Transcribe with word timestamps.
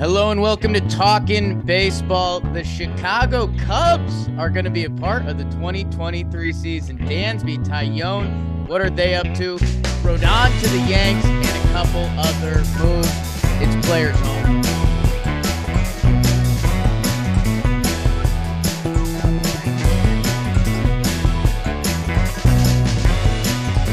Hello 0.00 0.30
and 0.30 0.40
welcome 0.40 0.72
to 0.72 0.80
Talking 0.88 1.60
Baseball. 1.60 2.40
The 2.40 2.64
Chicago 2.64 3.52
Cubs 3.58 4.30
are 4.38 4.48
going 4.48 4.64
to 4.64 4.70
be 4.70 4.84
a 4.86 4.90
part 4.90 5.26
of 5.26 5.36
the 5.36 5.44
2023 5.44 6.54
season. 6.54 6.96
Dansby, 6.96 7.62
Taillon, 7.66 8.66
what 8.66 8.80
are 8.80 8.88
they 8.88 9.14
up 9.14 9.26
to? 9.34 9.58
Rodon 10.00 10.58
to 10.62 10.68
the 10.70 10.78
Yanks 10.88 11.26
and 11.26 11.68
a 11.68 11.72
couple 11.74 12.06
other 12.18 12.60
moves. 12.82 13.10
It's 13.60 13.86
players 13.86 14.16
home. 14.20 14.62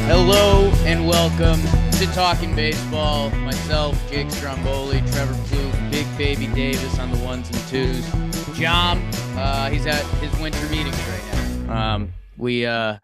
Hello 0.08 0.72
and 0.86 1.06
welcome 1.06 1.60
to 1.98 2.06
Talking 2.14 2.56
Baseball. 2.56 3.28
Myself, 3.30 3.94
Jake 4.08 4.30
Stromboli, 4.30 5.00
Trevor 5.12 5.34
Plouffe, 5.34 5.87
Baby 6.16 6.46
Davis 6.48 6.98
on 6.98 7.10
the 7.10 7.18
ones 7.24 7.48
and 7.50 7.58
twos. 7.68 8.58
John, 8.58 8.98
uh, 9.36 9.70
he's 9.70 9.86
at 9.86 10.04
his 10.20 10.36
winter 10.40 10.66
meetings 10.68 10.96
right 10.96 11.66
now. 11.66 11.94
Um, 11.94 12.12
we 12.36 12.64
uh, 12.64 12.98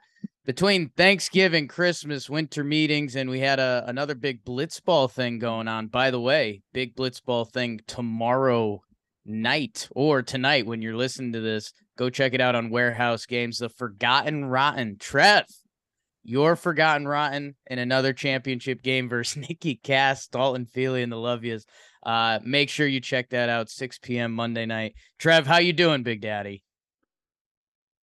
between 0.44 0.90
Thanksgiving, 0.90 1.68
Christmas, 1.68 2.28
winter 2.28 2.64
meetings, 2.64 3.16
and 3.16 3.30
we 3.30 3.40
had 3.40 3.58
a 3.58 3.84
another 3.86 4.14
big 4.14 4.44
blitzball 4.44 5.10
thing 5.10 5.38
going 5.38 5.68
on. 5.68 5.88
By 5.88 6.10
the 6.10 6.20
way, 6.20 6.62
big 6.72 6.96
blitzball 6.96 7.50
thing 7.50 7.80
tomorrow 7.86 8.82
night 9.24 9.88
or 9.92 10.22
tonight 10.22 10.66
when 10.66 10.82
you're 10.82 10.96
listening 10.96 11.32
to 11.32 11.40
this. 11.40 11.72
Go 11.96 12.10
check 12.10 12.34
it 12.34 12.40
out 12.40 12.54
on 12.54 12.70
Warehouse 12.70 13.26
Games. 13.26 13.58
The 13.58 13.68
Forgotten 13.68 14.46
Rotten. 14.46 14.96
Trev, 14.98 15.46
your 16.24 16.56
Forgotten 16.56 17.06
Rotten 17.06 17.54
in 17.66 17.78
another 17.78 18.12
championship 18.12 18.82
game 18.82 19.08
versus 19.08 19.36
Nikki 19.48 19.76
Cass, 19.76 20.26
Dalton 20.26 20.66
Feely, 20.66 21.02
and 21.02 21.12
the 21.12 21.16
Lovias. 21.16 21.64
Uh, 22.04 22.38
make 22.44 22.68
sure 22.68 22.86
you 22.86 23.00
check 23.00 23.30
that 23.30 23.48
out. 23.48 23.70
6 23.70 23.98
p.m. 23.98 24.32
Monday 24.32 24.66
night. 24.66 24.94
Trev, 25.18 25.46
how 25.46 25.58
you 25.58 25.72
doing, 25.72 26.02
Big 26.02 26.20
Daddy? 26.20 26.62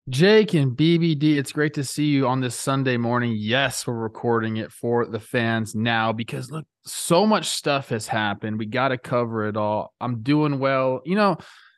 Jake 0.09 0.55
and 0.55 0.75
BBD, 0.75 1.37
it's 1.37 1.51
great 1.51 1.75
to 1.75 1.83
see 1.83 2.05
you 2.05 2.27
on 2.27 2.41
this 2.41 2.55
Sunday 2.55 2.97
morning. 2.97 3.35
Yes, 3.37 3.85
we're 3.85 3.93
recording 3.93 4.57
it 4.57 4.71
for 4.71 5.05
the 5.05 5.19
fans 5.19 5.75
now 5.75 6.11
because 6.11 6.49
look, 6.49 6.65
so 6.85 7.25
much 7.25 7.45
stuff 7.47 7.89
has 7.89 8.07
happened. 8.07 8.57
We 8.57 8.65
got 8.65 8.89
to 8.89 8.97
cover 8.97 9.47
it 9.47 9.55
all. 9.55 9.93
I'm 10.01 10.23
doing 10.23 10.57
well. 10.57 11.01
You 11.05 11.15
know, 11.15 11.37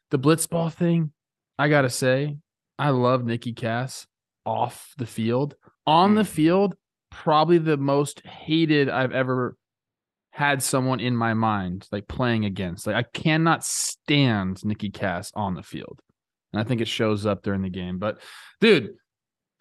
the 0.09 0.19
blitzball 0.19 0.71
thing, 0.71 1.11
I 1.59 1.67
got 1.67 1.81
to 1.81 1.89
say, 1.89 2.37
I 2.79 2.89
love 2.89 3.25
Nikki 3.25 3.53
Cass 3.53 4.07
off 4.45 4.93
the 4.97 5.05
field. 5.05 5.55
On 5.85 6.15
the 6.15 6.25
field, 6.25 6.75
probably 7.11 7.57
the 7.57 7.77
most 7.77 8.25
hated 8.25 8.89
I've 8.89 9.11
ever 9.11 9.57
had 10.35 10.63
someone 10.63 10.99
in 10.99 11.15
my 11.15 11.35
mind 11.35 11.87
like 11.91 12.07
playing 12.07 12.43
against. 12.43 12.87
Like 12.87 12.95
I 12.95 13.03
cannot 13.03 13.63
stand 13.63 14.65
Nikki 14.65 14.89
Cass 14.89 15.31
on 15.35 15.53
the 15.53 15.61
field. 15.61 15.99
And 16.51 16.59
I 16.59 16.63
think 16.63 16.81
it 16.81 16.87
shows 16.87 17.27
up 17.27 17.43
during 17.43 17.61
the 17.61 17.69
game. 17.69 17.99
But 17.99 18.19
dude, 18.59 18.95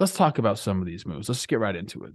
let's 0.00 0.14
talk 0.14 0.38
about 0.38 0.58
some 0.58 0.80
of 0.80 0.86
these 0.86 1.04
moves. 1.04 1.28
Let's 1.28 1.44
get 1.44 1.60
right 1.60 1.76
into 1.76 2.04
it. 2.04 2.12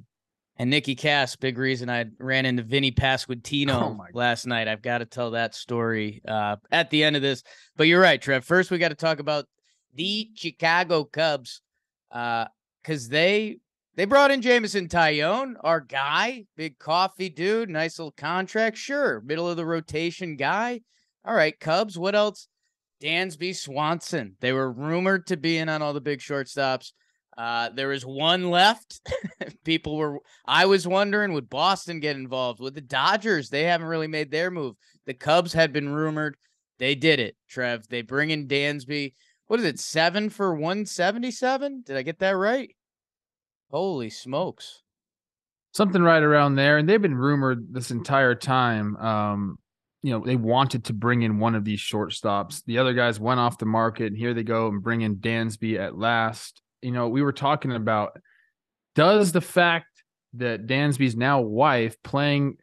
And 0.58 0.72
Nikki 0.72 0.96
Cass, 0.96 1.36
big 1.36 1.60
reason 1.60 1.88
I 1.88 2.06
ran 2.18 2.48
into 2.48 2.64
Vinnie 2.64 2.92
Pasquantino 2.92 3.96
Oh 4.00 4.06
last 4.14 4.48
night. 4.48 4.68
I've 4.68 4.82
got 4.82 4.98
to 5.00 5.06
tell 5.06 5.32
that 5.32 5.54
story 5.54 6.24
uh, 6.28 6.56
at 6.72 6.90
the 6.90 7.04
end 7.04 7.16
of 7.16 7.22
this. 7.22 7.44
But 7.76 7.86
you're 7.86 8.02
right, 8.02 8.20
Trev. 8.20 8.44
First, 8.44 8.72
we 8.72 8.80
got 8.80 8.90
to 8.90 8.96
talk 8.96 9.20
about 9.20 9.46
the 9.94 10.32
Chicago 10.34 11.04
Cubs 11.04 11.62
Uh, 12.10 12.46
because 12.82 13.10
they 13.10 13.60
they 13.98 14.06
brought 14.06 14.30
in 14.30 14.44
Jameson 14.44 14.88
Taillon, 14.88 15.56
our 15.62 15.82
guy, 15.82 16.46
big 16.56 16.78
coffee 16.78 17.30
dude, 17.30 17.70
nice 17.70 17.98
little 17.98 18.12
contract. 18.12 18.78
Sure, 18.78 19.22
middle 19.22 19.50
of 19.50 19.58
the 19.58 19.66
rotation 19.66 20.36
guy. 20.36 20.82
All 21.26 21.34
right, 21.34 21.60
Cubs. 21.60 21.98
What 21.98 22.14
else? 22.16 22.48
Dansby 23.02 23.56
Swanson. 23.56 24.36
They 24.40 24.54
were 24.54 24.72
rumored 24.72 25.28
to 25.28 25.38
be 25.38 25.58
in 25.58 25.68
on 25.68 25.82
all 25.82 25.94
the 25.94 26.02
big 26.02 26.20
shortstops. 26.20 26.92
Uh, 27.36 27.70
there 27.70 27.92
is 27.92 28.06
one 28.06 28.52
left. 28.52 29.02
People 29.64 29.98
were, 29.98 30.20
I 30.46 30.68
was 30.68 30.88
wondering, 30.88 31.34
would 31.34 31.50
Boston 31.50 32.00
get 32.00 32.16
involved? 32.16 32.60
With 32.60 32.76
the 32.76 32.82
Dodgers, 32.82 33.50
they 33.50 33.64
haven't 33.64 33.88
really 33.88 34.08
made 34.08 34.32
their 34.32 34.52
move. 34.52 34.76
The 35.08 35.14
Cubs 35.16 35.54
had 35.54 35.74
been 35.74 35.90
rumored. 35.90 36.38
They 36.78 36.94
did 36.94 37.20
it, 37.20 37.36
Trev. 37.50 37.88
They 37.88 38.04
bring 38.04 38.30
in 38.30 38.48
Dansby. 38.48 39.14
What 39.48 39.60
is 39.60 39.66
it, 39.66 39.80
seven 39.80 40.30
for 40.30 40.54
177? 40.54 41.84
Did 41.86 41.98
I 41.98 42.04
get 42.04 42.20
that 42.20 42.36
right? 42.36 42.76
Holy 43.70 44.10
smokes. 44.10 44.82
Something 45.74 46.02
right 46.02 46.24
around 46.24 46.56
there. 46.56 46.78
And 46.78 46.88
they've 46.88 47.02
been 47.02 47.16
rumored 47.16 47.74
this 47.74 47.92
entire 47.92 48.36
time. 48.36 48.96
Um, 48.98 49.60
you 50.02 50.12
know, 50.12 50.24
they 50.26 50.36
wanted 50.36 50.86
to 50.86 50.94
bring 50.94 51.24
in 51.24 51.40
one 51.40 51.56
of 51.56 51.66
these 51.66 51.80
shortstops. 51.80 52.64
The 52.66 52.78
other 52.78 52.94
guys 52.94 53.20
went 53.20 53.40
off 53.40 53.58
the 53.58 53.66
market, 53.66 54.08
and 54.08 54.18
here 54.18 54.34
they 54.34 54.44
go 54.44 54.68
and 54.68 54.82
bring 54.82 55.02
in 55.02 55.18
Dansby 55.18 55.78
at 55.80 55.98
last. 55.98 56.62
You 56.82 56.92
know, 56.92 57.10
we 57.10 57.22
were 57.22 57.34
talking 57.34 57.74
about 57.74 58.18
does 58.96 59.32
the 59.32 59.42
fact 59.42 59.88
that 60.34 60.66
Dansby's 60.66 61.16
now 61.16 61.42
wife 61.42 62.02
playing 62.04 62.58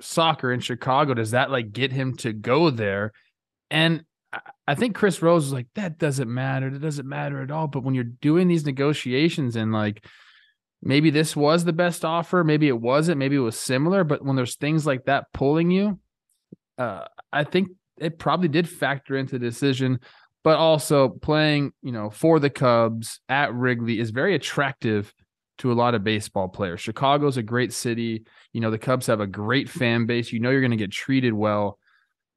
soccer 0.00 0.52
in 0.52 0.60
Chicago, 0.60 1.14
does 1.14 1.32
that 1.32 1.50
like 1.50 1.72
get 1.72 1.92
him 1.92 2.16
to 2.18 2.32
go 2.32 2.70
there? 2.70 3.12
And 3.70 4.04
I- 4.66 4.74
think 4.74 4.94
Chris 4.94 5.20
Rose 5.20 5.44
was 5.44 5.52
like, 5.52 5.66
that 5.74 5.98
doesn't 5.98 6.32
matter. 6.32 6.70
That 6.70 6.80
doesn't 6.80 7.08
matter 7.08 7.42
at 7.42 7.50
all. 7.50 7.66
But 7.66 7.82
when 7.82 7.94
you're 7.94 8.04
doing 8.04 8.46
these 8.46 8.64
negotiations 8.64 9.56
and 9.56 9.72
like 9.72 10.04
maybe 10.82 11.10
this 11.10 11.36
was 11.36 11.64
the 11.64 11.72
best 11.72 12.04
offer, 12.04 12.42
maybe 12.44 12.68
it 12.68 12.80
wasn't, 12.80 13.18
maybe 13.18 13.36
it 13.36 13.40
was 13.40 13.58
similar, 13.58 14.04
but 14.04 14.24
when 14.24 14.36
there's 14.36 14.56
things 14.56 14.86
like 14.86 15.04
that 15.04 15.26
pulling 15.32 15.70
you, 15.70 15.98
uh, 16.78 17.04
I 17.32 17.44
think 17.44 17.68
it 17.98 18.18
probably 18.18 18.48
did 18.48 18.68
factor 18.68 19.16
into 19.16 19.38
the 19.38 19.46
decision. 19.46 20.00
But 20.42 20.56
also 20.56 21.10
playing, 21.10 21.72
you 21.82 21.92
know, 21.92 22.08
for 22.08 22.40
the 22.40 22.48
Cubs 22.48 23.20
at 23.28 23.52
Wrigley 23.52 24.00
is 24.00 24.08
very 24.08 24.34
attractive 24.34 25.12
to 25.58 25.70
a 25.70 25.74
lot 25.74 25.94
of 25.94 26.02
baseball 26.02 26.48
players. 26.48 26.80
Chicago's 26.80 27.36
a 27.36 27.42
great 27.42 27.74
city. 27.74 28.24
You 28.54 28.62
know, 28.62 28.70
the 28.70 28.78
Cubs 28.78 29.06
have 29.08 29.20
a 29.20 29.26
great 29.26 29.68
fan 29.68 30.06
base. 30.06 30.32
You 30.32 30.40
know, 30.40 30.48
you're 30.48 30.62
going 30.62 30.70
to 30.70 30.78
get 30.78 30.92
treated 30.92 31.34
well. 31.34 31.78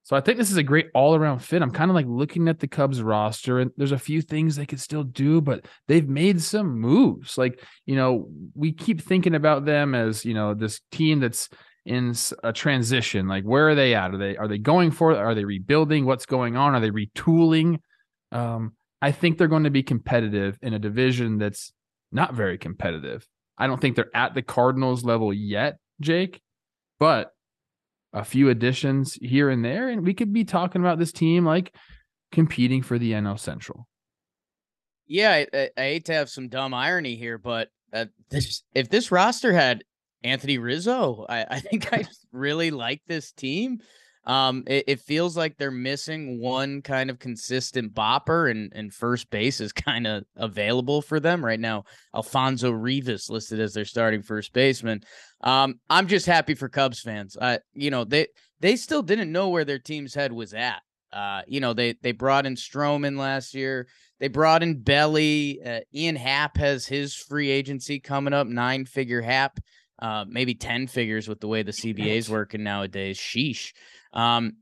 So 0.04 0.18
I 0.18 0.22
think 0.22 0.38
this 0.38 0.52
is 0.52 0.58
a 0.58 0.64
great 0.64 0.88
all 0.94 1.16
around 1.16 1.40
fit. 1.40 1.62
I'm 1.62 1.72
kind 1.72 1.90
of 1.90 1.96
like 1.96 2.06
looking 2.08 2.50
at 2.50 2.60
the 2.60 2.68
Cubs 2.68 3.02
roster, 3.02 3.60
and 3.60 3.72
there's 3.78 3.94
a 3.94 3.98
few 3.98 4.22
things 4.22 4.56
they 4.56 4.66
could 4.66 4.82
still 4.82 5.04
do, 5.04 5.40
but 5.40 5.66
they've 5.88 6.08
made 6.08 6.42
some 6.42 6.78
moves. 6.78 7.38
Like, 7.38 7.64
you 7.86 7.96
know, 7.96 8.28
we 8.54 8.74
keep 8.74 9.02
thinking 9.02 9.34
about 9.34 9.64
them 9.66 9.96
as, 9.96 10.26
you 10.26 10.34
know, 10.34 10.54
this 10.54 10.82
team 10.92 11.22
that's 11.22 11.48
in 11.86 12.14
a 12.44 12.52
transition. 12.52 13.28
Like, 13.28 13.46
where 13.46 13.70
are 13.70 13.76
they 13.76 13.96
at? 13.96 14.14
Are 14.14 14.18
they 14.18 14.36
are 14.36 14.48
they 14.48 14.58
going 14.58 14.92
for 14.92 15.12
it? 15.12 15.18
Are 15.18 15.36
they 15.36 15.46
rebuilding? 15.46 16.06
What's 16.06 16.26
going 16.26 16.58
on? 16.58 16.76
Are 16.76 16.82
they 16.82 16.92
retooling? 16.92 17.80
Um, 18.32 18.74
I 19.02 19.12
think 19.12 19.38
they're 19.38 19.48
going 19.48 19.66
to 19.66 19.70
be 19.70 19.84
competitive 19.84 20.58
in 20.62 20.74
a 20.74 20.80
division 20.80 21.38
that's 21.38 21.72
not 22.12 22.34
very 22.34 22.58
competitive. 22.58 23.26
I 23.58 23.68
don't 23.68 23.80
think 23.80 23.96
they're 23.96 24.16
at 24.16 24.34
the 24.34 24.42
Cardinals 24.42 25.06
level 25.06 25.34
yet, 25.34 25.78
Jake, 26.02 26.42
but 27.00 27.32
a 28.14 28.24
few 28.24 28.50
additions 28.50 29.14
here 29.14 29.50
and 29.50 29.66
there, 29.66 29.90
and 29.90 30.06
we 30.06 30.14
could 30.14 30.32
be 30.32 30.44
talking 30.44 30.82
about 30.82 31.00
this 31.00 31.12
team 31.12 31.46
like 31.46 31.76
competing 32.32 32.82
for 32.82 33.00
the 33.00 33.14
NL 33.14 33.40
Central. 33.40 33.88
Yeah, 35.08 35.44
I, 35.54 35.70
I, 35.78 35.82
hate 35.82 36.06
to 36.06 36.14
have 36.14 36.30
some 36.30 36.48
dumb 36.48 36.74
irony 36.74 37.16
here, 37.16 37.38
but 37.38 37.70
uh, 37.92 38.06
this 38.30 38.64
if 38.74 38.90
this 38.90 39.12
roster 39.12 39.52
had 39.52 39.84
Anthony 40.24 40.58
Rizzo, 40.58 41.26
I, 41.28 41.46
I 41.50 41.60
think 41.60 41.92
I 41.94 42.06
really 42.32 42.72
like 42.72 43.02
this 43.08 43.32
team. 43.32 43.80
Um, 44.26 44.64
it, 44.68 44.86
it 44.88 45.00
feels 45.02 45.36
like 45.36 45.58
they're 45.58 45.72
missing 45.72 46.40
one 46.40 46.82
kind 46.82 47.10
of 47.10 47.20
consistent 47.20 47.94
bopper, 47.94 48.50
and 48.50 48.72
and 48.74 48.94
first 48.94 49.30
base 49.30 49.60
is 49.60 49.74
kind 49.74 50.08
of 50.08 50.24
available 50.36 51.02
for 51.02 51.20
them 51.20 51.44
right 51.44 51.60
now. 51.60 51.84
Alfonso 52.16 52.72
Rivas 52.72 53.30
listed 53.30 53.60
as 53.60 53.74
their 53.74 53.86
starting 53.86 54.22
first 54.22 54.54
baseman. 54.54 55.02
Um, 55.42 55.80
I'm 55.90 56.08
just 56.08 56.26
happy 56.26 56.56
for 56.56 56.70
Cubs 56.70 57.02
fans. 57.02 57.36
Uh, 57.40 57.58
you 57.74 57.92
know 57.92 58.04
they 58.04 58.28
they 58.60 58.76
still 58.76 59.02
didn't 59.02 59.32
know 59.32 59.50
where 59.50 59.66
their 59.66 59.80
team's 59.80 60.14
head 60.14 60.32
was 60.32 60.54
at. 60.54 60.82
Uh, 61.12 61.42
you 61.48 61.60
know 61.60 61.74
they 61.74 61.96
they 62.02 62.12
brought 62.14 62.46
in 62.46 62.56
Stroman 62.56 63.18
last 63.18 63.54
year. 63.54 63.88
They 64.20 64.30
brought 64.30 64.64
in 64.64 64.82
Belly. 64.82 65.60
Uh, 65.66 65.82
Ian 65.94 66.16
Happ 66.16 66.56
has 66.56 66.86
his 66.86 67.14
free 67.14 67.50
agency 67.50 68.00
coming 68.00 68.34
up, 68.34 68.48
nine 68.48 68.86
figure 68.86 69.22
Happ, 69.22 69.60
uh, 70.00 70.24
maybe 70.28 70.56
10 70.56 70.88
figures 70.88 71.28
with 71.28 71.42
the 71.42 71.48
way 71.48 71.62
the 71.62 71.74
CBA 71.74 72.16
is 72.18 72.30
working 72.30 72.64
nowadays. 72.64 73.18
Sheesh. 73.18 73.74
Um, 74.14 74.58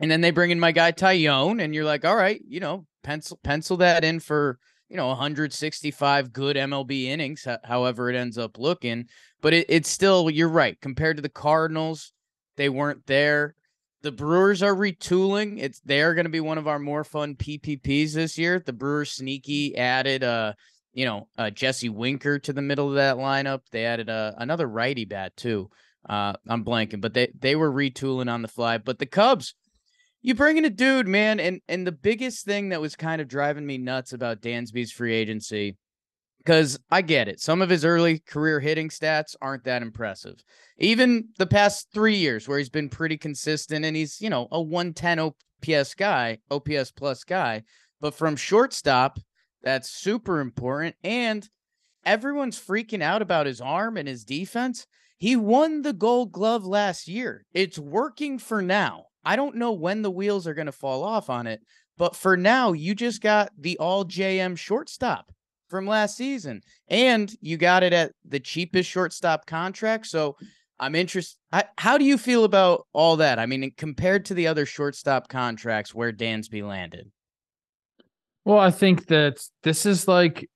and 0.00 0.10
then 0.10 0.20
they 0.20 0.30
bring 0.30 0.50
in 0.50 0.60
my 0.60 0.72
guy 0.72 0.92
Taillon, 0.92 1.62
and 1.62 1.74
you're 1.74 1.84
like, 1.84 2.04
all 2.04 2.16
right, 2.16 2.40
you 2.46 2.60
know, 2.60 2.86
pencil 3.02 3.38
pencil 3.42 3.76
that 3.78 4.04
in 4.04 4.20
for 4.20 4.58
you 4.88 4.96
know 4.96 5.08
165 5.08 6.32
good 6.32 6.56
MLB 6.56 7.04
innings, 7.04 7.46
however 7.64 8.10
it 8.10 8.16
ends 8.16 8.38
up 8.38 8.58
looking. 8.58 9.06
But 9.40 9.54
it, 9.54 9.66
it's 9.68 9.88
still, 9.88 10.30
you're 10.30 10.48
right, 10.48 10.80
compared 10.80 11.16
to 11.16 11.22
the 11.22 11.28
Cardinals, 11.28 12.12
they 12.56 12.68
weren't 12.68 13.06
there. 13.06 13.54
The 14.02 14.12
Brewers 14.12 14.62
are 14.62 14.74
retooling. 14.74 15.58
It's 15.60 15.80
they 15.80 16.02
are 16.02 16.14
going 16.14 16.26
to 16.26 16.30
be 16.30 16.40
one 16.40 16.58
of 16.58 16.68
our 16.68 16.78
more 16.78 17.04
fun 17.04 17.34
PPPs 17.34 18.12
this 18.12 18.38
year. 18.38 18.62
The 18.64 18.72
Brewers 18.72 19.12
sneaky 19.12 19.76
added 19.76 20.22
uh 20.22 20.52
you 20.92 21.04
know 21.04 21.28
uh, 21.38 21.50
Jesse 21.50 21.88
Winker 21.88 22.38
to 22.40 22.52
the 22.52 22.62
middle 22.62 22.88
of 22.88 22.94
that 22.96 23.16
lineup. 23.16 23.60
They 23.70 23.84
added 23.84 24.10
uh, 24.10 24.32
another 24.36 24.66
righty 24.66 25.04
bat 25.04 25.36
too. 25.36 25.70
Uh, 26.08 26.34
I'm 26.48 26.64
blanking, 26.64 27.00
but 27.00 27.14
they 27.14 27.32
they 27.38 27.56
were 27.56 27.70
retooling 27.70 28.30
on 28.30 28.42
the 28.42 28.48
fly. 28.48 28.78
But 28.78 28.98
the 28.98 29.06
Cubs, 29.06 29.54
you 30.22 30.34
bring 30.34 30.56
in 30.56 30.64
a 30.64 30.70
dude, 30.70 31.08
man, 31.08 31.40
and 31.40 31.60
and 31.68 31.86
the 31.86 31.92
biggest 31.92 32.44
thing 32.44 32.68
that 32.68 32.80
was 32.80 32.96
kind 32.96 33.20
of 33.20 33.28
driving 33.28 33.66
me 33.66 33.78
nuts 33.78 34.12
about 34.12 34.40
Dansby's 34.40 34.92
free 34.92 35.14
agency, 35.14 35.76
because 36.38 36.78
I 36.90 37.02
get 37.02 37.28
it, 37.28 37.40
some 37.40 37.60
of 37.60 37.70
his 37.70 37.84
early 37.84 38.20
career 38.20 38.60
hitting 38.60 38.88
stats 38.88 39.34
aren't 39.40 39.64
that 39.64 39.82
impressive. 39.82 40.44
Even 40.78 41.28
the 41.38 41.46
past 41.46 41.88
three 41.92 42.16
years, 42.16 42.46
where 42.46 42.58
he's 42.58 42.70
been 42.70 42.88
pretty 42.88 43.18
consistent, 43.18 43.84
and 43.84 43.96
he's 43.96 44.20
you 44.20 44.30
know 44.30 44.46
a 44.52 44.62
110 44.62 45.18
OPS 45.18 45.94
guy, 45.94 46.38
OPS 46.50 46.92
plus 46.92 47.24
guy, 47.24 47.62
but 48.00 48.14
from 48.14 48.36
shortstop, 48.36 49.18
that's 49.62 49.90
super 49.90 50.38
important, 50.38 50.94
and 51.02 51.48
everyone's 52.04 52.60
freaking 52.60 53.02
out 53.02 53.22
about 53.22 53.46
his 53.46 53.60
arm 53.60 53.96
and 53.96 54.06
his 54.06 54.24
defense. 54.24 54.86
He 55.18 55.36
won 55.36 55.82
the 55.82 55.92
Gold 55.92 56.32
Glove 56.32 56.66
last 56.66 57.08
year. 57.08 57.44
It's 57.54 57.78
working 57.78 58.38
for 58.38 58.60
now. 58.60 59.04
I 59.24 59.36
don't 59.36 59.56
know 59.56 59.72
when 59.72 60.02
the 60.02 60.10
wheels 60.10 60.46
are 60.46 60.54
going 60.54 60.66
to 60.66 60.72
fall 60.72 61.02
off 61.02 61.30
on 61.30 61.46
it, 61.46 61.60
but 61.98 62.14
for 62.14 62.36
now, 62.36 62.72
you 62.72 62.94
just 62.94 63.22
got 63.22 63.50
the 63.58 63.78
all 63.78 64.04
JM 64.04 64.56
shortstop 64.58 65.32
from 65.68 65.86
last 65.86 66.16
season, 66.16 66.60
and 66.88 67.34
you 67.40 67.56
got 67.56 67.82
it 67.82 67.92
at 67.92 68.12
the 68.28 68.38
cheapest 68.38 68.88
shortstop 68.88 69.46
contract. 69.46 70.06
So 70.06 70.36
I'm 70.78 70.94
interested. 70.94 71.38
How 71.78 71.98
do 71.98 72.04
you 72.04 72.18
feel 72.18 72.44
about 72.44 72.86
all 72.92 73.16
that? 73.16 73.38
I 73.38 73.46
mean, 73.46 73.72
compared 73.76 74.26
to 74.26 74.34
the 74.34 74.46
other 74.46 74.66
shortstop 74.66 75.28
contracts 75.28 75.94
where 75.94 76.12
Dansby 76.12 76.62
landed. 76.62 77.10
Well, 78.44 78.58
I 78.58 78.70
think 78.70 79.06
that 79.06 79.40
this 79.64 79.86
is 79.86 80.06
like 80.06 80.48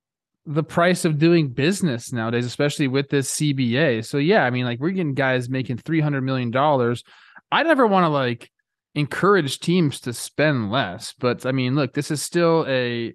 the 0.47 0.63
price 0.63 1.05
of 1.05 1.19
doing 1.19 1.49
business 1.49 2.13
nowadays, 2.13 2.47
especially 2.47 2.89
with 2.89 3.09
this 3.09 3.35
CBA. 3.35 4.05
So 4.05 4.19
yeah, 4.19 4.45
I 4.45 4.51
mean, 4.51 4.65
like 4.65 4.81
we're 4.81 4.91
getting 4.91 5.15
guys 5.15 5.49
making 5.49 5.79
three 5.79 6.01
hundred 6.01 6.23
million 6.23 6.51
dollars. 6.51 7.05
I 7.53 7.63
never 7.63 7.87
want 7.87 8.05
to 8.05 8.09
like 8.09 8.51
encourage 8.95 9.61
teams 9.61 10.01
to 10.01 10.13
spend 10.13 10.71
less. 10.71 11.15
But 11.19 11.47
I 11.47 11.53
mean, 11.53 11.75
look, 11.75 11.95
this 11.95 12.11
is 12.11 12.23
still 12.23 12.65
a 12.69 13.13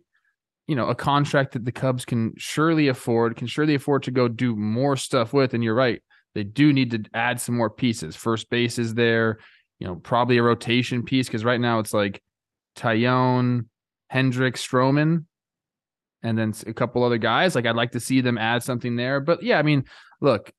you 0.67 0.75
know 0.75 0.87
a 0.87 0.95
contract 0.95 1.53
that 1.53 1.65
the 1.65 1.71
Cubs 1.71 2.05
can 2.05 2.33
surely 2.37 2.87
afford, 2.87 3.35
can 3.37 3.47
surely 3.47 3.75
afford 3.75 4.03
to 4.03 4.11
go 4.11 4.27
do 4.27 4.55
more 4.55 4.95
stuff 4.95 5.33
with. 5.33 5.53
And 5.53 5.63
you're 5.63 5.75
right, 5.75 6.01
they 6.35 6.43
do 6.43 6.73
need 6.73 6.91
to 6.91 7.03
add 7.13 7.41
some 7.41 7.57
more 7.57 7.69
pieces. 7.69 8.15
First 8.15 8.49
base 8.49 8.77
is 8.77 8.93
there, 8.93 9.39
you 9.79 9.87
know, 9.87 9.95
probably 9.95 10.37
a 10.37 10.43
rotation 10.43 11.03
piece 11.03 11.27
because 11.27 11.45
right 11.45 11.59
now 11.59 11.79
it's 11.79 11.93
like 11.93 12.21
Taillon, 12.77 13.67
Hendricks, 14.09 14.65
Stroman, 14.65 15.25
and 16.25 16.37
then 16.37 16.53
a 16.65 16.73
couple 16.73 17.03
other 17.03 17.17
guys. 17.17 17.55
Like 17.55 17.65
I'd 17.65 17.75
like 17.75 17.91
to 17.91 17.99
see 17.99 18.19
them 18.19 18.37
add 18.37 18.63
something 18.63 18.95
there. 18.95 19.19
But 19.19 19.43
yeah, 19.43 19.59
I 19.59 19.61
mean, 19.61 19.85
look, 20.19 20.51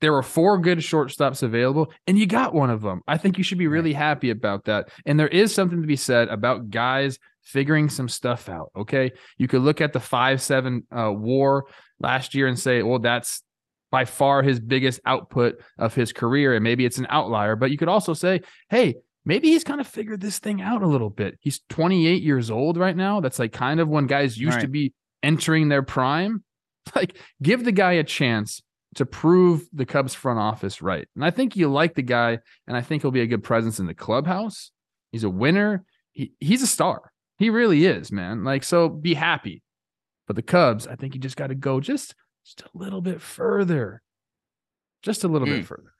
there 0.00 0.12
were 0.12 0.22
four 0.22 0.58
good 0.58 0.78
shortstops 0.78 1.42
available, 1.42 1.90
and 2.06 2.18
you 2.18 2.26
got 2.26 2.54
one 2.54 2.70
of 2.70 2.82
them. 2.82 3.00
I 3.08 3.16
think 3.16 3.38
you 3.38 3.44
should 3.44 3.58
be 3.58 3.66
really 3.66 3.94
happy 3.94 4.30
about 4.30 4.66
that. 4.66 4.90
And 5.06 5.18
there 5.18 5.28
is 5.28 5.54
something 5.54 5.80
to 5.80 5.86
be 5.86 5.96
said 5.96 6.28
about 6.28 6.70
guys 6.70 7.18
figuring 7.42 7.88
some 7.88 8.08
stuff 8.08 8.48
out. 8.48 8.70
Okay. 8.76 9.12
You 9.38 9.48
could 9.48 9.62
look 9.62 9.80
at 9.80 9.92
the 9.92 10.00
5 10.00 10.42
7 10.42 10.86
uh, 10.90 11.12
war 11.12 11.66
last 11.98 12.34
year 12.34 12.46
and 12.46 12.58
say, 12.58 12.82
well, 12.82 12.98
that's 12.98 13.42
by 13.90 14.04
far 14.04 14.42
his 14.42 14.60
biggest 14.60 15.00
output 15.06 15.62
of 15.78 15.94
his 15.94 16.12
career. 16.12 16.54
And 16.54 16.64
maybe 16.64 16.84
it's 16.84 16.98
an 16.98 17.06
outlier, 17.08 17.56
but 17.56 17.70
you 17.70 17.78
could 17.78 17.88
also 17.88 18.12
say, 18.12 18.42
hey, 18.68 18.96
maybe 19.26 19.48
he's 19.48 19.64
kind 19.64 19.80
of 19.80 19.86
figured 19.86 20.22
this 20.22 20.38
thing 20.38 20.62
out 20.62 20.82
a 20.82 20.86
little 20.86 21.10
bit. 21.10 21.36
He's 21.40 21.60
28 21.68 22.22
years 22.22 22.50
old 22.50 22.78
right 22.78 22.96
now. 22.96 23.20
That's 23.20 23.38
like 23.38 23.52
kind 23.52 23.80
of 23.80 23.88
when 23.88 24.06
guys 24.06 24.38
used 24.38 24.54
right. 24.54 24.62
to 24.62 24.68
be 24.68 24.94
entering 25.22 25.68
their 25.68 25.82
prime. 25.82 26.42
Like, 26.94 27.18
give 27.42 27.64
the 27.64 27.72
guy 27.72 27.94
a 27.94 28.04
chance 28.04 28.62
to 28.94 29.04
prove 29.04 29.66
the 29.72 29.84
Cubs 29.84 30.14
front 30.14 30.38
office 30.38 30.80
right. 30.80 31.08
And 31.16 31.24
I 31.24 31.32
think 31.32 31.56
you 31.56 31.66
like 31.66 31.96
the 31.96 32.02
guy, 32.02 32.38
and 32.68 32.76
I 32.76 32.80
think 32.80 33.02
he'll 33.02 33.10
be 33.10 33.22
a 33.22 33.26
good 33.26 33.42
presence 33.42 33.80
in 33.80 33.86
the 33.86 33.92
clubhouse. 33.92 34.70
He's 35.10 35.24
a 35.24 35.28
winner. 35.28 35.84
He, 36.12 36.34
he's 36.38 36.62
a 36.62 36.66
star. 36.68 37.10
He 37.38 37.50
really 37.50 37.86
is, 37.86 38.12
man. 38.12 38.44
Like, 38.44 38.62
so 38.62 38.88
be 38.88 39.14
happy. 39.14 39.64
But 40.28 40.36
the 40.36 40.42
Cubs, 40.42 40.86
I 40.86 40.94
think 40.94 41.16
you 41.16 41.20
just 41.20 41.36
got 41.36 41.48
to 41.48 41.56
go 41.56 41.80
just 41.80 42.14
just 42.44 42.62
a 42.62 42.70
little 42.72 43.00
bit 43.00 43.20
further. 43.20 44.00
Just 45.02 45.24
a 45.24 45.28
little 45.28 45.48
mm. 45.48 45.56
bit 45.56 45.60
hmm. 45.62 45.66
further. 45.66 45.92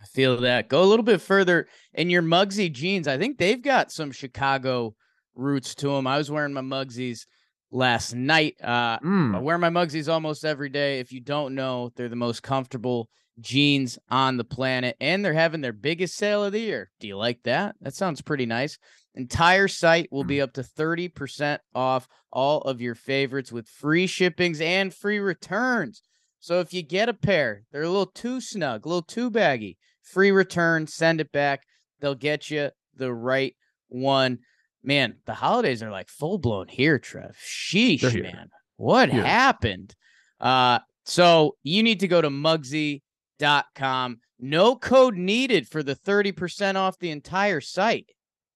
I 0.00 0.06
feel 0.06 0.40
that. 0.40 0.68
Go 0.68 0.82
a 0.82 0.86
little 0.86 1.04
bit 1.04 1.20
further. 1.20 1.66
in 1.92 2.10
your 2.10 2.22
Mugsy 2.22 2.72
jeans, 2.72 3.08
I 3.08 3.18
think 3.18 3.38
they've 3.38 3.62
got 3.62 3.90
some 3.90 4.12
Chicago 4.12 4.94
roots 5.34 5.74
to 5.76 5.88
them. 5.88 6.06
I 6.06 6.18
was 6.18 6.30
wearing 6.30 6.52
my 6.52 6.60
Mugsies 6.60 7.26
last 7.70 8.14
night. 8.14 8.56
Uh, 8.62 8.98
mm. 9.00 9.34
I 9.34 9.40
wear 9.40 9.58
my 9.58 9.70
Mugsies 9.70 10.12
almost 10.12 10.44
every 10.44 10.68
day. 10.68 11.00
If 11.00 11.12
you 11.12 11.20
don't 11.20 11.54
know, 11.54 11.90
they're 11.96 12.08
the 12.08 12.16
most 12.16 12.42
comfortable 12.42 13.08
jeans 13.40 13.98
on 14.10 14.36
the 14.36 14.44
planet, 14.44 14.96
and 15.00 15.24
they're 15.24 15.32
having 15.32 15.60
their 15.60 15.72
biggest 15.72 16.16
sale 16.16 16.44
of 16.44 16.52
the 16.52 16.60
year. 16.60 16.90
Do 17.00 17.06
you 17.06 17.16
like 17.16 17.42
that? 17.44 17.76
That 17.80 17.94
sounds 17.94 18.20
pretty 18.20 18.46
nice. 18.46 18.78
Entire 19.14 19.68
site 19.68 20.08
will 20.12 20.24
be 20.24 20.36
mm. 20.36 20.42
up 20.42 20.52
to 20.54 20.62
30% 20.62 21.58
off 21.74 22.08
all 22.32 22.60
of 22.62 22.80
your 22.80 22.94
favorites 22.94 23.52
with 23.52 23.68
free 23.68 24.06
shippings 24.06 24.60
and 24.60 24.94
free 24.94 25.18
returns. 25.18 26.02
So 26.40 26.60
if 26.60 26.72
you 26.72 26.82
get 26.82 27.08
a 27.08 27.14
pair, 27.14 27.64
they're 27.72 27.82
a 27.82 27.88
little 27.88 28.06
too 28.06 28.40
snug, 28.40 28.84
a 28.84 28.88
little 28.88 29.02
too 29.02 29.30
baggy, 29.30 29.76
free 30.02 30.30
return, 30.30 30.86
send 30.86 31.20
it 31.20 31.32
back. 31.32 31.62
They'll 32.00 32.14
get 32.14 32.50
you 32.50 32.70
the 32.96 33.12
right 33.12 33.54
one 33.88 34.38
man, 34.82 35.16
the 35.26 35.34
holidays 35.34 35.82
are 35.82 35.90
like 35.90 36.08
full 36.08 36.38
blown 36.38 36.68
here, 36.68 36.98
Trev. 36.98 37.36
Sheesh, 37.44 38.20
man. 38.22 38.48
What 38.76 39.10
here. 39.10 39.24
happened? 39.24 39.94
Uh, 40.40 40.80
so 41.04 41.56
you 41.62 41.82
need 41.82 42.00
to 42.00 42.08
go 42.08 42.20
to 42.20 42.30
Mugsy.com. 42.30 44.18
No 44.40 44.76
code 44.76 45.16
needed 45.16 45.68
for 45.68 45.82
the 45.82 45.96
30% 45.96 46.76
off 46.76 46.98
the 46.98 47.10
entire 47.10 47.60
site. 47.60 48.10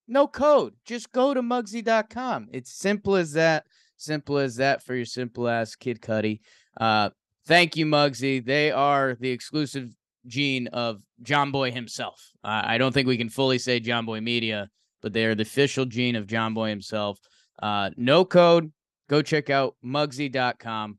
No 0.07 0.27
code. 0.27 0.73
Just 0.85 1.11
go 1.11 1.33
to 1.33 1.41
Mugsy.com. 1.41 2.47
It's 2.51 2.73
simple 2.73 3.15
as 3.15 3.33
that. 3.33 3.65
Simple 3.97 4.37
as 4.37 4.55
that 4.57 4.83
for 4.83 4.95
your 4.95 5.05
simple 5.05 5.47
ass 5.47 5.75
Kid 5.75 6.01
Cudi. 6.01 6.39
Uh, 6.79 7.09
thank 7.45 7.75
you, 7.75 7.85
Mugsy. 7.85 8.43
They 8.43 8.71
are 8.71 9.15
the 9.19 9.29
exclusive 9.29 9.93
jean 10.25 10.67
of 10.67 11.01
Jomboy 11.21 11.73
himself. 11.73 12.21
Uh, 12.43 12.61
I 12.63 12.77
don't 12.77 12.93
think 12.93 13.07
we 13.07 13.17
can 13.17 13.29
fully 13.29 13.59
say 13.59 13.79
Jomboy 13.79 14.21
Media 14.23 14.69
but 15.03 15.13
they 15.13 15.25
are 15.25 15.35
the 15.35 15.43
official 15.43 15.85
jean 15.85 16.15
of 16.15 16.25
Jomboy 16.25 16.69
himself. 16.69 17.19
Uh, 17.61 17.91
no 17.95 18.25
code. 18.25 18.71
Go 19.09 19.21
check 19.21 19.51
out 19.51 19.75
Mugsy.com. 19.85 20.97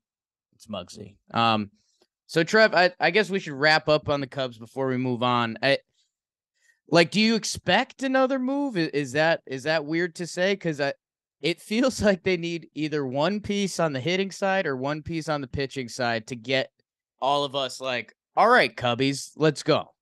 It's 0.55 0.67
Mugsy. 0.67 1.17
Um, 1.32 1.70
so 2.26 2.44
Trev, 2.44 2.75
I, 2.75 2.93
I 3.00 3.11
guess 3.11 3.31
we 3.31 3.41
should 3.41 3.55
wrap 3.55 3.88
up 3.88 4.08
on 4.08 4.20
the 4.20 4.26
Cubs 4.26 4.58
before 4.58 4.87
we 4.87 4.99
move 4.99 5.23
on. 5.23 5.56
I, 5.62 5.79
like, 6.88 7.11
do 7.11 7.20
you 7.20 7.35
expect 7.35 8.02
another 8.02 8.38
move? 8.38 8.76
Is, 8.76 8.88
is 8.88 9.13
that 9.13 9.41
is 9.46 9.63
that 9.63 9.86
weird 9.86 10.15
to 10.17 10.27
say? 10.27 10.53
Because 10.53 10.81
I, 10.81 10.93
it 11.44 11.60
feels 11.60 12.03
like 12.03 12.24
they 12.24 12.36
need 12.36 12.69
either 12.74 13.06
one 13.06 13.41
piece 13.41 13.79
on 13.79 13.93
the 13.93 14.01
hitting 14.01 14.32
side 14.32 14.67
or 14.67 14.77
one 14.77 15.03
piece 15.03 15.29
on 15.29 15.41
the 15.41 15.46
pitching 15.46 15.89
side 15.89 16.27
to 16.27 16.34
get 16.34 16.72
all 17.20 17.44
of 17.44 17.55
us 17.55 17.81
like, 17.81 18.13
all 18.36 18.48
right, 18.48 18.74
Cubbies, 18.74 19.31
let's 19.36 19.63
go. 19.63 19.93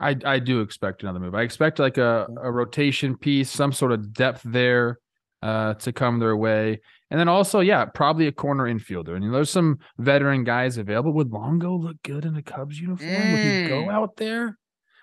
I 0.00 0.16
I 0.24 0.40
do 0.40 0.60
expect 0.60 1.04
another 1.04 1.20
move. 1.20 1.36
I 1.36 1.42
expect 1.42 1.78
like 1.78 1.98
a, 1.98 2.26
a 2.42 2.50
rotation 2.50 3.16
piece, 3.16 3.48
some 3.48 3.72
sort 3.72 3.92
of 3.92 4.12
depth 4.12 4.40
there 4.44 4.98
uh, 5.40 5.74
to 5.74 5.92
come 5.92 6.18
their 6.18 6.36
way. 6.36 6.80
And 7.12 7.20
then 7.20 7.28
also, 7.28 7.60
yeah, 7.60 7.84
probably 7.84 8.26
a 8.26 8.32
corner 8.32 8.64
infielder. 8.64 9.14
And 9.14 9.22
you 9.22 9.30
know, 9.30 9.36
there's 9.36 9.50
some 9.50 9.78
veteran 9.98 10.42
guys 10.42 10.78
available. 10.78 11.12
Would 11.12 11.30
Longo 11.30 11.76
look 11.76 12.02
good 12.02 12.24
in 12.24 12.34
a 12.34 12.42
Cubs 12.42 12.80
uniform? 12.80 13.08
Mm. 13.08 13.32
Would 13.32 13.62
he 13.62 13.68
go 13.68 13.84
mm. 13.84 13.92
out 13.92 14.16
there? 14.16 14.58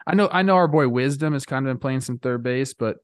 I 0.06 0.16
know 0.16 0.28
I 0.30 0.42
know 0.42 0.56
our 0.56 0.68
boy 0.68 0.90
Wisdom 0.90 1.32
has 1.34 1.46
kind 1.46 1.66
of 1.66 1.70
been 1.70 1.80
playing 1.80 2.02
some 2.02 2.18
third 2.18 2.44
base, 2.44 2.74
but 2.74 2.98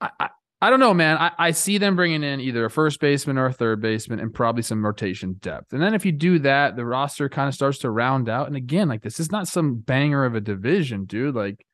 I, 0.00 0.08
I 0.18 0.28
don't 0.70 0.80
know, 0.80 0.94
man. 0.94 1.18
I, 1.18 1.32
I 1.38 1.50
see 1.50 1.76
them 1.76 1.96
bringing 1.96 2.22
in 2.22 2.40
either 2.40 2.64
a 2.64 2.70
first 2.70 2.98
baseman 2.98 3.36
or 3.36 3.46
a 3.46 3.52
third 3.52 3.82
baseman 3.82 4.20
and 4.20 4.32
probably 4.32 4.62
some 4.62 4.84
rotation 4.84 5.34
depth. 5.34 5.72
And 5.72 5.82
then 5.82 5.94
if 5.94 6.06
you 6.06 6.12
do 6.12 6.38
that, 6.40 6.76
the 6.76 6.86
roster 6.86 7.28
kind 7.28 7.46
of 7.46 7.54
starts 7.54 7.78
to 7.78 7.90
round 7.90 8.28
out. 8.28 8.46
And 8.46 8.56
again, 8.56 8.88
like 8.88 9.02
this 9.02 9.20
is 9.20 9.30
not 9.30 9.48
some 9.48 9.76
banger 9.76 10.24
of 10.24 10.34
a 10.34 10.40
division, 10.40 11.04
dude. 11.04 11.34
Like 11.34 11.66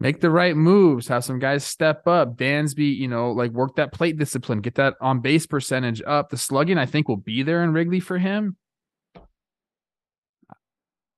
make 0.00 0.20
the 0.20 0.30
right 0.30 0.56
moves, 0.56 1.08
have 1.08 1.24
some 1.24 1.38
guys 1.38 1.62
step 1.62 2.06
up. 2.06 2.36
Dansby, 2.36 2.96
you 2.96 3.06
know, 3.06 3.32
like 3.32 3.50
work 3.50 3.76
that 3.76 3.92
plate 3.92 4.16
discipline, 4.16 4.62
get 4.62 4.76
that 4.76 4.94
on 5.02 5.20
base 5.20 5.46
percentage 5.46 6.00
up. 6.06 6.30
The 6.30 6.38
slugging, 6.38 6.78
I 6.78 6.86
think, 6.86 7.06
will 7.06 7.16
be 7.16 7.42
there 7.42 7.62
in 7.64 7.72
Wrigley 7.74 8.00
for 8.00 8.16
him. 8.16 8.56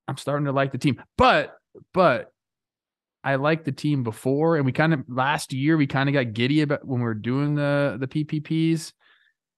I'm 0.08 0.16
starting 0.16 0.46
to 0.46 0.52
like 0.52 0.72
the 0.72 0.78
team. 0.78 1.00
But, 1.16 1.56
but 1.94 2.32
I 3.22 3.34
liked 3.34 3.64
the 3.64 3.72
team 3.72 4.02
before, 4.02 4.56
and 4.56 4.64
we 4.64 4.72
kind 4.72 4.94
of 4.94 5.04
last 5.08 5.52
year 5.52 5.76
we 5.76 5.86
kind 5.86 6.08
of 6.08 6.12
got 6.14 6.32
giddy 6.32 6.62
about 6.62 6.86
when 6.86 7.00
we 7.00 7.04
were 7.04 7.14
doing 7.14 7.54
the 7.54 7.96
the 8.00 8.06
PPPs 8.06 8.92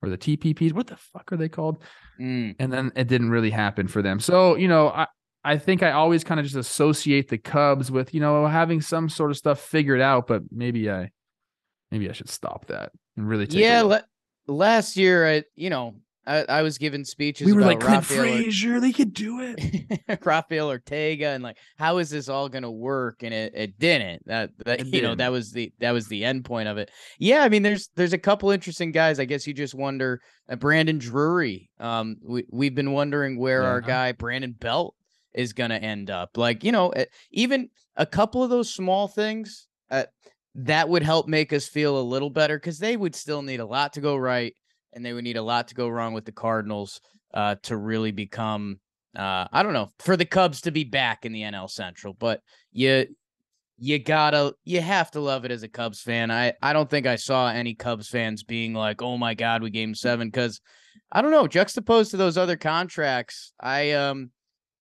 or 0.02 0.08
the 0.08 0.18
TPPs. 0.18 0.72
What 0.72 0.88
the 0.88 0.96
fuck 0.96 1.32
are 1.32 1.36
they 1.36 1.48
called? 1.48 1.82
Mm. 2.20 2.56
And 2.58 2.72
then 2.72 2.92
it 2.96 3.08
didn't 3.08 3.30
really 3.30 3.50
happen 3.50 3.86
for 3.88 4.02
them. 4.02 4.18
So 4.18 4.56
you 4.56 4.68
know, 4.68 4.88
I 4.88 5.06
I 5.44 5.58
think 5.58 5.82
I 5.82 5.92
always 5.92 6.24
kind 6.24 6.40
of 6.40 6.46
just 6.46 6.56
associate 6.56 7.28
the 7.28 7.38
Cubs 7.38 7.90
with 7.90 8.14
you 8.14 8.20
know 8.20 8.46
having 8.46 8.80
some 8.80 9.08
sort 9.08 9.30
of 9.30 9.36
stuff 9.36 9.60
figured 9.60 10.00
out, 10.00 10.26
but 10.26 10.42
maybe 10.50 10.90
I 10.90 11.10
maybe 11.90 12.08
I 12.08 12.12
should 12.12 12.30
stop 12.30 12.66
that 12.66 12.92
and 13.16 13.28
really 13.28 13.46
take 13.46 13.60
yeah. 13.60 14.00
last 14.46 14.96
year, 14.96 15.28
I 15.28 15.44
you 15.54 15.70
know 15.70 15.96
I, 16.26 16.44
I 16.48 16.62
was 16.62 16.78
giving 16.78 17.04
speeches. 17.04 17.46
We 17.46 17.52
were 17.52 17.60
about 17.62 17.68
like 17.68 17.80
Clint 17.80 18.10
Rafael 18.10 18.76
or- 18.76 18.80
they 18.80 18.92
could 18.92 19.12
do 19.12 19.40
it. 19.40 20.20
Rafael 20.24 20.68
Ortega 20.68 21.28
and 21.28 21.42
like 21.42 21.56
how 21.78 21.98
is 21.98 22.10
this 22.10 22.28
all 22.28 22.48
going 22.48 22.62
to 22.62 22.70
work 22.70 23.22
and 23.22 23.34
it, 23.34 23.52
it 23.54 23.78
didn't 23.78 24.26
that, 24.26 24.50
that 24.64 24.80
It 24.80 24.86
you 24.86 25.02
know 25.02 25.08
didn't. 25.08 25.18
that 25.18 25.32
was 25.32 25.50
the 25.52 25.72
that 25.80 25.90
was 25.92 26.06
the 26.08 26.24
end 26.24 26.44
point 26.44 26.68
of 26.68 26.78
it 26.78 26.90
yeah 27.18 27.42
I 27.42 27.48
mean 27.48 27.62
there's 27.62 27.88
there's 27.96 28.12
a 28.12 28.18
couple 28.18 28.50
interesting 28.50 28.92
guys 28.92 29.18
I 29.18 29.24
guess 29.24 29.46
you 29.46 29.54
just 29.54 29.74
wonder 29.74 30.20
uh, 30.48 30.56
Brandon 30.56 30.98
Drury 30.98 31.70
um 31.80 32.16
we 32.22 32.44
we've 32.50 32.74
been 32.74 32.92
wondering 32.92 33.38
where 33.38 33.64
our 33.64 33.80
guy 33.80 34.12
Brandon 34.12 34.52
Belt 34.52 34.94
is 35.34 35.52
going 35.52 35.70
to 35.70 35.82
end 35.82 36.10
up 36.10 36.36
like 36.36 36.62
you 36.62 36.72
know 36.72 36.90
uh, 36.92 37.04
even 37.32 37.68
a 37.96 38.06
couple 38.06 38.42
of 38.44 38.50
those 38.50 38.72
small 38.72 39.08
things 39.08 39.66
uh, 39.90 40.04
that 40.54 40.88
would 40.88 41.02
help 41.02 41.26
make 41.26 41.52
us 41.52 41.66
feel 41.66 41.98
a 41.98 42.02
little 42.02 42.30
better 42.30 42.58
because 42.58 42.78
they 42.78 42.96
would 42.96 43.14
still 43.14 43.42
need 43.42 43.60
a 43.60 43.66
lot 43.66 43.92
to 43.94 44.00
go 44.00 44.16
right 44.16 44.54
and 44.92 45.04
they 45.04 45.12
would 45.12 45.24
need 45.24 45.36
a 45.36 45.42
lot 45.42 45.68
to 45.68 45.74
go 45.74 45.88
wrong 45.88 46.12
with 46.12 46.24
the 46.24 46.32
Cardinals 46.32 47.00
uh, 47.34 47.56
to 47.62 47.76
really 47.76 48.12
become 48.12 48.78
uh, 49.16 49.46
I 49.52 49.62
don't 49.62 49.74
know 49.74 49.90
for 49.98 50.16
the 50.16 50.24
Cubs 50.24 50.62
to 50.62 50.70
be 50.70 50.84
back 50.84 51.24
in 51.24 51.32
the 51.32 51.42
NL 51.42 51.70
Central, 51.70 52.14
but 52.14 52.40
you 52.72 53.06
you 53.78 53.98
gotta 53.98 54.54
you 54.64 54.80
have 54.80 55.10
to 55.10 55.20
love 55.20 55.44
it 55.44 55.50
as 55.50 55.62
a 55.62 55.68
Cubs 55.68 56.00
fan. 56.00 56.30
I 56.30 56.54
I 56.62 56.72
don't 56.72 56.88
think 56.88 57.06
I 57.06 57.16
saw 57.16 57.48
any 57.48 57.74
Cubs 57.74 58.08
fans 58.08 58.42
being 58.42 58.74
like, 58.74 59.02
"Oh 59.02 59.18
my 59.18 59.34
God, 59.34 59.62
we 59.62 59.70
him 59.70 59.94
seven 59.94 60.28
because 60.28 60.60
I 61.10 61.20
don't 61.20 61.30
know. 61.30 61.46
Juxtaposed 61.46 62.10
to 62.12 62.16
those 62.16 62.38
other 62.38 62.56
contracts, 62.56 63.52
I 63.60 63.92
um 63.92 64.30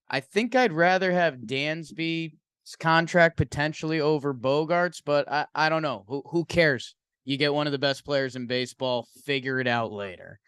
I 0.10 0.20
think 0.22 0.56
I'd 0.56 0.74
rather 0.74 1.12
have 1.12 1.36
Dansby's 1.36 2.76
contract 2.80 3.38
potentially 3.38 4.00
over 4.00 4.34
Bogaerts, 4.34 5.02
but 5.04 5.30
I 5.30 5.46
I 5.54 5.70
don't 5.70 5.82
know. 5.82 6.06
Who 6.08 6.24
who 6.28 6.46
cares? 6.46 6.96
You 7.24 7.38
get 7.38 7.54
one 7.54 7.68
of 7.68 7.72
the 7.72 7.80
best 7.80 8.04
players 8.04 8.36
in 8.36 8.48
baseball. 8.48 9.08
Figure 9.26 9.60
it 9.60 9.68
out 9.68 9.92
later. 9.92 10.40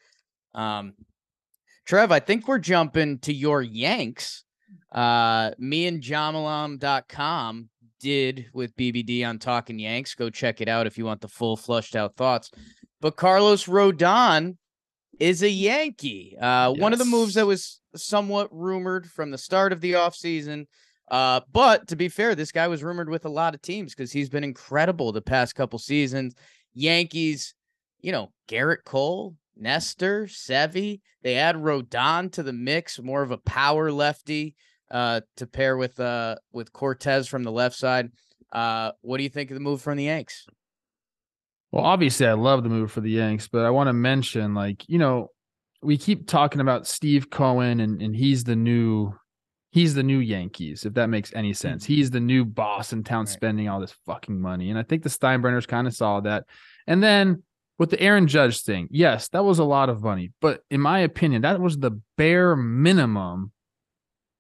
Um, 0.56 0.94
Trev, 1.86 2.12
I 2.12 2.20
think 2.20 2.48
we're 2.48 2.60
jumping 2.60 3.20
to 3.20 3.34
your 3.34 3.62
Yanks. 3.62 4.44
Uh, 4.92 5.52
me 5.58 5.88
and 5.88 6.02
Jamalam.com 6.02 7.70
did 8.00 8.48
with 8.54 8.76
BBD 8.76 9.28
on 9.28 9.40
Talking 9.40 9.80
Yanks. 9.80 10.16
Go 10.16 10.30
check 10.30 10.62
it 10.62 10.68
out 10.68 10.88
if 10.88 10.98
you 10.98 11.06
want 11.06 11.22
the 11.22 11.28
full 11.28 11.58
flushed 11.58 11.96
out 11.96 12.16
thoughts. 12.16 12.52
But 13.02 13.16
Carlos 13.16 13.66
Rodon 13.66 14.58
is 15.20 15.44
a 15.44 15.50
Yankee. 15.50 16.38
Uh, 16.40 16.74
one 16.74 16.94
of 16.94 17.00
the 17.00 17.06
moves 17.06 17.36
that 17.36 17.46
was 17.46 17.82
somewhat 17.96 18.50
rumored 18.52 19.10
from 19.10 19.32
the 19.32 19.38
start 19.38 19.74
of 19.74 19.82
the 19.82 19.94
offseason. 19.94 20.66
Uh, 21.10 21.42
but 21.52 21.88
to 21.88 21.96
be 21.96 22.10
fair, 22.10 22.34
this 22.34 22.52
guy 22.52 22.68
was 22.68 22.84
rumored 22.84 23.10
with 23.10 23.26
a 23.26 23.30
lot 23.30 23.54
of 23.54 23.62
teams 23.62 23.94
because 23.94 24.12
he's 24.12 24.30
been 24.30 24.44
incredible 24.44 25.12
the 25.12 25.22
past 25.22 25.56
couple 25.56 25.78
seasons. 25.78 26.36
Yankees, 26.74 27.56
you 28.02 28.12
know, 28.12 28.32
Gerrit 28.48 28.84
Cole, 28.86 29.36
Nestor, 29.56 30.26
Sevy. 30.26 31.02
They 31.22 31.36
add 31.36 31.56
Rodon 31.56 32.32
to 32.34 32.44
the 32.44 32.54
mix, 32.54 33.00
more 33.00 33.22
of 33.22 33.32
a 33.32 33.38
power 33.38 33.92
lefty 33.92 34.56
uh, 34.92 35.22
to 35.38 35.48
pair 35.48 35.78
with 35.78 36.00
uh, 36.00 36.36
with 36.52 36.74
Cortes 36.74 37.28
from 37.28 37.44
the 37.44 37.52
left 37.52 37.76
side. 37.76 38.12
Uh, 38.52 38.92
what 39.02 39.18
do 39.18 39.24
you 39.24 39.30
think 39.30 39.50
of 39.50 39.56
the 39.56 39.62
move 39.62 39.82
from 39.82 39.98
the 39.98 40.04
Yanks? 40.06 40.46
Well, 41.72 41.86
obviously, 41.86 42.28
I 42.28 42.34
love 42.34 42.62
the 42.62 42.70
move 42.70 42.92
for 42.92 43.02
the 43.02 43.10
Yanks, 43.10 43.48
but 43.48 43.66
I 43.66 43.72
want 43.72 43.88
to 43.88 43.94
mention, 43.94 44.54
like, 44.54 44.88
you 44.88 45.00
know, 45.00 45.30
we 45.82 45.98
keep 45.98 46.28
talking 46.28 46.62
about 46.62 46.86
Steve 46.86 47.32
Cohen, 47.32 47.80
and 47.80 48.02
and 48.02 48.16
he's 48.16 48.44
the 48.44 48.56
new, 48.56 49.14
he's 49.74 49.96
the 49.96 50.04
new 50.04 50.20
Yankees, 50.20 50.86
if 50.86 50.94
that 50.94 51.10
makes 51.10 51.34
any 51.34 51.52
sense. 51.52 51.84
Mm-hmm. 51.84 51.94
He's 51.94 52.12
the 52.12 52.20
new 52.20 52.46
boss 52.46 52.94
in 52.94 53.04
town, 53.04 53.22
Right. 53.22 53.30
spending 53.30 53.68
all 53.68 53.82
this 53.82 53.96
fucking 54.06 54.40
money, 54.40 54.70
and 54.70 54.78
I 54.78 54.84
think 54.84 55.02
the 55.02 55.10
Steinbrenners 55.10 55.68
kind 55.68 55.88
of 55.88 55.96
saw 55.96 56.22
that. 56.22 56.46
And 56.86 57.02
then 57.02 57.42
with 57.80 57.90
the 57.90 58.00
Aaron 58.00 58.28
Judge 58.28 58.62
thing, 58.62 58.88
yes, 58.92 59.30
that 59.30 59.44
was 59.44 59.58
a 59.58 59.64
lot 59.64 59.90
of 59.90 60.04
money, 60.04 60.32
but 60.42 60.62
in 60.70 60.80
my 60.80 61.00
opinion, 61.00 61.42
that 61.42 61.60
was 61.60 61.78
the 61.78 62.00
bare 62.18 62.56
minimum. 62.56 63.52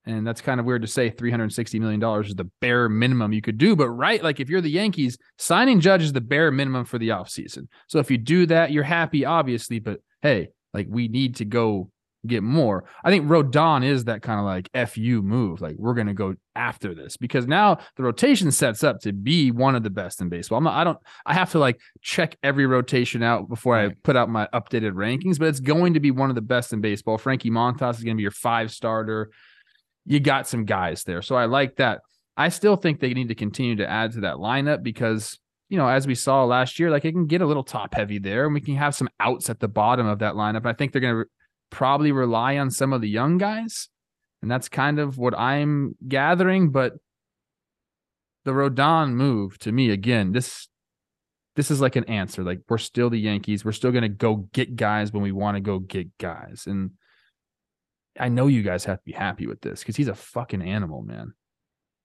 And 0.05 0.27
that's 0.27 0.41
kind 0.41 0.59
of 0.59 0.65
weird 0.65 0.81
to 0.81 0.87
say. 0.87 1.09
$360 1.09 1.79
million 1.79 2.03
is 2.25 2.35
the 2.35 2.51
bare 2.59 2.89
minimum 2.89 3.31
you 3.31 3.41
could 3.41 3.57
do. 3.57 3.73
But, 3.73 3.89
right, 3.89 4.21
like 4.21 4.41
if 4.41 4.49
you're 4.49 4.59
the 4.59 4.69
Yankees, 4.69 5.17
signing 5.37 5.79
Judge 5.79 6.01
is 6.03 6.11
the 6.11 6.19
bare 6.19 6.51
minimum 6.51 6.83
for 6.83 6.97
the 6.97 7.07
offseason. 7.09 7.69
So 7.87 7.99
if 7.99 8.11
you 8.11 8.17
do 8.17 8.45
that, 8.47 8.73
you're 8.73 8.83
happy, 8.83 9.23
obviously. 9.23 9.79
But 9.79 10.01
hey, 10.21 10.49
like 10.73 10.87
we 10.89 11.07
need 11.07 11.37
to 11.37 11.45
go 11.45 11.89
get 12.25 12.43
more. 12.43 12.85
I 13.03 13.09
think 13.09 13.27
Rodon 13.27 13.85
is 13.85 14.05
that 14.05 14.21
kind 14.21 14.39
of 14.39 14.45
like 14.45 14.89
FU 14.89 15.21
move. 15.21 15.61
Like 15.61 15.75
we're 15.77 15.93
going 15.93 16.07
to 16.07 16.13
go 16.13 16.35
after 16.55 16.93
this 16.93 17.17
because 17.17 17.47
now 17.47 17.79
the 17.95 18.03
rotation 18.03 18.51
sets 18.51 18.83
up 18.83 18.99
to 19.01 19.11
be 19.11 19.51
one 19.51 19.75
of 19.75 19.83
the 19.83 19.89
best 19.89 20.21
in 20.21 20.29
baseball. 20.29 20.57
I'm 20.57 20.63
not, 20.63 20.75
I 20.75 20.83
don't, 20.83 20.97
I 21.25 21.33
have 21.33 21.51
to 21.51 21.59
like 21.59 21.79
check 22.01 22.37
every 22.43 22.65
rotation 22.65 23.23
out 23.23 23.49
before 23.49 23.77
I 23.77 23.89
put 24.03 24.15
out 24.15 24.29
my 24.29 24.47
updated 24.53 24.93
rankings, 24.93 25.37
but 25.37 25.47
it's 25.47 25.59
going 25.59 25.95
to 25.95 25.99
be 25.99 26.11
one 26.11 26.29
of 26.29 26.35
the 26.35 26.41
best 26.41 26.73
in 26.73 26.81
baseball. 26.81 27.17
Frankie 27.17 27.51
Montas 27.51 27.97
is 27.97 28.03
going 28.03 28.15
to 28.15 28.17
be 28.17 28.23
your 28.23 28.31
five 28.31 28.71
starter 28.71 29.31
you 30.05 30.19
got 30.19 30.47
some 30.47 30.65
guys 30.65 31.03
there. 31.03 31.21
So 31.21 31.35
I 31.35 31.45
like 31.45 31.77
that. 31.77 32.01
I 32.35 32.49
still 32.49 32.75
think 32.75 32.99
they 32.99 33.13
need 33.13 33.29
to 33.29 33.35
continue 33.35 33.75
to 33.77 33.89
add 33.89 34.13
to 34.13 34.21
that 34.21 34.35
lineup 34.35 34.83
because, 34.83 35.39
you 35.69 35.77
know, 35.77 35.87
as 35.87 36.07
we 36.07 36.15
saw 36.15 36.43
last 36.45 36.79
year, 36.79 36.89
like 36.89 37.05
it 37.05 37.11
can 37.11 37.27
get 37.27 37.41
a 37.41 37.45
little 37.45 37.63
top 37.63 37.93
heavy 37.93 38.19
there 38.19 38.45
and 38.45 38.53
we 38.53 38.61
can 38.61 38.75
have 38.75 38.95
some 38.95 39.09
outs 39.19 39.49
at 39.49 39.59
the 39.59 39.67
bottom 39.67 40.07
of 40.07 40.19
that 40.19 40.33
lineup. 40.33 40.65
I 40.65 40.73
think 40.73 40.91
they're 40.91 41.01
going 41.01 41.23
to 41.23 41.29
probably 41.73 42.11
rely 42.11 42.57
on 42.57 42.71
some 42.71 42.93
of 42.93 43.01
the 43.01 43.09
young 43.09 43.37
guys. 43.37 43.89
And 44.41 44.49
that's 44.49 44.69
kind 44.69 44.99
of 44.99 45.17
what 45.17 45.37
I'm 45.37 45.95
gathering. 46.07 46.69
But 46.69 46.93
the 48.45 48.51
Rodon 48.51 49.13
move 49.13 49.57
to 49.59 49.71
me, 49.71 49.89
again, 49.89 50.31
this. 50.31 50.67
This 51.55 51.69
is 51.69 51.79
like 51.79 51.95
an 51.95 52.05
answer. 52.05 52.43
Like 52.43 52.61
we're 52.67 52.79
still 52.79 53.11
the 53.11 53.19
Yankees. 53.19 53.63
We're 53.63 53.73
still 53.73 53.91
to 53.91 54.09
go 54.09 54.47
get 54.53 54.75
guys 54.75 55.13
when 55.13 55.21
we 55.21 55.31
want 55.31 55.55
to 55.55 55.61
go 55.61 55.77
get 55.77 56.17
guys. 56.17 56.63
And 56.65 56.93
I 58.19 58.29
know 58.29 58.47
you 58.47 58.63
guys 58.63 58.85
have 58.85 58.97
to 58.97 59.05
be 59.05 59.11
happy 59.11 59.45
with 59.45 59.61
this 59.61 59.81
because 59.81 59.95
he's 59.95 60.07
a 60.07 60.15
fucking 60.15 60.63
animal, 60.63 61.03
man. 61.03 61.35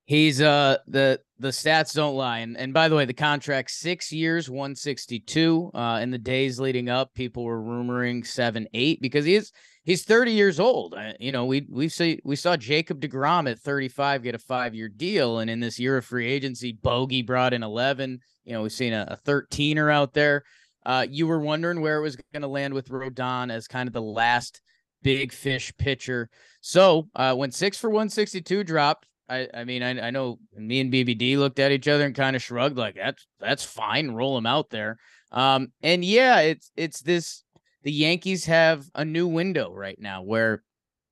He's 0.09 0.41
uh 0.41 0.79
the 0.87 1.21
the 1.38 1.49
stats 1.49 1.95
don't 1.95 2.17
lie, 2.17 2.38
and 2.38 2.57
and 2.57 2.73
by 2.73 2.88
the 2.88 2.97
way, 2.97 3.05
the 3.05 3.12
contract 3.12 3.71
six 3.71 4.11
years, 4.11 4.49
one 4.49 4.75
sixty 4.75 5.21
two. 5.21 5.71
Uh, 5.75 6.00
in 6.03 6.11
the 6.11 6.17
days 6.17 6.59
leading 6.59 6.88
up, 6.88 7.12
people 7.12 7.45
were 7.45 7.61
rumoring 7.62 8.27
seven 8.27 8.67
eight 8.73 9.03
because 9.03 9.27
he 9.27 9.35
is 9.35 9.53
he's 9.85 10.05
thirty 10.05 10.33
years 10.33 10.59
old. 10.59 10.95
Uh, 10.95 11.12
you 11.21 11.31
know, 11.31 11.45
we 11.45 11.67
we 11.71 11.91
see 11.91 12.21
we 12.25 12.37
saw 12.37 12.57
Jacob 12.57 13.03
Degrom 13.03 13.50
at 13.50 13.59
thirty 13.59 13.88
five 13.88 14.23
get 14.23 14.35
a 14.35 14.38
five 14.38 14.75
year 14.75 14.88
deal, 14.88 15.41
and 15.41 15.50
in 15.50 15.61
this 15.61 15.79
year 15.79 15.99
of 15.99 16.07
free 16.07 16.27
agency, 16.27 16.73
Bogey 16.73 17.21
brought 17.21 17.53
in 17.53 17.62
eleven. 17.62 18.21
You 18.47 18.55
know, 18.55 18.62
we've 18.62 18.73
seen 18.73 18.95
a, 18.95 19.19
thirteener 19.27 19.93
out 19.93 20.15
there. 20.15 20.43
Uh, 20.87 21.07
you 21.07 21.27
were 21.27 21.41
wondering 21.41 21.83
where 21.83 21.99
it 21.99 22.03
was 22.03 22.17
going 22.33 22.41
to 22.41 22.49
land 22.49 22.73
with 22.73 22.88
Rodon 22.88 23.53
as 23.53 23.69
kind 23.69 23.87
of 23.87 23.93
the 23.93 24.00
last 24.00 24.62
big 25.03 25.35
fish 25.35 25.71
pitcher. 25.77 26.31
So 26.62 27.11
uh, 27.15 27.35
when 27.35 27.53
six 27.53 27.77
for 27.77 27.91
one 27.91 28.09
sixty 28.09 28.41
two 28.41 28.65
dropped. 28.65 29.05
I, 29.28 29.49
I 29.52 29.64
mean, 29.64 29.82
I, 29.82 30.08
I 30.08 30.11
know 30.11 30.38
me 30.56 30.80
and 30.80 30.92
BBD 30.92 31.37
looked 31.37 31.58
at 31.58 31.73
each 31.73 31.88
other 31.88 32.04
and 32.04 32.14
kind 32.14 32.35
of 32.35 32.42
shrugged, 32.42 32.78
like 32.78 32.97
that's 32.97 33.26
that's 33.40 33.64
fine, 33.64 34.11
roll 34.11 34.38
him 34.38 34.47
out 34.47 34.70
there. 34.70 34.99
Um, 35.32 35.73
and 35.82 36.04
yeah, 36.04 36.40
it's 36.40 36.70
it's 36.76 37.00
this. 37.02 37.42
The 37.85 37.92
Yankees 37.92 38.44
have 38.47 38.87
a 38.94 39.04
new 39.04 39.28
window 39.28 39.73
right 39.73 39.99
now 39.99 40.23
where 40.23 40.62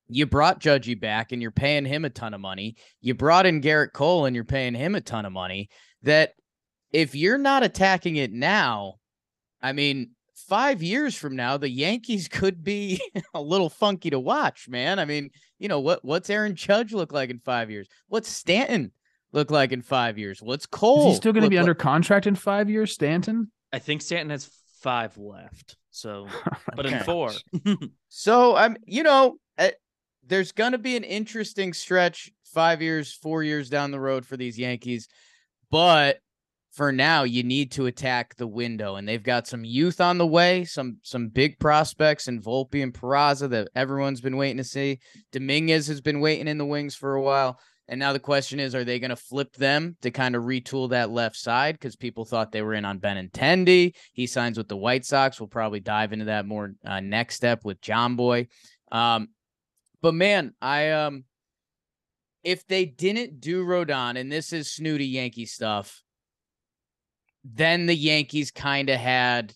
you 0.08 0.26
brought 0.26 0.60
Judgy 0.60 0.98
back 0.98 1.32
and 1.32 1.40
you're 1.40 1.50
paying 1.50 1.84
him 1.84 2.04
a 2.04 2.10
ton 2.10 2.34
of 2.34 2.40
money. 2.40 2.76
You 3.00 3.14
brought 3.14 3.46
in 3.46 3.60
Gerrit 3.60 3.92
Cole 3.92 4.26
and 4.26 4.34
you're 4.34 4.44
paying 4.44 4.74
him 4.74 4.94
a 4.94 5.00
ton 5.00 5.24
of 5.24 5.32
money. 5.32 5.68
That 6.02 6.32
if 6.92 7.14
you're 7.14 7.38
not 7.38 7.62
attacking 7.62 8.16
it 8.16 8.32
now, 8.32 8.94
I 9.62 9.72
mean, 9.72 10.10
five 10.48 10.82
years 10.82 11.16
from 11.16 11.34
now, 11.36 11.56
the 11.56 11.68
Yankees 11.68 12.28
could 12.28 12.62
be 12.62 13.00
a 13.34 13.40
little 13.40 13.70
funky 13.70 14.10
to 14.10 14.20
watch, 14.20 14.68
man. 14.68 14.98
I 14.98 15.04
mean, 15.04 15.30
you 15.58 15.68
know 15.68 15.80
what 15.80 16.04
what's 16.04 16.30
Aaron 16.30 16.54
Judge 16.54 16.92
look 16.92 17.12
like 17.12 17.30
in 17.30 17.38
five 17.38 17.70
years? 17.70 17.88
What's 18.08 18.28
Stanton 18.28 18.92
look 19.32 19.50
like 19.50 19.72
in 19.72 19.82
five 19.82 20.18
years? 20.18 20.42
What's 20.42 20.66
Cole? 20.66 21.08
Is 21.08 21.14
he 21.14 21.16
still 21.16 21.32
going 21.32 21.44
to 21.44 21.50
be 21.50 21.56
like- 21.56 21.62
under 21.62 21.74
contract 21.74 22.26
in 22.26 22.34
five 22.34 22.70
years, 22.70 22.92
Stanton? 22.92 23.50
I 23.72 23.78
think 23.78 24.02
Stanton 24.02 24.30
has 24.30 24.50
five 24.80 25.16
left. 25.18 25.76
So, 25.90 26.28
but 26.76 26.86
in 26.86 27.00
four, 27.00 27.32
So 28.08 28.54
I'm, 28.54 28.76
you 28.84 29.02
know, 29.02 29.38
uh, 29.58 29.70
there's 30.26 30.52
gonna 30.52 30.78
be 30.78 30.96
an 30.96 31.04
interesting 31.04 31.72
stretch, 31.72 32.30
five 32.44 32.82
years, 32.82 33.12
four 33.12 33.42
years 33.42 33.70
down 33.70 33.90
the 33.90 34.00
road 34.00 34.26
for 34.26 34.36
these 34.36 34.58
Yankees, 34.58 35.08
but 35.70 36.18
for 36.76 36.92
now, 36.92 37.22
you 37.22 37.42
need 37.42 37.72
to 37.72 37.86
attack 37.86 38.36
the 38.36 38.46
window, 38.46 38.96
and 38.96 39.08
they've 39.08 39.22
got 39.22 39.46
some 39.46 39.64
youth 39.64 39.98
on 39.98 40.18
the 40.18 40.26
way, 40.26 40.62
some 40.64 40.98
some 41.02 41.28
big 41.28 41.58
prospects 41.58 42.28
in 42.28 42.42
Volpe 42.42 42.82
and 42.82 42.92
Peraza 42.92 43.48
that 43.48 43.68
everyone's 43.74 44.20
been 44.20 44.36
waiting 44.36 44.58
to 44.58 44.64
see. 44.64 44.98
Dominguez 45.32 45.86
has 45.86 46.02
been 46.02 46.20
waiting 46.20 46.46
in 46.46 46.58
the 46.58 46.66
wings 46.66 46.94
for 46.94 47.14
a 47.14 47.22
while. 47.22 47.58
And 47.88 47.98
now 47.98 48.12
the 48.12 48.18
question 48.18 48.60
is, 48.60 48.74
are 48.74 48.84
they 48.84 48.98
going 48.98 49.10
to 49.10 49.16
flip 49.16 49.54
them 49.54 49.96
to 50.02 50.10
kind 50.10 50.34
of 50.34 50.42
retool 50.42 50.90
that 50.90 51.08
left 51.08 51.36
side? 51.36 51.76
Because 51.76 51.96
people 51.96 52.26
thought 52.26 52.52
they 52.52 52.60
were 52.60 52.74
in 52.74 52.84
on 52.84 52.98
Benintendi. 52.98 53.94
He 54.12 54.26
signs 54.26 54.58
with 54.58 54.68
the 54.68 54.76
White 54.76 55.06
Sox. 55.06 55.40
We'll 55.40 55.46
probably 55.46 55.80
dive 55.80 56.12
into 56.12 56.26
that 56.26 56.46
more 56.46 56.74
uh, 56.84 57.00
next 57.00 57.36
step 57.36 57.64
with 57.64 57.80
Jomboy. 57.80 58.48
Um, 58.92 59.28
but 60.02 60.12
man, 60.12 60.52
I 60.60 60.90
um, 60.90 61.24
if 62.44 62.66
they 62.66 62.84
didn't 62.84 63.40
do 63.40 63.64
Rodon, 63.64 64.18
and 64.18 64.30
this 64.30 64.52
is 64.52 64.70
snooty 64.70 65.06
Yankee 65.06 65.46
stuff, 65.46 66.02
then 67.54 67.86
the 67.86 67.94
Yankees 67.94 68.50
kind 68.50 68.90
of 68.90 68.98
had 68.98 69.54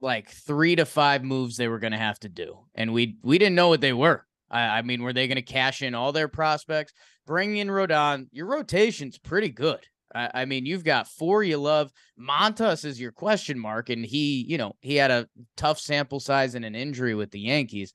like 0.00 0.30
three 0.30 0.76
to 0.76 0.84
five 0.84 1.24
moves 1.24 1.56
they 1.56 1.68
were 1.68 1.78
going 1.78 1.92
to 1.92 1.98
have 1.98 2.18
to 2.20 2.28
do, 2.28 2.58
and 2.74 2.92
we 2.92 3.16
we 3.22 3.38
didn't 3.38 3.56
know 3.56 3.68
what 3.68 3.80
they 3.80 3.92
were. 3.92 4.24
I, 4.50 4.78
I 4.78 4.82
mean, 4.82 5.02
were 5.02 5.12
they 5.12 5.26
going 5.26 5.36
to 5.36 5.42
cash 5.42 5.82
in 5.82 5.94
all 5.94 6.12
their 6.12 6.28
prospects, 6.28 6.92
bring 7.26 7.56
in 7.56 7.68
Rodon? 7.68 8.28
Your 8.30 8.46
rotation's 8.46 9.18
pretty 9.18 9.48
good. 9.48 9.80
I, 10.14 10.30
I 10.34 10.44
mean, 10.44 10.66
you've 10.66 10.84
got 10.84 11.08
four 11.08 11.42
you 11.42 11.58
love. 11.58 11.90
Montas 12.18 12.84
is 12.84 13.00
your 13.00 13.12
question 13.12 13.58
mark, 13.58 13.90
and 13.90 14.04
he, 14.04 14.44
you 14.48 14.58
know, 14.58 14.76
he 14.80 14.96
had 14.96 15.10
a 15.10 15.28
tough 15.56 15.80
sample 15.80 16.20
size 16.20 16.54
and 16.54 16.64
an 16.64 16.74
injury 16.74 17.14
with 17.14 17.30
the 17.30 17.40
Yankees. 17.40 17.92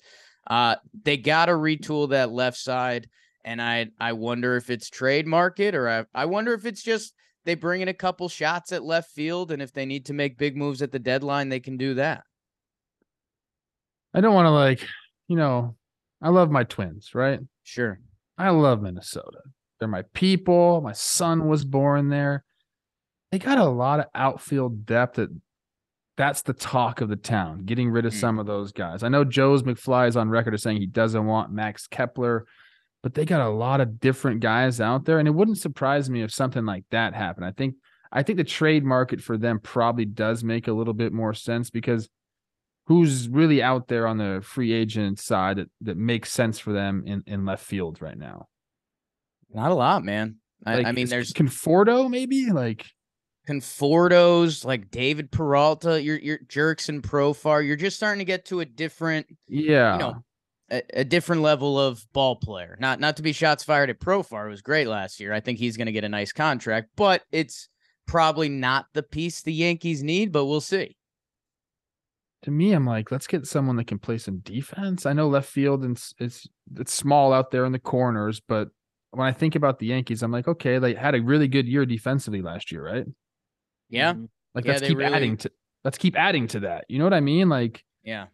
Uh, 0.47 0.75
they 1.03 1.17
got 1.17 1.45
to 1.45 1.53
retool 1.53 2.09
that 2.09 2.31
left 2.31 2.57
side, 2.57 3.07
and 3.45 3.61
I 3.61 3.87
I 3.99 4.13
wonder 4.13 4.55
if 4.57 4.69
it's 4.69 4.89
trade 4.89 5.27
market 5.27 5.75
or 5.75 5.87
I, 5.87 6.05
I 6.13 6.25
wonder 6.25 6.53
if 6.53 6.65
it's 6.65 6.83
just 6.83 7.13
they 7.45 7.55
bring 7.55 7.81
in 7.81 7.87
a 7.87 7.93
couple 7.93 8.29
shots 8.29 8.71
at 8.71 8.83
left 8.83 9.11
field, 9.11 9.51
and 9.51 9.61
if 9.61 9.73
they 9.73 9.85
need 9.85 10.05
to 10.07 10.13
make 10.13 10.37
big 10.37 10.55
moves 10.55 10.81
at 10.81 10.91
the 10.91 10.99
deadline, 10.99 11.49
they 11.49 11.59
can 11.59 11.77
do 11.77 11.95
that. 11.95 12.23
I 14.13 14.21
don't 14.21 14.33
want 14.33 14.45
to 14.45 14.51
like, 14.51 14.85
you 15.27 15.35
know, 15.37 15.75
I 16.21 16.29
love 16.29 16.51
my 16.51 16.63
twins, 16.63 17.11
right? 17.15 17.39
Sure. 17.63 17.99
I 18.37 18.49
love 18.49 18.81
Minnesota. 18.81 19.39
They're 19.79 19.87
my 19.87 20.03
people. 20.13 20.81
My 20.81 20.91
son 20.91 21.47
was 21.47 21.63
born 21.65 22.09
there. 22.09 22.43
They 23.31 23.39
got 23.39 23.57
a 23.57 23.65
lot 23.65 23.99
of 23.99 24.07
outfield 24.13 24.85
depth 24.85 25.15
that 25.15 25.29
that's 26.17 26.41
the 26.41 26.53
talk 26.53 27.01
of 27.01 27.07
the 27.09 27.15
town, 27.15 27.63
getting 27.65 27.89
rid 27.89 28.05
of 28.05 28.13
Mm. 28.13 28.19
some 28.19 28.39
of 28.39 28.45
those 28.45 28.73
guys. 28.73 29.01
I 29.01 29.07
know 29.07 29.23
Joe's 29.23 29.63
McFly 29.63 30.09
is 30.09 30.17
on 30.17 30.29
record 30.29 30.53
as 30.53 30.61
saying 30.61 30.77
he 30.77 30.85
doesn't 30.85 31.25
want 31.25 31.51
Max 31.51 31.87
Kepler, 31.87 32.45
but 33.03 33.13
they 33.13 33.25
got 33.25 33.41
a 33.41 33.49
lot 33.49 33.81
of 33.81 33.99
different 33.99 34.41
guys 34.41 34.79
out 34.79 35.05
there. 35.05 35.19
And 35.19 35.27
it 35.27 35.31
wouldn't 35.31 35.57
surprise 35.57 36.09
me 36.09 36.21
if 36.21 36.31
something 36.31 36.65
like 36.65 36.85
that 36.91 37.13
happened. 37.13 37.45
I 37.45 37.51
think 37.51 37.75
I 38.11 38.23
think 38.23 38.37
the 38.37 38.43
trade 38.43 38.83
market 38.83 39.21
for 39.21 39.37
them 39.37 39.59
probably 39.59 40.05
does 40.05 40.43
make 40.43 40.67
a 40.67 40.73
little 40.73 40.93
bit 40.93 41.13
more 41.13 41.33
sense 41.33 41.69
because 41.69 42.09
who's 42.87 43.29
really 43.29 43.63
out 43.63 43.87
there 43.87 44.05
on 44.05 44.17
the 44.17 44.41
free 44.43 44.73
agent 44.73 45.19
side 45.19 45.57
that, 45.57 45.69
that 45.81 45.97
makes 45.97 46.31
sense 46.31 46.59
for 46.59 46.73
them 46.73 47.03
in, 47.05 47.23
in 47.25 47.45
left 47.45 47.63
field 47.63 48.01
right 48.01 48.17
now? 48.17 48.47
Not 49.53 49.71
a 49.71 49.75
lot, 49.75 50.03
man. 50.03 50.37
I, 50.65 50.75
Like, 50.75 50.87
I 50.87 50.91
mean, 50.91 51.07
there's 51.07 51.33
Conforto, 51.33 52.09
maybe 52.09 52.51
like 52.51 52.85
Confortos, 53.47 54.63
like 54.63 54.91
David 54.91 55.31
Peralta, 55.31 56.01
your 56.01 56.17
your 56.17 56.39
Jurickson 56.39 57.01
Profar. 57.01 57.65
You're 57.65 57.75
just 57.75 57.97
starting 57.97 58.19
to 58.19 58.25
get 58.25 58.45
to 58.45 58.59
a 58.59 58.65
different, 58.65 59.27
yeah, 59.47 59.93
you 59.93 59.99
know, 59.99 60.23
a, 60.71 60.81
a 61.01 61.03
different 61.03 61.41
level 61.41 61.79
of 61.79 62.05
ball 62.13 62.35
player. 62.37 62.77
Not 62.79 62.99
not 62.99 63.17
to 63.17 63.21
be 63.23 63.33
shots 63.33 63.63
fired 63.63 63.89
at 63.89 63.99
Profar. 63.99 64.47
It 64.47 64.49
was 64.49 64.61
great 64.61 64.87
last 64.87 65.19
year. 65.19 65.33
I 65.33 65.39
think 65.41 65.59
he's 65.59 65.77
going 65.77 65.87
to 65.87 65.91
get 65.91 66.03
a 66.03 66.09
nice 66.09 66.31
contract, 66.31 66.89
but 66.95 67.23
it's 67.31 67.67
probably 68.07 68.49
not 68.49 68.85
the 68.93 69.03
piece 69.03 69.41
the 69.41 69.53
Yankees 69.53 70.01
need. 70.03 70.31
But 70.31 70.45
we'll 70.45 70.61
see. 70.61 70.95
to 72.43 72.51
me, 72.51 72.71
I'm 72.73 72.85
like, 72.87 73.11
let's 73.11 73.27
get 73.27 73.45
someone 73.45 73.75
that 73.75 73.87
can 73.87 73.99
play 73.99 74.17
some 74.17 74.39
defense. 74.39 75.05
I 75.05 75.13
know 75.13 75.27
left 75.27 75.49
field 75.49 75.83
and 75.83 75.95
it's 75.97 76.13
it's, 76.19 76.47
it's 76.77 76.93
small 76.93 77.33
out 77.33 77.51
there 77.51 77.65
in 77.65 77.71
the 77.71 77.79
corners, 77.79 78.39
but 78.39 78.69
when 79.11 79.27
I 79.27 79.31
think 79.33 79.55
about 79.55 79.77
the 79.79 79.87
Yankees, 79.87 80.23
I'm 80.23 80.31
like, 80.31 80.47
okay, 80.47 80.79
they 80.79 80.93
had 80.93 81.15
a 81.15 81.21
really 81.21 81.47
good 81.49 81.67
year 81.67 81.85
defensively 81.85 82.41
last 82.41 82.71
year, 82.71 82.83
right? 82.83 83.05
Yeah, 83.89 84.13
Mhm. 84.13 84.29
Like 84.55 84.65
Yeah, 84.65 84.71
let's 84.71 84.87
keep 84.87 84.97
really- 84.97 85.13
adding 85.13 85.37
to 85.37 85.51
let's 85.83 85.97
keep 85.97 86.15
adding 86.17 86.47
to 86.47 86.61
that. 86.61 86.85
You 86.87 86.97
know 86.99 87.03
what 87.05 87.13
I 87.13 87.19
mean? 87.19 87.49
Like, 87.49 87.83
yeah. 88.03 88.27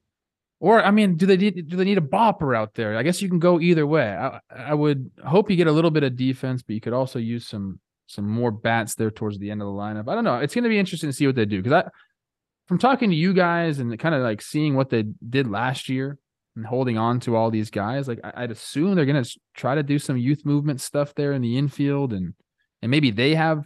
Or 0.59 0.83
I 0.83 0.91
mean, 0.91 1.15
do 1.15 1.25
they 1.25 1.37
need 1.37 1.69
do 1.69 1.77
they 1.77 1.83
need 1.83 1.97
a 1.97 2.01
bopper 2.01 2.55
out 2.55 2.73
there? 2.73 2.97
I 2.97 3.03
guess 3.03 3.21
you 3.21 3.29
can 3.29 3.39
go 3.39 3.59
either 3.59 3.85
way. 3.85 4.09
I 4.09 4.39
I 4.49 4.73
would 4.73 5.11
hope 5.25 5.49
you 5.49 5.55
get 5.55 5.67
a 5.67 5.71
little 5.71 5.91
bit 5.91 6.03
of 6.03 6.15
defense, 6.15 6.63
but 6.63 6.73
you 6.73 6.81
could 6.81 6.93
also 6.93 7.19
use 7.19 7.47
some 7.47 7.79
some 8.07 8.27
more 8.27 8.51
bats 8.51 8.95
there 8.95 9.11
towards 9.11 9.37
the 9.37 9.51
end 9.51 9.61
of 9.61 9.67
the 9.67 9.73
lineup. 9.73 10.09
I 10.09 10.15
don't 10.15 10.23
know. 10.23 10.39
It's 10.39 10.55
going 10.55 10.63
to 10.63 10.69
be 10.69 10.79
interesting 10.79 11.09
to 11.09 11.15
see 11.15 11.27
what 11.27 11.35
they 11.35 11.45
do 11.45 11.61
because 11.61 11.83
I, 11.85 11.89
from 12.67 12.77
talking 12.77 13.09
to 13.09 13.15
you 13.15 13.33
guys 13.33 13.79
and 13.79 13.97
kind 13.99 14.15
of 14.15 14.21
like 14.21 14.41
seeing 14.41 14.75
what 14.75 14.89
they 14.89 15.03
did 15.29 15.47
last 15.49 15.89
year 15.89 16.17
and 16.55 16.65
holding 16.65 16.97
on 16.97 17.19
to 17.21 17.35
all 17.35 17.51
these 17.51 17.69
guys, 17.69 18.07
like 18.07 18.19
I'd 18.23 18.51
assume 18.51 18.95
they're 18.95 19.05
going 19.05 19.23
to 19.23 19.39
try 19.55 19.75
to 19.75 19.83
do 19.83 19.99
some 19.99 20.17
youth 20.17 20.45
movement 20.45 20.81
stuff 20.81 21.13
there 21.15 21.33
in 21.33 21.41
the 21.41 21.57
infield 21.57 22.13
and 22.13 22.33
and 22.81 22.91
maybe 22.91 23.11
they 23.11 23.35
have 23.35 23.65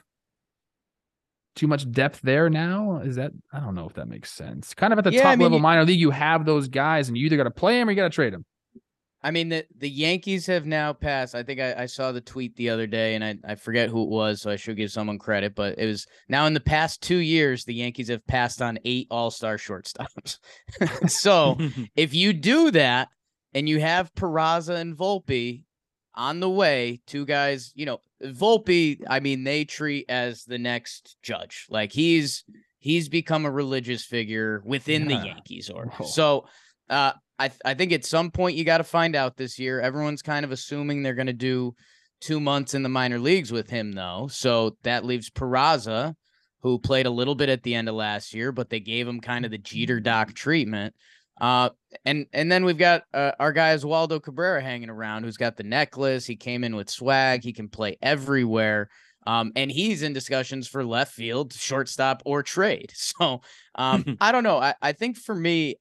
too 1.55 1.67
much 1.67 1.89
depth 1.91 2.21
there 2.21 2.49
now. 2.49 2.97
Is 3.03 3.15
that 3.17 3.31
I 3.53 3.59
don't 3.59 3.75
know 3.75 3.87
if 3.87 3.93
that 3.95 4.07
makes 4.07 4.31
sense. 4.31 4.73
Kind 4.73 4.93
of 4.93 4.99
at 4.99 5.05
the 5.05 5.11
Yeah, 5.11 5.23
top 5.23 5.31
I 5.31 5.35
mean, 5.35 5.43
level 5.43 5.57
you- 5.57 5.63
minor 5.63 5.85
league, 5.85 5.99
you 5.99 6.11
have 6.11 6.45
those 6.45 6.67
guys 6.67 7.07
and 7.07 7.17
you 7.17 7.25
either 7.25 7.37
got 7.37 7.43
to 7.43 7.51
play 7.51 7.77
them 7.79 7.87
or 7.87 7.91
you 7.91 7.95
got 7.97 8.03
to 8.03 8.09
trade 8.09 8.33
them. 8.33 8.45
I 9.23 9.29
mean, 9.29 9.49
the, 9.49 9.63
the 9.77 9.87
Yankees 9.89 10.47
have 10.47 10.65
now 10.65 10.93
passed. 10.93 11.35
I 11.35 11.43
think 11.43 11.59
I, 11.59 11.83
I 11.83 11.85
saw 11.85 12.11
the 12.11 12.21
tweet 12.21 12.55
the 12.55 12.71
other 12.71 12.87
day, 12.87 13.13
and 13.13 13.23
I, 13.23 13.37
I 13.47 13.53
forget 13.53 13.87
who 13.87 14.01
it 14.01 14.09
was, 14.09 14.41
so 14.41 14.49
I 14.49 14.55
should 14.55 14.77
give 14.77 14.89
someone 14.91 15.19
credit. 15.19 15.53
But 15.53 15.77
it 15.77 15.85
was 15.85 16.07
now 16.27 16.47
in 16.47 16.55
the 16.55 16.59
past 16.59 17.03
two 17.03 17.17
years, 17.17 17.63
the 17.63 17.75
Yankees 17.75 18.07
have 18.07 18.25
passed 18.25 18.63
on 18.63 18.79
eight 18.83 19.05
All 19.11 19.29
Star 19.29 19.57
shortstops. 19.57 20.39
so 21.07 21.55
if 21.95 22.15
you 22.15 22.33
do 22.33 22.71
that, 22.71 23.09
and 23.53 23.69
you 23.69 23.79
have 23.79 24.11
Peraza 24.15 24.77
and 24.77 24.97
Volpe 24.97 25.65
on 26.15 26.39
the 26.39 26.49
way, 26.49 26.99
two 27.05 27.25
guys, 27.27 27.71
you 27.75 27.85
know, 27.85 27.99
Volpe. 28.23 29.01
I 29.09 29.19
mean, 29.19 29.43
they 29.43 29.65
treat 29.65 30.05
as 30.09 30.43
the 30.43 30.57
next 30.57 31.17
judge. 31.23 31.67
Like 31.69 31.91
he's 31.91 32.43
he's 32.79 33.09
become 33.09 33.45
a 33.45 33.51
religious 33.51 34.03
figure 34.03 34.61
within 34.65 35.07
the 35.07 35.15
Yankees 35.15 35.69
or 35.73 35.91
So, 36.05 36.45
uh, 36.89 37.13
I 37.39 37.47
th- 37.47 37.61
I 37.63 37.73
think 37.73 37.91
at 37.91 38.05
some 38.05 38.31
point 38.31 38.57
you 38.57 38.63
got 38.63 38.79
to 38.79 38.83
find 38.83 39.15
out 39.15 39.37
this 39.37 39.57
year. 39.57 39.79
Everyone's 39.79 40.21
kind 40.21 40.45
of 40.45 40.51
assuming 40.51 41.01
they're 41.01 41.13
going 41.13 41.27
to 41.27 41.33
do 41.33 41.75
two 42.19 42.39
months 42.39 42.73
in 42.73 42.83
the 42.83 42.89
minor 42.89 43.19
leagues 43.19 43.51
with 43.51 43.69
him, 43.69 43.93
though. 43.93 44.27
So 44.31 44.77
that 44.83 45.05
leaves 45.05 45.29
Peraza, 45.29 46.15
who 46.61 46.77
played 46.79 47.07
a 47.07 47.11
little 47.11 47.35
bit 47.35 47.49
at 47.49 47.63
the 47.63 47.75
end 47.75 47.89
of 47.89 47.95
last 47.95 48.33
year, 48.33 48.51
but 48.51 48.69
they 48.69 48.79
gave 48.79 49.07
him 49.07 49.19
kind 49.19 49.43
of 49.43 49.51
the 49.51 49.57
Jeter 49.57 49.99
Doc 49.99 50.33
treatment. 50.33 50.93
Uh, 51.41 51.71
and 52.05 52.27
and 52.33 52.51
then 52.51 52.63
we've 52.63 52.77
got 52.77 53.03
uh, 53.13 53.31
our 53.39 53.51
guy 53.51 53.75
Oswaldo 53.75 54.21
Cabrera 54.21 54.61
hanging 54.61 54.89
around, 54.89 55.23
who's 55.23 55.37
got 55.37 55.57
the 55.57 55.63
necklace. 55.63 56.25
He 56.25 56.35
came 56.37 56.63
in 56.63 56.75
with 56.75 56.89
swag. 56.89 57.43
He 57.43 57.51
can 57.51 57.67
play 57.67 57.97
everywhere. 58.01 58.89
Um, 59.27 59.51
and 59.55 59.71
he's 59.71 60.03
in 60.03 60.13
discussions 60.13 60.67
for 60.67 60.85
left 60.85 61.13
field, 61.13 61.53
shortstop, 61.53 62.21
or 62.25 62.43
trade. 62.43 62.93
So 62.95 63.41
um, 63.75 64.17
I 64.21 64.31
don't 64.31 64.43
know. 64.43 64.59
I, 64.59 64.75
I 64.81 64.91
think 64.93 65.17
for 65.17 65.35
me, 65.35 65.75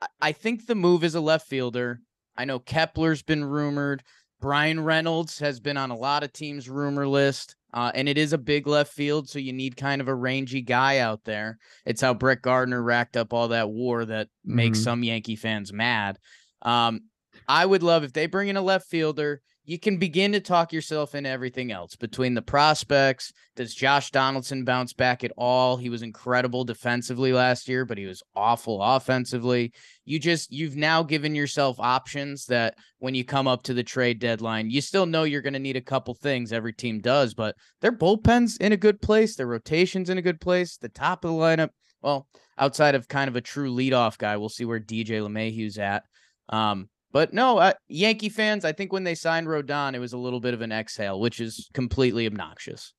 I- 0.00 0.06
I 0.20 0.32
think 0.32 0.66
the 0.66 0.74
move 0.76 1.04
is 1.04 1.14
a 1.16 1.20
left 1.20 1.48
fielder. 1.48 2.00
I 2.36 2.44
know 2.44 2.58
Kepler's 2.60 3.22
been 3.22 3.44
rumored. 3.44 4.02
Bryan 4.40 4.80
Reynolds 4.80 5.38
has 5.40 5.58
been 5.60 5.76
on 5.78 5.90
a 5.90 5.96
lot 5.96 6.22
of 6.22 6.32
teams' 6.32 6.68
rumor 6.68 7.08
list, 7.08 7.55
uh, 7.74 7.92
and 7.94 8.08
it 8.08 8.16
is 8.18 8.32
a 8.32 8.38
big 8.38 8.66
left 8.66 8.92
field, 8.92 9.28
so 9.28 9.38
you 9.38 9.52
need 9.52 9.76
kind 9.76 10.00
of 10.00 10.08
a 10.08 10.14
rangy 10.14 10.62
guy 10.62 10.98
out 10.98 11.24
there. 11.24 11.58
It's 11.84 12.00
how 12.00 12.14
Brett 12.14 12.42
Gardner 12.42 12.82
racked 12.82 13.16
up 13.16 13.32
all 13.32 13.48
that 13.48 13.70
war 13.70 14.04
that 14.04 14.28
makes 14.44 14.78
Mhm. 14.80 14.84
some 14.84 15.02
Yankee 15.02 15.36
fans 15.36 15.72
mad. 15.72 16.18
Um, 16.62 17.02
I 17.48 17.66
would 17.66 17.82
love 17.82 18.02
if 18.04 18.12
they 18.12 18.26
bring 18.26 18.48
in 18.48 18.56
a 18.56 18.62
left 18.62 18.88
fielder. 18.88 19.40
You 19.68 19.80
can 19.80 19.96
begin 19.96 20.30
to 20.30 20.38
talk 20.38 20.72
yourself 20.72 21.16
into 21.16 21.28
everything 21.28 21.72
else 21.72 21.96
between 21.96 22.34
the 22.34 22.42
prospects. 22.42 23.32
Does 23.56 23.74
Josh 23.74 24.12
Donaldson 24.12 24.64
bounce 24.64 24.92
back 24.92 25.24
at 25.24 25.32
all? 25.36 25.76
He 25.76 25.90
was 25.90 26.02
incredible 26.02 26.62
defensively 26.62 27.32
last 27.32 27.68
year, 27.68 27.84
but 27.84 27.98
he 27.98 28.06
was 28.06 28.22
awful 28.36 28.80
offensively. 28.80 29.72
You 30.04 30.20
just, 30.20 30.52
you've 30.52 30.76
now 30.76 31.02
given 31.02 31.34
yourself 31.34 31.80
options 31.80 32.46
that 32.46 32.76
when 33.00 33.16
you 33.16 33.24
come 33.24 33.48
up 33.48 33.64
to 33.64 33.74
the 33.74 33.82
trade 33.82 34.20
deadline, 34.20 34.70
you 34.70 34.80
still 34.80 35.04
know 35.04 35.24
you're 35.24 35.42
going 35.42 35.52
to 35.52 35.58
need 35.58 35.76
a 35.76 35.80
couple 35.80 36.14
things. 36.14 36.52
Every 36.52 36.72
team 36.72 37.00
does, 37.00 37.34
but 37.34 37.56
their 37.80 37.92
bullpen's 37.92 38.58
in 38.58 38.70
a 38.70 38.76
good 38.76 39.02
place. 39.02 39.34
Their 39.34 39.48
rotation's 39.48 40.10
in 40.10 40.18
a 40.18 40.22
good 40.22 40.40
place. 40.40 40.76
The 40.76 40.88
top 40.88 41.24
of 41.24 41.32
the 41.32 41.36
lineup, 41.36 41.70
well, 42.02 42.28
outside 42.56 42.94
of 42.94 43.08
kind 43.08 43.26
of 43.26 43.34
a 43.34 43.40
true 43.40 43.74
leadoff 43.74 44.16
guy, 44.16 44.36
we'll 44.36 44.48
see 44.48 44.64
where 44.64 44.78
DJ 44.78 45.20
LeMahieu's 45.20 45.76
at. 45.76 46.04
Um, 46.48 46.88
but 47.16 47.32
no, 47.32 47.56
uh, 47.56 47.72
Yankee 47.88 48.28
fans, 48.28 48.62
I 48.62 48.72
think 48.72 48.92
when 48.92 49.04
they 49.04 49.14
signed 49.14 49.46
Rodon, 49.46 49.94
it 49.94 50.00
was 50.00 50.12
a 50.12 50.18
little 50.18 50.38
bit 50.38 50.52
of 50.52 50.60
an 50.60 50.70
exhale, 50.70 51.18
which 51.18 51.40
is 51.40 51.70
completely 51.72 52.26
obnoxious. 52.26 52.92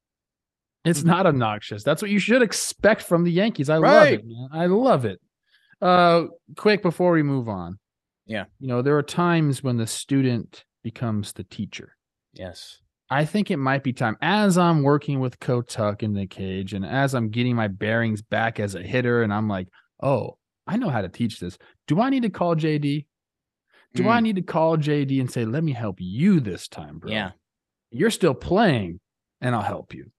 It's 0.84 1.04
not 1.04 1.28
obnoxious. 1.28 1.84
That's 1.84 2.02
what 2.02 2.10
you 2.10 2.18
should 2.18 2.42
expect 2.42 3.04
from 3.04 3.26
the 3.26 3.32
Yankees. 3.32 3.70
I 3.70 3.78
love 3.78 4.08
it, 4.08 4.26
man. 4.26 4.50
I 4.52 4.66
love 4.66 5.06
it. 5.06 5.22
Uh 5.84 6.24
quick 6.58 6.82
before 6.82 7.12
we 7.12 7.22
move 7.22 7.48
on. 7.48 7.78
Yeah. 8.26 8.46
You 8.60 8.68
know, 8.70 8.82
there 8.82 8.98
are 8.98 9.04
times 9.04 9.62
when 9.62 9.78
the 9.78 9.86
student 9.86 10.66
becomes 10.84 11.34
the 11.34 11.44
teacher. 11.44 11.96
Yes. 12.34 12.80
I 13.12 13.24
think 13.24 13.52
it 13.52 13.58
might 13.58 13.84
be 13.84 13.94
time 13.94 14.18
as 14.20 14.58
I'm 14.58 14.82
working 14.82 15.20
with 15.20 15.40
Kotuck 15.40 16.02
in 16.02 16.16
the 16.16 16.26
cage 16.26 16.74
and 16.74 16.84
as 16.84 17.14
I'm 17.14 17.30
getting 17.30 17.56
my 17.56 17.68
bearings 17.68 18.24
back 18.24 18.60
as 18.60 18.74
a 18.74 18.82
hitter 18.82 19.22
and 19.22 19.32
I'm 19.32 19.48
like, 19.48 19.68
"Oh, 20.02 20.40
I 20.66 20.78
know 20.78 20.90
how 20.90 21.04
to 21.04 21.08
teach 21.08 21.40
this. 21.40 21.60
Do 21.86 22.02
I 22.02 22.10
need 22.10 22.24
to 22.24 22.32
call 22.32 22.56
JD? 22.56 23.06
Do 23.98 24.08
I 24.10 24.20
Mm, 24.20 24.24
need 24.24 24.36
to 24.38 24.42
call 24.42 24.78
JD 24.78 25.20
and 25.20 25.30
say, 25.32 25.46
"Let 25.46 25.64
me 25.64 25.74
help 25.74 25.98
you 26.00 26.40
this 26.40 26.68
time, 26.68 27.00
bro?" 27.00 27.12
Yeah. 27.12 27.32
You're 27.92 28.12
still 28.12 28.34
playing 28.34 29.00
and 29.42 29.56
I'll 29.56 29.62
help 29.62 29.94
you. 29.94 30.12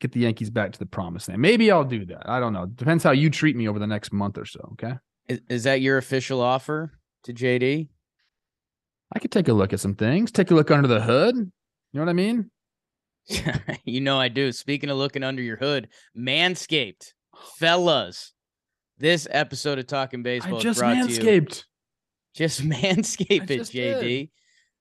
Get 0.00 0.12
the 0.12 0.20
Yankees 0.20 0.50
back 0.50 0.72
to 0.72 0.78
the 0.78 0.86
promised 0.86 1.28
land. 1.28 1.40
Maybe 1.40 1.70
I'll 1.70 1.84
do 1.84 2.04
that. 2.06 2.28
I 2.28 2.40
don't 2.40 2.52
know. 2.52 2.66
Depends 2.66 3.04
how 3.04 3.12
you 3.12 3.30
treat 3.30 3.56
me 3.56 3.68
over 3.68 3.78
the 3.78 3.86
next 3.86 4.12
month 4.12 4.36
or 4.38 4.44
so. 4.44 4.60
Okay. 4.72 4.94
Is, 5.28 5.40
is 5.48 5.64
that 5.64 5.80
your 5.80 5.98
official 5.98 6.40
offer 6.40 6.92
to 7.24 7.32
JD? 7.32 7.88
I 9.14 9.18
could 9.18 9.30
take 9.30 9.48
a 9.48 9.52
look 9.52 9.72
at 9.72 9.80
some 9.80 9.94
things, 9.94 10.30
take 10.32 10.50
a 10.50 10.54
look 10.54 10.70
under 10.70 10.88
the 10.88 11.00
hood. 11.00 11.36
You 11.36 11.50
know 11.92 12.00
what 12.00 12.10
I 12.10 12.14
mean? 12.14 12.50
you 13.84 14.00
know 14.00 14.18
I 14.18 14.28
do. 14.28 14.50
Speaking 14.52 14.90
of 14.90 14.96
looking 14.98 15.22
under 15.22 15.40
your 15.42 15.56
hood, 15.56 15.88
Manscaped, 16.18 17.12
fellas, 17.56 18.32
This 18.98 19.26
episode 19.30 19.78
of 19.78 19.86
Talking 19.86 20.22
Baseball 20.22 20.58
I 20.58 20.60
just 20.60 20.78
brought 20.80 20.94
to 20.94 20.98
you. 21.12 21.18
manscaped. 21.20 21.64
Just 22.34 22.62
manscape 22.68 23.50
it, 23.50 23.58
just 23.58 23.72
JD. 23.72 24.00
did. 24.00 24.28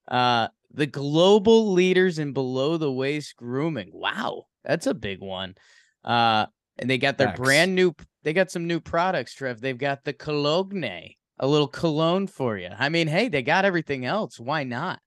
Uh, 0.08 0.48
the 0.74 0.88
global 0.88 1.72
leaders 1.72 2.20
in 2.20 2.34
below 2.34 2.78
the 2.78 2.92
waist 2.92 3.36
grooming. 3.38 3.92
Wow, 3.94 4.46
that's 4.64 4.88
a 4.88 4.94
big 4.94 5.20
one. 5.22 5.56
Uh, 6.04 6.48
and 6.80 6.90
they 6.90 6.98
got 6.98 7.18
their 7.18 7.34
brand 7.34 7.76
new. 7.76 7.94
They 8.24 8.34
got 8.34 8.52
some 8.52 8.68
new 8.68 8.80
products, 8.80 9.34
Trev. 9.34 9.62
They've 9.62 9.78
got 9.78 10.04
the 10.04 10.14
cologne, 10.14 10.84
a 10.84 11.48
little 11.48 11.68
cologne 11.68 12.28
for 12.28 12.58
you. 12.58 12.70
I 12.78 12.90
mean, 12.90 13.08
hey, 13.08 13.28
they 13.28 13.44
got 13.44 13.66
everything 13.66 14.06
else. 14.06 14.40
Why 14.40 14.64
not? 14.64 15.00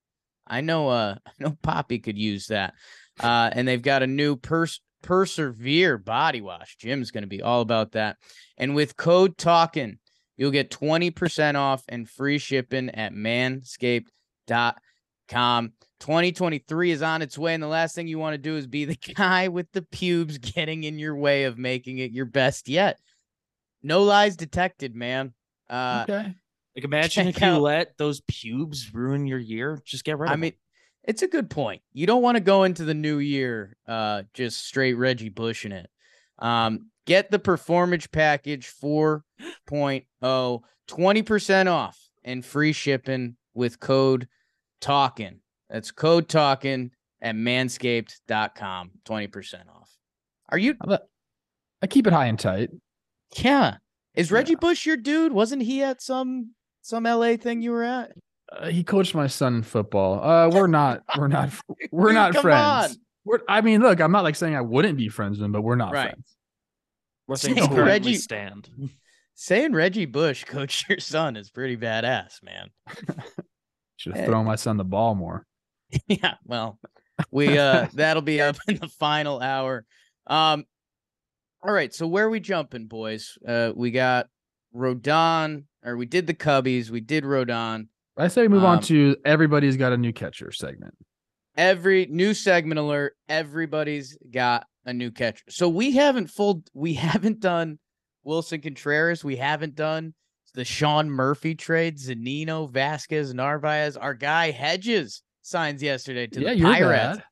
I 0.46 0.60
know. 0.60 0.88
Uh, 0.88 1.16
I 1.26 1.30
know 1.38 1.56
Poppy 1.62 1.98
could 1.98 2.16
use 2.16 2.46
that. 2.46 2.74
Uh, 3.18 3.50
and 3.52 3.66
they've 3.66 3.82
got 3.82 4.02
a 4.02 4.06
new 4.06 4.36
pers- 4.36 4.80
persevere 5.02 5.98
body 5.98 6.40
wash. 6.40 6.76
Jim's 6.76 7.10
going 7.10 7.22
to 7.22 7.28
be 7.28 7.42
all 7.42 7.60
about 7.60 7.92
that. 7.92 8.16
And 8.58 8.74
with 8.74 8.96
code 8.96 9.36
talking, 9.38 9.98
you'll 10.36 10.50
get 10.50 10.70
20% 10.70 11.54
off 11.54 11.84
and 11.88 12.08
free 12.08 12.38
shipping 12.38 12.90
at 12.90 13.12
manscaped.com. 13.12 15.72
2023 15.98 16.90
is 16.90 17.02
on 17.02 17.22
its 17.22 17.38
way, 17.38 17.54
and 17.54 17.62
the 17.62 17.66
last 17.68 17.94
thing 17.94 18.06
you 18.06 18.18
want 18.18 18.34
to 18.34 18.38
do 18.38 18.56
is 18.56 18.66
be 18.66 18.84
the 18.84 18.98
guy 19.14 19.48
with 19.48 19.70
the 19.72 19.82
pubes 19.82 20.38
getting 20.38 20.84
in 20.84 20.98
your 20.98 21.16
way 21.16 21.44
of 21.44 21.58
making 21.58 21.98
it 21.98 22.12
your 22.12 22.26
best 22.26 22.68
yet. 22.68 22.98
No 23.82 24.02
lies 24.02 24.36
detected, 24.36 24.94
man. 24.94 25.32
Uh, 25.70 26.04
okay. 26.08 26.34
Like 26.76 26.84
imagine 26.84 27.28
if 27.28 27.40
you 27.40 27.46
out- 27.46 27.62
let 27.62 27.96
those 27.98 28.20
pubes 28.28 28.92
ruin 28.92 29.26
your 29.26 29.38
year. 29.38 29.80
Just 29.84 30.04
get 30.04 30.18
rid 30.18 30.26
of 30.28 30.32
I 30.32 30.34
them. 30.34 30.40
mean, 30.40 30.52
it's 31.04 31.22
a 31.22 31.28
good 31.28 31.48
point. 31.48 31.80
You 31.94 32.06
don't 32.06 32.22
want 32.22 32.36
to 32.36 32.42
go 32.42 32.64
into 32.64 32.84
the 32.84 32.94
new 32.94 33.18
year 33.18 33.76
uh 33.88 34.24
just 34.34 34.66
straight 34.66 34.94
Reggie 34.94 35.30
Bush 35.30 35.64
in 35.64 35.72
it. 35.72 35.88
Um 36.38 36.90
get 37.06 37.30
the 37.30 37.38
performance 37.38 38.06
package 38.06 38.70
4.0 38.82 40.60
20% 40.88 41.66
off 41.70 41.98
and 42.24 42.44
free 42.44 42.72
shipping 42.72 43.36
with 43.54 43.80
code 43.80 44.28
talking. 44.80 45.40
That's 45.70 45.90
code 45.90 46.28
talking 46.28 46.90
at 47.20 47.34
manscaped.com 47.34 48.90
20% 49.04 49.54
off. 49.74 49.90
Are 50.50 50.58
you 50.58 50.76
I 51.82 51.86
keep 51.88 52.06
it 52.06 52.12
high 52.12 52.26
and 52.26 52.38
tight. 52.38 52.70
yeah. 53.36 53.76
Is 54.14 54.30
Yeah. 54.30 54.36
Reggie 54.36 54.54
Bush 54.54 54.86
your 54.86 54.96
dude? 54.96 55.32
Wasn't 55.32 55.62
he 55.62 55.82
at 55.82 56.00
some 56.00 56.52
some 56.82 57.04
LA 57.04 57.36
thing 57.36 57.62
you 57.62 57.72
were 57.72 57.82
at? 57.82 58.12
Uh, 58.50 58.68
he 58.68 58.84
coached 58.84 59.14
my 59.14 59.26
son 59.26 59.56
in 59.56 59.62
football. 59.62 60.22
Uh, 60.22 60.48
we're 60.48 60.68
not. 60.68 61.02
We're 61.18 61.26
not. 61.28 61.50
We're 61.90 62.12
not 62.14 62.32
Come 62.32 62.42
friends. 62.42 62.92
on. 62.92 62.96
We're. 63.24 63.40
I 63.48 63.60
mean, 63.60 63.82
look. 63.82 64.00
I'm 64.00 64.12
not 64.12 64.22
like 64.22 64.36
saying 64.36 64.54
I 64.54 64.60
wouldn't 64.60 64.96
be 64.96 65.08
friends 65.08 65.38
with 65.38 65.44
him, 65.44 65.52
but 65.52 65.62
we're 65.62 65.74
not 65.76 65.92
Right. 65.92 66.10
friends. 66.10 66.35
Where 67.26 67.36
Saying 67.36 67.54
things 67.56 67.66
currently 67.68 67.82
Reggie- 67.84 68.14
stand. 68.16 68.70
Saying 69.38 69.72
Reggie 69.74 70.06
Bush 70.06 70.44
coached 70.44 70.88
your 70.88 70.98
son 70.98 71.36
is 71.36 71.50
pretty 71.50 71.76
badass, 71.76 72.42
man. 72.42 72.70
Should 73.96 74.14
Eh. 74.14 74.18
have 74.20 74.26
thrown 74.26 74.46
my 74.46 74.56
son 74.56 74.76
the 74.78 74.84
ball 74.84 75.14
more. 75.14 75.44
yeah, 76.08 76.34
well, 76.44 76.78
we 77.30 77.58
uh 77.58 77.86
that'll 77.94 78.22
be 78.22 78.40
up 78.40 78.56
in 78.68 78.76
the 78.76 78.88
final 78.88 79.40
hour. 79.40 79.84
Um 80.26 80.64
all 81.62 81.72
right, 81.72 81.92
so 81.92 82.06
where 82.06 82.26
are 82.26 82.30
we 82.30 82.40
jumping, 82.40 82.86
boys? 82.86 83.36
Uh 83.46 83.72
we 83.74 83.90
got 83.90 84.26
Rodon, 84.74 85.64
or 85.84 85.96
we 85.96 86.06
did 86.06 86.26
the 86.26 86.34
Cubbies, 86.34 86.90
we 86.90 87.00
did 87.00 87.24
Rodon. 87.24 87.88
I 88.16 88.28
say 88.28 88.42
we 88.42 88.48
move 88.48 88.64
on 88.64 88.78
Um, 88.78 88.82
to 88.84 89.16
everybody's 89.26 89.76
got 89.76 89.92
a 89.92 89.96
new 89.98 90.12
catcher 90.12 90.50
segment. 90.52 90.94
Every 91.56 92.06
new 92.06 92.32
segment 92.34 92.78
alert, 92.78 93.14
everybody's 93.28 94.16
got 94.30 94.66
a 94.86 94.92
new 94.92 95.10
catcher. 95.10 95.44
So 95.48 95.68
we 95.68 95.92
haven't 95.92 96.28
full 96.28 96.62
we 96.72 96.94
haven't 96.94 97.40
done 97.40 97.78
Willson 98.26 98.62
Contreras, 98.62 99.22
we 99.22 99.36
haven't 99.36 99.74
done 99.74 100.14
the 100.54 100.64
Sean 100.64 101.10
Murphy 101.10 101.54
trade, 101.54 101.98
Zunino, 101.98 102.70
Vazquez, 102.70 103.34
Narvaez. 103.34 103.96
Our 103.96 104.14
guy 104.14 104.50
Hedges 104.50 105.22
signs 105.42 105.82
yesterday 105.82 106.26
to 106.28 106.40
yeah, 106.40 106.54
the 106.54 106.62
Pirates. 106.62 107.18
bad. 107.18 107.24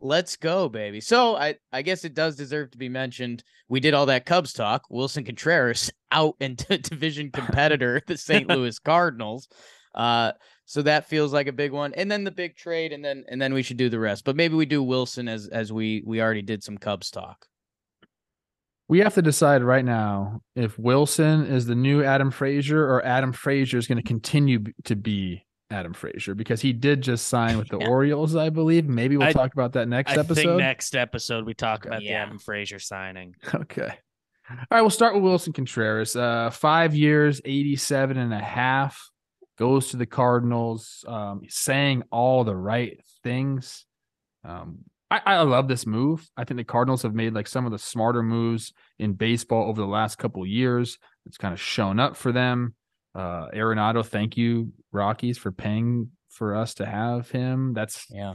Let's 0.00 0.36
go, 0.36 0.68
baby. 0.68 1.00
So 1.00 1.36
I, 1.36 1.56
I 1.72 1.82
guess 1.82 2.04
it 2.04 2.14
does 2.14 2.36
deserve 2.36 2.70
to 2.70 2.78
be 2.78 2.88
mentioned. 2.88 3.42
We 3.68 3.80
did 3.80 3.94
all 3.94 4.06
that 4.06 4.26
Cubs 4.26 4.52
talk. 4.52 4.84
Willson 4.90 5.26
Contreras 5.26 5.90
out 6.12 6.36
into 6.40 6.78
division 6.78 7.32
competitor, 7.32 8.00
the 8.06 8.16
St. 8.16 8.48
Louis 8.48 8.78
Cardinals. 8.78 9.48
Uh, 9.94 10.32
so 10.70 10.82
that 10.82 11.06
feels 11.08 11.32
like 11.32 11.46
a 11.46 11.52
big 11.52 11.72
one. 11.72 11.94
And 11.94 12.10
then 12.10 12.24
the 12.24 12.30
big 12.30 12.54
trade, 12.54 12.92
and 12.92 13.02
then 13.02 13.24
and 13.28 13.40
then 13.40 13.54
we 13.54 13.62
should 13.62 13.78
do 13.78 13.88
the 13.88 13.98
rest. 13.98 14.24
But 14.24 14.36
maybe 14.36 14.54
we 14.54 14.66
do 14.66 14.84
Willson 14.84 15.26
as 15.28 15.48
as 15.48 15.72
we 15.72 16.02
we 16.06 16.20
already 16.20 16.42
did 16.42 16.62
some 16.62 16.76
Cubs 16.76 17.10
talk. 17.10 17.46
We 18.88 19.00
have 19.00 19.14
to 19.14 19.22
decide 19.22 19.62
right 19.62 19.84
now 19.84 20.40
if 20.56 20.76
Willson 20.78 21.50
is 21.50 21.66
the 21.66 21.74
new 21.74 22.02
Adam 22.02 22.30
Frazier 22.30 22.82
or 22.84 23.04
Adam 23.04 23.32
Frazier 23.32 23.78
is 23.78 23.86
going 23.86 23.98
to 23.98 24.04
continue 24.06 24.64
to 24.84 24.96
be 24.96 25.44
Adam 25.70 25.92
Frazier 25.92 26.34
because 26.34 26.62
he 26.62 26.72
did 26.72 27.02
just 27.02 27.28
sign 27.28 27.58
with 27.58 27.68
the 27.68 27.78
Yeah. 27.82 27.88
Orioles, 27.88 28.34
I 28.36 28.48
believe. 28.48 28.86
Maybe 28.88 29.16
we'll 29.18 29.28
I- 29.28 29.32
talk 29.32 29.52
about 29.52 29.72
that 29.74 29.88
next 29.88 30.12
I 30.12 30.20
episode. 30.20 30.34
think 30.34 30.56
next 30.58 30.96
episode 30.96 31.44
we 31.44 31.52
talk 31.54 31.84
about 31.86 32.02
Yeah. 32.02 32.12
the 32.12 32.26
Adam 32.26 32.38
Frazier 32.38 32.78
signing. 32.78 33.34
Okay. 33.54 33.92
All 34.50 34.56
right, 34.70 34.80
we'll 34.80 34.88
start 34.88 35.14
with 35.14 35.22
Willson 35.22 35.52
Contreras. 35.54 36.16
Uh, 36.16 36.48
five 36.48 36.94
years, 36.94 37.42
87 37.44 38.16
and 38.16 38.32
a 38.32 38.38
half, 38.40 39.10
goes 39.58 39.88
to 39.88 39.96
the 39.96 40.06
Cardinals, 40.06 41.04
um, 41.08 41.42
saying 41.48 42.04
all 42.10 42.44
the 42.44 42.56
right 42.56 43.00
things. 43.22 43.84
Um, 44.44 44.78
I, 45.10 45.20
I 45.24 45.42
love 45.42 45.68
this 45.68 45.86
move. 45.86 46.28
I 46.36 46.44
think 46.44 46.58
the 46.58 46.64
Cardinals 46.64 47.02
have 47.02 47.14
made 47.14 47.34
like 47.34 47.48
some 47.48 47.66
of 47.66 47.72
the 47.72 47.78
smarter 47.78 48.22
moves 48.22 48.72
in 48.98 49.14
baseball 49.14 49.68
over 49.68 49.80
the 49.80 49.86
last 49.86 50.16
couple 50.16 50.42
of 50.42 50.48
years. 50.48 50.98
It's 51.26 51.38
kind 51.38 51.52
of 51.52 51.60
shown 51.60 51.98
up 51.98 52.16
for 52.16 52.30
them. 52.32 52.74
Uh, 53.14 53.48
Arenado, 53.54 54.04
thank 54.06 54.36
you, 54.36 54.72
Rockies, 54.92 55.38
for 55.38 55.50
paying 55.50 56.10
for 56.30 56.54
us 56.54 56.74
to 56.74 56.86
have 56.86 57.30
him. 57.30 57.74
That's 57.74 58.06
Yeah. 58.10 58.34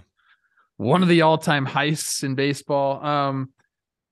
one 0.77 1.03
of 1.03 1.09
the 1.09 1.21
all-time 1.21 1.65
heists 1.67 2.23
in 2.23 2.35
baseball. 2.35 3.03
Um, 3.05 3.51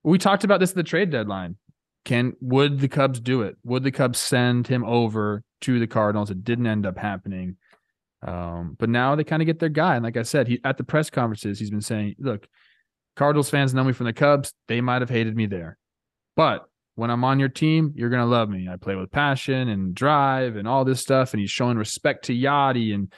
we 0.03 0.17
talked 0.17 0.43
about 0.43 0.59
this 0.59 0.69
at 0.71 0.75
the 0.75 0.83
trade 0.83 1.09
deadline. 1.09 1.57
Can 2.03 2.33
would 2.41 2.79
the 2.79 2.87
Cubs 2.87 3.19
do 3.19 3.43
it? 3.43 3.57
Would 3.63 3.83
the 3.83 3.91
Cubs 3.91 4.19
send 4.19 4.67
him 4.67 4.83
over 4.83 5.43
to 5.61 5.79
the 5.79 5.87
Cardinals? 5.87 6.31
It 6.31 6.43
didn't 6.43 6.67
end 6.67 6.85
up 6.85 6.97
happening. 6.97 7.57
Um, 8.25 8.75
but 8.79 8.89
now 8.89 9.15
they 9.15 9.23
kind 9.23 9.41
of 9.41 9.45
get 9.45 9.59
their 9.59 9.69
guy. 9.69 9.95
And 9.95 10.03
like 10.03 10.17
I 10.17 10.23
said, 10.23 10.47
he 10.47 10.59
at 10.63 10.77
the 10.77 10.83
press 10.83 11.09
conferences, 11.09 11.59
he's 11.59 11.69
been 11.69 11.81
saying, 11.81 12.15
look, 12.19 12.47
Cardinals 13.15 13.49
fans 13.49 13.73
know 13.73 13.83
me 13.83 13.93
from 13.93 14.05
the 14.05 14.13
Cubs. 14.13 14.53
They 14.67 14.81
might 14.81 15.01
have 15.01 15.09
hated 15.09 15.35
me 15.35 15.45
there. 15.45 15.77
But 16.35 16.65
when 16.95 17.09
I'm 17.09 17.23
on 17.23 17.39
your 17.39 17.49
team, 17.49 17.93
you're 17.95 18.09
gonna 18.09 18.25
love 18.25 18.49
me. 18.49 18.67
I 18.67 18.77
play 18.77 18.95
with 18.95 19.11
passion 19.11 19.69
and 19.69 19.93
drive 19.93 20.55
and 20.55 20.67
all 20.67 20.85
this 20.85 21.01
stuff. 21.01 21.33
And 21.33 21.41
he's 21.41 21.51
showing 21.51 21.77
respect 21.77 22.25
to 22.25 22.33
Yadi 22.33 22.93
and 22.93 23.11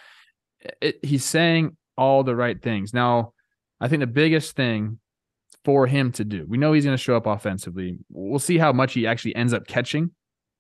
it, 0.82 1.00
he's 1.04 1.26
saying 1.26 1.76
all 1.98 2.24
the 2.24 2.36
right 2.36 2.62
things. 2.62 2.94
Now, 2.94 3.34
I 3.80 3.88
think 3.88 4.00
the 4.00 4.08
biggest 4.08 4.56
thing 4.56 5.00
for 5.66 5.88
him 5.88 6.12
to 6.14 6.26
do, 6.26 6.46
we 6.48 6.58
know 6.58 6.74
he's 6.74 6.86
going 6.86 6.98
to 6.98 7.02
show 7.02 7.16
up 7.16 7.26
offensively. 7.26 7.98
We'll 8.10 8.40
see 8.40 8.58
how 8.58 8.74
much 8.74 8.94
he 8.94 9.08
actually 9.08 9.36
ends 9.36 9.54
up 9.54 9.68
catching. 9.68 10.12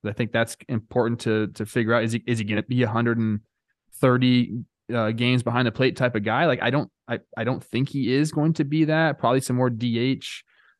I 0.05 0.11
think 0.11 0.31
that's 0.31 0.57
important 0.67 1.21
to 1.21 1.47
to 1.47 1.65
figure 1.65 1.93
out. 1.93 2.03
Is 2.03 2.11
he 2.11 2.23
is 2.27 2.39
he 2.39 2.45
going 2.45 2.61
to 2.61 2.67
be 2.67 2.83
130 2.83 4.63
uh, 4.93 5.11
games 5.11 5.43
behind 5.43 5.67
the 5.67 5.71
plate 5.71 5.95
type 5.95 6.15
of 6.15 6.23
guy? 6.23 6.45
Like 6.45 6.61
I 6.61 6.69
don't 6.69 6.91
I 7.07 7.19
I 7.37 7.43
don't 7.45 7.63
think 7.63 7.89
he 7.89 8.13
is 8.13 8.31
going 8.31 8.53
to 8.53 8.65
be 8.65 8.85
that. 8.85 9.17
Probably 9.19 9.39
some 9.39 9.55
more 9.55 9.69
DH 9.69 10.25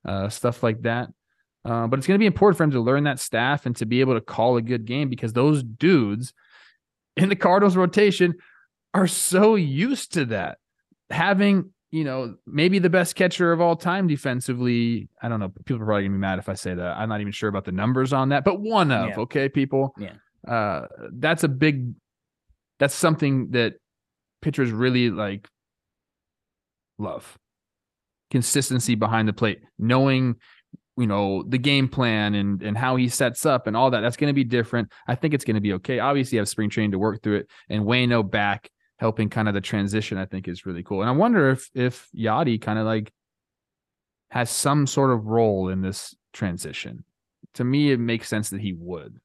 uh, 0.06 0.30
stuff 0.30 0.64
like 0.64 0.82
that. 0.82 1.10
Uh, 1.66 1.88
but 1.88 1.98
it's 1.98 2.08
going 2.08 2.18
to 2.18 2.22
be 2.22 2.26
important 2.26 2.58
for 2.58 2.64
him 2.64 2.72
to 2.72 2.82
learn 2.82 3.06
that 3.06 3.20
staff 3.20 3.66
and 3.66 3.76
to 3.78 3.86
be 3.86 4.02
able 4.02 4.16
to 4.16 4.22
call 4.22 4.58
a 4.58 4.62
good 4.62 4.86
game 4.86 5.10
because 5.10 5.32
those 5.32 5.64
dudes 5.64 6.34
in 7.16 7.30
the 7.30 7.36
Cardinals 7.36 7.78
rotation 7.78 8.36
are 8.94 9.08
so 9.08 9.56
used 9.56 10.14
to 10.14 10.26
that. 10.26 10.58
Having, 11.10 11.72
you 11.94 12.04
know, 12.04 12.36
maybe 12.48 12.80
the 12.80 12.90
best 12.90 13.16
catcher 13.16 13.52
of 13.52 13.62
all 13.62 13.76
time 13.76 14.08
defensively. 14.08 15.08
I 15.22 15.30
don't 15.30 15.40
know. 15.40 15.54
People 15.66 15.84
are 15.84 15.86
probably 15.86 16.06
gonna 16.06 16.16
be 16.16 16.20
mad 16.22 16.40
if 16.40 16.50
I 16.50 16.56
say 16.56 16.74
that. 16.74 16.98
I'm 16.98 17.08
not 17.08 17.22
even 17.22 17.32
sure 17.32 17.50
about 17.50 17.66
the 17.66 17.72
numbers 17.72 18.12
on 18.14 18.30
that, 18.30 18.44
but 18.44 18.60
one 18.60 18.92
of, 18.92 19.10
Yeah. 19.10 19.20
okay, 19.20 19.48
people. 19.48 19.94
Yeah. 20.00 20.14
Uh 20.48 20.88
that's 21.12 21.44
a 21.44 21.48
big 21.48 21.94
that's 22.80 22.96
something 22.96 23.52
that 23.52 23.76
pitchers 24.42 24.72
really 24.72 25.12
like 25.12 25.48
love. 26.98 27.38
Consistency 28.32 28.96
behind 28.96 29.28
the 29.28 29.34
plate, 29.34 29.60
knowing 29.78 30.38
you 30.98 31.06
know 31.06 31.44
the 31.44 31.60
game 31.60 31.88
plan 31.88 32.34
and 32.34 32.64
and 32.64 32.76
how 32.76 32.96
he 32.96 33.08
sets 33.08 33.46
up 33.46 33.68
and 33.68 33.78
all 33.78 33.92
that 33.92 34.02
that's 34.02 34.18
going 34.18 34.30
to 34.30 34.34
be 34.34 34.44
different 34.44 34.92
i 35.08 35.16
think 35.16 35.34
it's 35.34 35.44
going 35.44 35.56
to 35.56 35.60
be 35.62 35.74
okay 35.74 35.98
obviously 35.98 36.36
you 36.36 36.40
have 36.40 36.48
spring 36.48 36.70
training 36.70 36.92
to 36.92 37.00
work 37.00 37.20
through 37.24 37.38
it 37.38 37.50
and 37.68 37.84
waino 37.84 38.22
back 38.30 38.70
helping 39.04 39.30
kind 39.30 39.50
of 39.50 39.54
the 39.54 39.60
transition 39.60 40.18
i 40.18 40.26
think 40.26 40.48
is 40.48 40.66
really 40.66 40.82
cool. 40.82 41.02
And 41.02 41.10
i 41.10 41.12
wonder 41.12 41.50
if 41.50 41.70
if 41.74 42.08
yadi 42.16 42.58
kind 42.60 42.80
of 42.80 42.86
like 42.86 43.12
has 44.30 44.50
some 44.50 44.88
sort 44.88 45.12
of 45.12 45.26
role 45.26 45.68
in 45.68 45.82
this 45.82 46.16
transition. 46.32 47.04
To 47.56 47.66
me 47.66 47.92
it 47.92 48.00
makes 48.00 48.30
sense 48.30 48.50
that 48.52 48.62
he 48.62 48.72
would. 48.72 49.20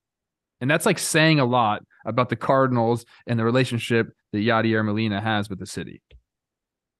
And 0.60 0.68
that's 0.68 0.84
like 0.84 0.98
saying 0.98 1.38
a 1.38 1.44
lot 1.44 1.84
about 2.04 2.28
the 2.28 2.34
cardinals 2.34 3.04
and 3.28 3.38
the 3.38 3.44
relationship 3.44 4.08
that 4.32 4.38
yadi 4.38 4.84
Molina 4.84 5.20
has 5.20 5.48
with 5.48 5.60
the 5.60 5.66
city 5.66 6.02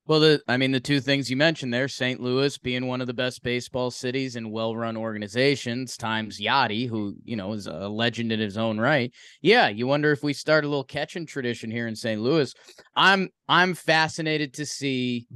Well, 0.08 0.20
the 0.20 0.42
I 0.48 0.56
mean 0.56 0.72
the 0.72 0.80
two 0.80 1.00
things 1.00 1.28
you 1.28 1.36
mentioned 1.36 1.72
there, 1.72 1.86
St. 1.86 2.18
Louis 2.18 2.56
being 2.56 2.86
one 2.86 3.02
of 3.02 3.06
the 3.06 3.12
best 3.12 3.42
baseball 3.42 3.90
cities 3.90 4.36
and 4.36 4.50
well-run 4.50 4.96
organizations, 4.96 5.98
times 5.98 6.40
Yadi, 6.40 6.88
who, 6.88 7.14
you 7.24 7.36
know, 7.36 7.52
is 7.52 7.66
a 7.66 7.88
legend 7.88 8.32
in 8.32 8.40
his 8.40 8.56
own 8.56 8.80
right. 8.80 9.12
Yeah, 9.42 9.68
you 9.68 9.86
wonder 9.86 10.10
if 10.10 10.22
we 10.22 10.32
start 10.32 10.64
a 10.64 10.68
little 10.68 10.82
catching 10.82 11.26
tradition 11.26 11.70
here 11.70 11.86
in 11.86 11.94
St. 11.94 12.22
Louis. 12.22 12.54
I'm 12.96 13.28
I'm 13.50 13.74
fascinated 13.74 14.54
to 14.54 14.64
see 14.64 15.26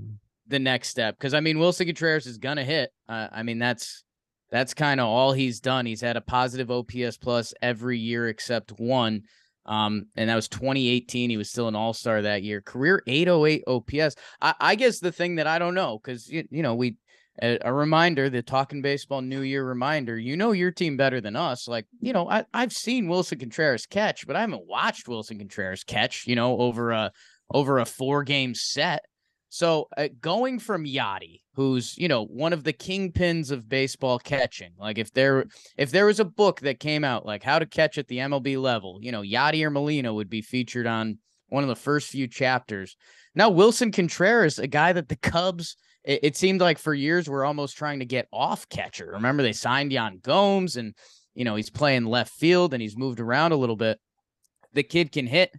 the 0.47 0.59
next 0.59 0.89
step 0.89 1.19
because 1.19 1.35
I 1.35 1.41
mean 1.41 1.59
Willson 1.59 1.85
Contreras 1.85 2.27
is 2.27 2.39
gonna 2.39 2.65
hit. 2.65 2.91
Uh, 3.07 3.29
I 3.31 3.43
mean 3.43 3.59
that's 3.59 4.05
that's 4.51 4.73
kind 4.73 5.01
of 5.01 5.07
all 5.07 5.35
he's 5.35 5.61
done. 5.61 5.85
He's 5.85 6.01
had 6.01 6.17
a 6.17 6.23
positive 6.23 6.71
OPS 6.71 7.19
plus 7.19 7.53
every 7.61 7.99
year 7.99 8.29
except 8.29 8.73
one. 8.79 9.25
Um, 9.65 10.07
and 10.17 10.29
that 10.29 10.37
was 10.37 10.49
2018. 10.49 11.31
He 11.31 11.37
was 11.37 11.51
still 11.51 11.69
an 11.69 11.77
all 11.77 11.93
star 11.93 12.23
that 12.23 12.43
year. 12.43 12.61
Career 12.61 13.03
808 13.07 13.65
OPS. 13.67 14.17
I, 14.41 14.55
I 14.61 14.75
guess 14.75 14.99
the 14.99 15.13
thing 15.13 15.37
that 15.37 15.47
I 15.47 15.59
don't 15.59 15.75
know, 15.75 15.99
because 16.03 16.29
you, 16.29 16.45
you 16.51 16.63
know, 16.63 16.75
we 16.75 16.97
a, 17.41 17.59
a, 17.63 17.73
reminder, 17.73 18.29
the 18.29 18.43
talking 18.43 18.83
baseball 18.83 19.23
New 19.23 19.41
Year 19.41 19.65
reminder. 19.65 20.19
You 20.19 20.37
know 20.37 20.53
your 20.53 20.71
team 20.71 20.97
better 20.97 21.21
than 21.21 21.37
us. 21.37 21.67
Like 21.67 21.87
you 22.01 22.13
know, 22.13 22.29
I 22.29 22.45
I've 22.53 22.73
seen 22.73 23.07
Willson 23.07 23.41
Contreras 23.41 23.87
catch, 23.87 24.27
but 24.27 24.37
I 24.37 24.41
haven't 24.41 24.67
watched 24.67 25.09
Willson 25.09 25.39
Contreras 25.39 25.85
catch. 25.85 26.27
You 26.27 26.37
know, 26.37 26.59
over 26.59 26.91
a 26.91 27.13
over 27.51 27.79
a 27.79 27.87
four 27.87 28.23
game 28.23 28.55
set. 28.55 29.05
So 29.55 29.89
uh, 29.99 30.09
going 30.19 30.61
from 30.61 30.87
Yadi, 30.87 31.43
who's 31.57 31.95
you 31.99 32.09
know 32.09 32.25
one 32.25 32.55
of 32.55 32.65
the 32.65 32.73
kingpins 32.73 33.51
of 33.51 33.69
baseball 33.69 34.19
catching, 34.19 34.73
like 34.79 34.97
if 34.97 35.13
there 35.13 35.45
if 35.77 35.91
there 35.91 36.07
was 36.07 36.19
a 36.21 36.25
book 36.25 36.61
that 36.61 36.81
came 36.81 37.05
out 37.05 37.27
like 37.27 37.43
how 37.43 37.59
to 37.59 37.67
catch 37.67 37.99
at 37.99 38.09
the 38.09 38.17
MLB 38.17 38.59
level, 38.59 38.99
you 39.03 39.13
know 39.13 39.21
Yadi 39.21 39.63
or 39.63 39.69
Molina 39.69 40.15
would 40.15 40.31
be 40.31 40.41
featured 40.41 40.87
on 40.87 41.19
one 41.51 41.63
of 41.63 41.69
the 41.69 41.77
first 41.77 42.09
few 42.09 42.27
chapters. 42.27 42.97
Now 43.35 43.51
Willson 43.51 43.93
Contreras, 43.93 44.59
a 44.59 44.67
guy 44.67 44.95
that 44.95 45.11
the 45.11 45.17
Cubs, 45.17 45.77
it, 46.03 46.21
it 46.23 46.37
seemed 46.39 46.63
like 46.63 46.79
for 46.79 46.95
years 46.95 47.29
were 47.29 47.45
almost 47.45 47.77
trying 47.77 47.99
to 47.99 48.07
get 48.07 48.29
off 48.33 48.67
catcher. 48.71 49.11
Remember 49.13 49.43
they 49.43 49.53
signed 49.53 49.93
Yan 49.93 50.19
Gomes, 50.23 50.79
and 50.79 50.95
you 51.35 51.45
know 51.45 51.57
he's 51.57 51.69
playing 51.69 52.07
left 52.07 52.33
field 52.33 52.73
and 52.73 52.81
he's 52.81 52.97
moved 52.97 53.21
around 53.21 53.53
a 53.53 53.57
little 53.57 53.77
bit. 53.77 54.01
The 54.73 54.83
kid 54.83 55.13
can 55.13 55.27
hit 55.27 55.51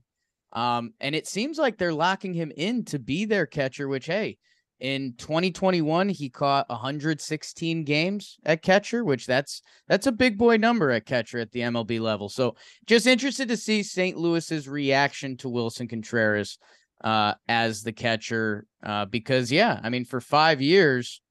um, 0.53 0.93
and 0.99 1.15
it 1.15 1.27
seems 1.27 1.57
like 1.57 1.77
they're 1.77 1.93
locking 1.93 2.33
him 2.33 2.51
in 2.55 2.85
to 2.85 2.99
be 2.99 3.25
their 3.25 3.45
catcher, 3.45 3.87
which, 3.87 4.05
hey, 4.05 4.37
in 4.79 5.13
2021, 5.17 6.09
he 6.09 6.29
caught 6.29 6.69
116 6.69 7.83
games 7.83 8.37
at 8.45 8.61
catcher, 8.61 9.03
which 9.03 9.25
that's 9.25 9.61
that's 9.87 10.07
a 10.07 10.11
big 10.11 10.37
boy 10.37 10.57
number 10.57 10.91
at 10.91 11.05
catcher 11.05 11.39
at 11.39 11.51
the 11.51 11.61
MLB 11.61 11.99
level. 11.99 12.29
So 12.29 12.55
just 12.85 13.07
interested 13.07 13.47
to 13.47 13.57
see 13.57 13.81
St. 13.81 14.17
Louis's 14.17 14.67
reaction 14.67 15.37
to 15.37 15.47
Willson 15.47 15.89
Contreras 15.89 16.57
uh, 17.03 17.33
as 17.47 17.81
the 17.81 17.93
catcher, 17.93 18.65
uh, 18.83 19.05
because 19.05 19.51
yeah, 19.51 19.79
I 19.81 19.89
mean, 19.89 20.05
for 20.05 20.19
five 20.19 20.61
years, 20.61 21.21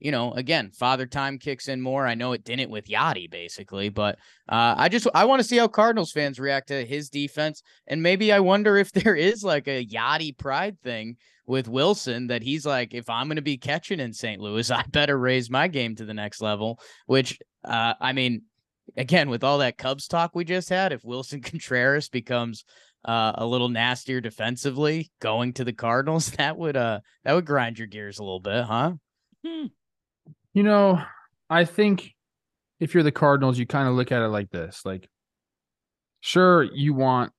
you 0.00 0.10
know, 0.10 0.32
again, 0.32 0.70
father 0.72 1.06
time 1.06 1.38
kicks 1.38 1.68
in 1.68 1.80
more. 1.80 2.06
I 2.06 2.14
know 2.14 2.32
it 2.32 2.44
didn't 2.44 2.70
with 2.70 2.88
Yadi 2.88 3.30
basically, 3.30 3.90
but 3.90 4.18
uh, 4.48 4.74
I 4.76 4.88
just 4.88 5.06
I 5.14 5.26
want 5.26 5.40
to 5.40 5.48
see 5.48 5.58
how 5.58 5.68
Cardinals 5.68 6.10
fans 6.10 6.40
react 6.40 6.68
to 6.68 6.84
his 6.84 7.10
defense, 7.10 7.62
and 7.86 8.02
maybe 8.02 8.32
I 8.32 8.40
wonder 8.40 8.76
if 8.76 8.90
there 8.92 9.14
is 9.14 9.44
like 9.44 9.68
a 9.68 9.86
Yadi 9.86 10.36
pride 10.36 10.80
thing 10.82 11.16
with 11.46 11.68
Willson 11.68 12.28
that 12.28 12.42
he's 12.42 12.64
like, 12.64 12.94
if 12.94 13.10
I'm 13.10 13.26
going 13.26 13.36
to 13.36 13.42
be 13.42 13.58
catching 13.58 14.00
in 14.00 14.12
St. 14.12 14.40
Louis, 14.40 14.70
I 14.70 14.84
better 14.88 15.18
raise 15.18 15.50
my 15.50 15.68
game 15.68 15.94
to 15.96 16.04
the 16.04 16.14
next 16.14 16.40
level. 16.40 16.80
Which, 17.06 17.38
uh, 17.64 17.94
I 18.00 18.12
mean, 18.12 18.42
again, 18.96 19.28
with 19.28 19.44
all 19.44 19.58
that 19.58 19.76
Cubs 19.76 20.08
talk 20.08 20.34
we 20.34 20.44
just 20.44 20.70
had, 20.70 20.92
if 20.92 21.02
Willson 21.02 21.42
Contreras 21.44 22.08
becomes 22.08 22.64
uh, 23.04 23.32
a 23.34 23.46
little 23.46 23.68
nastier 23.68 24.20
defensively 24.20 25.10
going 25.20 25.52
to 25.54 25.64
the 25.64 25.72
Cardinals, 25.72 26.30
that 26.32 26.56
would 26.56 26.76
uh 26.76 27.00
that 27.24 27.34
would 27.34 27.46
grind 27.46 27.78
your 27.78 27.88
gears 27.88 28.18
a 28.18 28.22
little 28.22 28.40
bit, 28.40 28.64
huh? 28.64 28.92
Hmm. 29.44 29.66
You 30.54 30.62
know, 30.62 31.02
I 31.48 31.64
think 31.64 32.14
if 32.80 32.94
you're 32.94 33.02
the 33.02 33.12
Cardinals, 33.12 33.58
you 33.58 33.66
kind 33.66 33.88
of 33.88 33.94
look 33.94 34.10
at 34.12 34.22
it 34.22 34.28
like 34.28 34.50
this 34.50 34.82
like, 34.84 35.08
sure, 36.20 36.64
you 36.64 36.94
want 36.94 37.32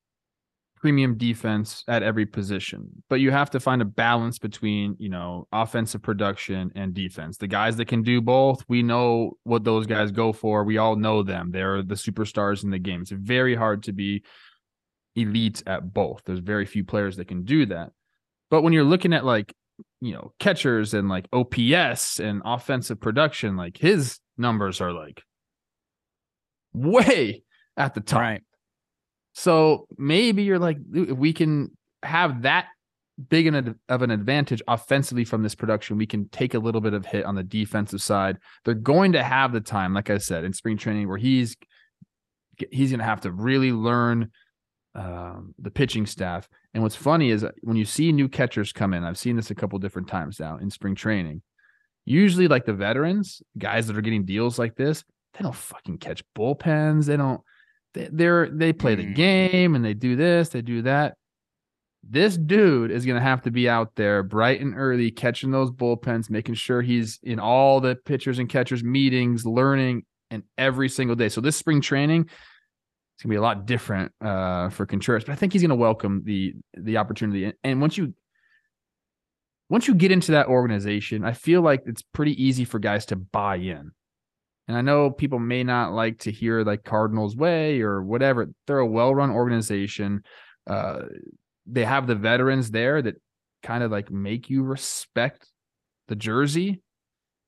premium 0.81 1.15
defense 1.15 1.83
at 1.87 2.01
every 2.01 2.25
position, 2.25 3.03
but 3.07 3.19
you 3.19 3.29
have 3.29 3.51
to 3.51 3.59
find 3.59 3.81
a 3.81 3.85
balance 3.85 4.39
between, 4.39 4.95
you 4.97 5.09
know, 5.09 5.47
offensive 5.51 6.01
production 6.01 6.71
and 6.75 6.95
defense. 6.95 7.37
The 7.37 7.47
guys 7.47 7.77
that 7.77 7.87
can 7.87 8.01
do 8.01 8.19
both, 8.19 8.63
we 8.67 8.81
know 8.81 9.37
what 9.43 9.63
those 9.63 9.85
guys 9.85 10.11
go 10.11 10.33
for. 10.33 10.63
We 10.63 10.79
all 10.79 10.95
know 10.95 11.21
them. 11.21 11.51
They're 11.51 11.83
the 11.83 11.95
superstars 11.95 12.63
in 12.63 12.71
the 12.71 12.79
game. 12.79 13.01
It's 13.01 13.11
very 13.11 13.53
hard 13.53 13.83
to 13.83 13.93
be 13.93 14.23
elite 15.15 15.61
at 15.67 15.93
both. 15.93 16.23
There's 16.25 16.39
very 16.39 16.65
few 16.65 16.83
players 16.83 17.17
that 17.17 17.27
can 17.27 17.43
do 17.43 17.67
that. 17.67 17.91
But 18.49 18.63
when 18.63 18.73
you're 18.73 18.83
looking 18.83 19.13
at 19.13 19.23
like 19.23 19.53
you 19.99 20.13
know 20.13 20.33
catchers 20.39 20.93
and 20.93 21.09
like 21.09 21.27
OPS 21.33 22.19
and 22.19 22.41
offensive 22.45 22.99
production, 22.99 23.55
like 23.57 23.77
his 23.77 24.19
numbers 24.37 24.81
are 24.81 24.91
like 24.91 25.23
way 26.73 27.43
at 27.77 27.93
the 27.93 28.01
top. 28.01 28.19
Right. 28.19 28.43
So 29.33 29.87
maybe 29.97 30.43
you're 30.43 30.59
like 30.59 30.77
we 30.91 31.33
can 31.33 31.71
have 32.03 32.43
that 32.43 32.67
big 33.29 33.47
of 33.89 34.01
an 34.01 34.11
advantage 34.11 34.61
offensively 34.67 35.25
from 35.25 35.43
this 35.43 35.55
production. 35.55 35.97
We 35.97 36.07
can 36.07 36.27
take 36.29 36.53
a 36.53 36.59
little 36.59 36.81
bit 36.81 36.93
of 36.93 37.05
hit 37.05 37.25
on 37.25 37.35
the 37.35 37.43
defensive 37.43 38.01
side. 38.01 38.37
They're 38.65 38.73
going 38.73 39.11
to 39.13 39.23
have 39.23 39.53
the 39.53 39.61
time, 39.61 39.93
like 39.93 40.09
I 40.09 40.17
said, 40.17 40.43
in 40.43 40.53
spring 40.53 40.77
training 40.77 41.07
where 41.07 41.17
he's 41.17 41.55
he's 42.71 42.91
going 42.91 42.99
to 42.99 43.05
have 43.05 43.21
to 43.21 43.31
really 43.31 43.71
learn 43.71 44.31
um, 44.95 45.53
the 45.59 45.71
pitching 45.71 46.05
staff. 46.05 46.47
And 46.73 46.83
what's 46.83 46.95
funny 46.95 47.31
is 47.31 47.45
when 47.61 47.77
you 47.77 47.85
see 47.85 48.11
new 48.11 48.27
catchers 48.27 48.71
come 48.71 48.93
in, 48.93 49.03
I've 49.03 49.17
seen 49.17 49.35
this 49.35 49.51
a 49.51 49.55
couple 49.55 49.79
different 49.79 50.07
times 50.07 50.39
now 50.39 50.57
in 50.57 50.69
spring 50.69 50.95
training. 50.95 51.41
Usually, 52.05 52.47
like 52.47 52.65
the 52.65 52.73
veterans, 52.73 53.41
guys 53.57 53.87
that 53.87 53.97
are 53.97 54.01
getting 54.01 54.25
deals 54.25 54.57
like 54.57 54.75
this, 54.75 55.03
they 55.33 55.43
don't 55.43 55.55
fucking 55.55 55.99
catch 55.99 56.23
bullpens. 56.35 57.05
They 57.05 57.17
don't. 57.17 57.41
They, 57.93 58.09
they're 58.11 58.49
they 58.49 58.73
play 58.73 58.95
the 58.95 59.05
mm. 59.05 59.15
game 59.15 59.75
and 59.75 59.83
they 59.83 59.93
do 59.93 60.15
this, 60.15 60.49
they 60.49 60.61
do 60.61 60.81
that. 60.83 61.15
This 62.03 62.35
dude 62.35 62.89
is 62.89 63.05
to 63.05 63.19
have 63.19 63.43
to 63.43 63.51
be 63.51 63.69
out 63.69 63.95
there 63.95 64.23
bright 64.23 64.59
and 64.59 64.73
early, 64.75 65.11
catching 65.11 65.51
those 65.51 65.69
bullpens, 65.69 66.31
making 66.31 66.55
sure 66.55 66.81
he's 66.81 67.19
in 67.21 67.39
all 67.39 67.79
the 67.79 67.95
pitchers 67.95 68.39
and 68.39 68.49
catchers 68.49 68.83
meetings, 68.83 69.45
learning 69.45 70.03
and 70.31 70.43
every 70.57 70.89
single 70.89 71.15
day. 71.15 71.29
So 71.29 71.41
this 71.41 71.57
spring 71.57 71.79
training, 71.79 72.29
it's 73.21 73.27
gonna 73.27 73.33
be 73.33 73.37
a 73.37 73.41
lot 73.41 73.67
different 73.67 74.11
uh, 74.19 74.69
for 74.69 74.87
Contreras, 74.87 75.25
but 75.25 75.33
I 75.33 75.35
think 75.35 75.53
he's 75.53 75.61
gonna 75.61 75.75
welcome 75.75 76.23
the 76.25 76.55
the 76.73 76.97
opportunity. 76.97 77.53
And 77.63 77.79
once 77.79 77.95
you 77.95 78.15
once 79.69 79.87
you 79.87 79.93
get 79.93 80.11
into 80.11 80.31
that 80.31 80.47
organization, 80.47 81.23
I 81.23 81.33
feel 81.33 81.61
like 81.61 81.83
it's 81.85 82.01
pretty 82.01 82.43
easy 82.43 82.65
for 82.65 82.79
guys 82.79 83.05
to 83.07 83.15
buy 83.15 83.57
in. 83.57 83.91
And 84.67 84.75
I 84.75 84.81
know 84.81 85.11
people 85.11 85.37
may 85.37 85.63
not 85.63 85.93
like 85.93 86.17
to 86.21 86.31
hear 86.31 86.63
like 86.63 86.83
Cardinals 86.83 87.35
way 87.35 87.81
or 87.81 88.01
whatever. 88.01 88.49
They're 88.65 88.79
a 88.79 88.87
well-run 88.87 89.29
organization. 89.29 90.23
Uh, 90.65 91.03
they 91.67 91.85
have 91.85 92.07
the 92.07 92.15
veterans 92.15 92.71
there 92.71 93.03
that 93.03 93.21
kind 93.61 93.83
of 93.83 93.91
like 93.91 94.09
make 94.09 94.49
you 94.49 94.63
respect 94.63 95.47
the 96.07 96.15
jersey. 96.15 96.81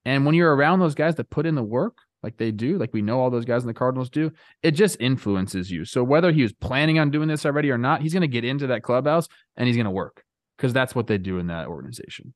And 0.05 0.23
when 0.23 0.35
you're 0.35 0.55
around 0.55 0.81
those 0.81 0.95
guys 0.95 1.15
that 1.15 1.31
put 1.31 1.47
in 1.47 1.55
the 1.55 1.63
work, 1.63 1.97
like 2.23 2.37
they 2.37 2.51
do, 2.51 2.77
like 2.77 2.93
we 2.93 3.01
know 3.01 3.19
all 3.19 3.29
those 3.29 3.45
guys 3.45 3.63
in 3.63 3.67
the 3.67 3.73
Cardinals 3.73 4.09
do, 4.09 4.31
it 4.61 4.71
just 4.71 4.97
influences 4.99 5.69
you. 5.69 5.85
So 5.85 6.03
whether 6.03 6.31
he 6.31 6.41
was 6.41 6.53
planning 6.53 6.97
on 6.97 7.11
doing 7.11 7.27
this 7.27 7.45
already 7.45 7.69
or 7.69 7.77
not, 7.77 8.01
he's 8.01 8.13
going 8.13 8.21
to 8.21 8.27
get 8.27 8.45
into 8.45 8.67
that 8.67 8.83
clubhouse 8.83 9.27
and 9.57 9.67
he's 9.67 9.75
going 9.75 9.85
to 9.85 9.91
work 9.91 10.23
because 10.57 10.73
that's 10.73 10.95
what 10.95 11.07
they 11.07 11.17
do 11.17 11.37
in 11.37 11.47
that 11.47 11.67
organization. 11.67 12.33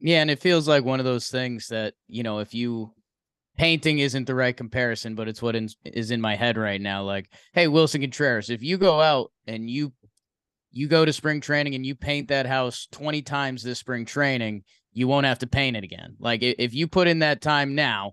Yeah, 0.00 0.20
and 0.20 0.30
it 0.30 0.40
feels 0.40 0.68
like 0.68 0.84
one 0.84 1.00
of 1.00 1.06
those 1.06 1.28
things 1.28 1.68
that, 1.68 1.94
you 2.08 2.22
know, 2.22 2.40
if 2.40 2.52
you 2.52 2.92
painting 3.56 4.00
isn't 4.00 4.26
the 4.26 4.34
right 4.34 4.56
comparison, 4.56 5.14
but 5.14 5.28
it's 5.28 5.40
what 5.40 5.56
in, 5.56 5.68
is 5.84 6.10
in 6.10 6.20
my 6.20 6.36
head 6.36 6.58
right 6.58 6.80
now 6.80 7.02
like, 7.02 7.30
hey, 7.52 7.66
Willson 7.66 8.02
Contreras, 8.02 8.50
if 8.50 8.62
you 8.62 8.76
go 8.76 9.00
out 9.00 9.32
and 9.46 9.70
you 9.70 9.92
you 10.72 10.88
go 10.88 11.04
to 11.04 11.12
spring 11.12 11.40
training 11.40 11.76
and 11.76 11.86
you 11.86 11.94
paint 11.94 12.28
that 12.28 12.46
house 12.46 12.88
20 12.90 13.22
times 13.22 13.62
this 13.62 13.78
spring 13.78 14.04
training, 14.04 14.64
you 14.92 15.06
won't 15.06 15.24
have 15.24 15.38
to 15.38 15.46
paint 15.46 15.76
it 15.76 15.84
again. 15.84 16.16
Like 16.18 16.42
if 16.42 16.74
you 16.74 16.88
put 16.88 17.06
in 17.06 17.20
that 17.20 17.40
time 17.40 17.76
now, 17.76 18.12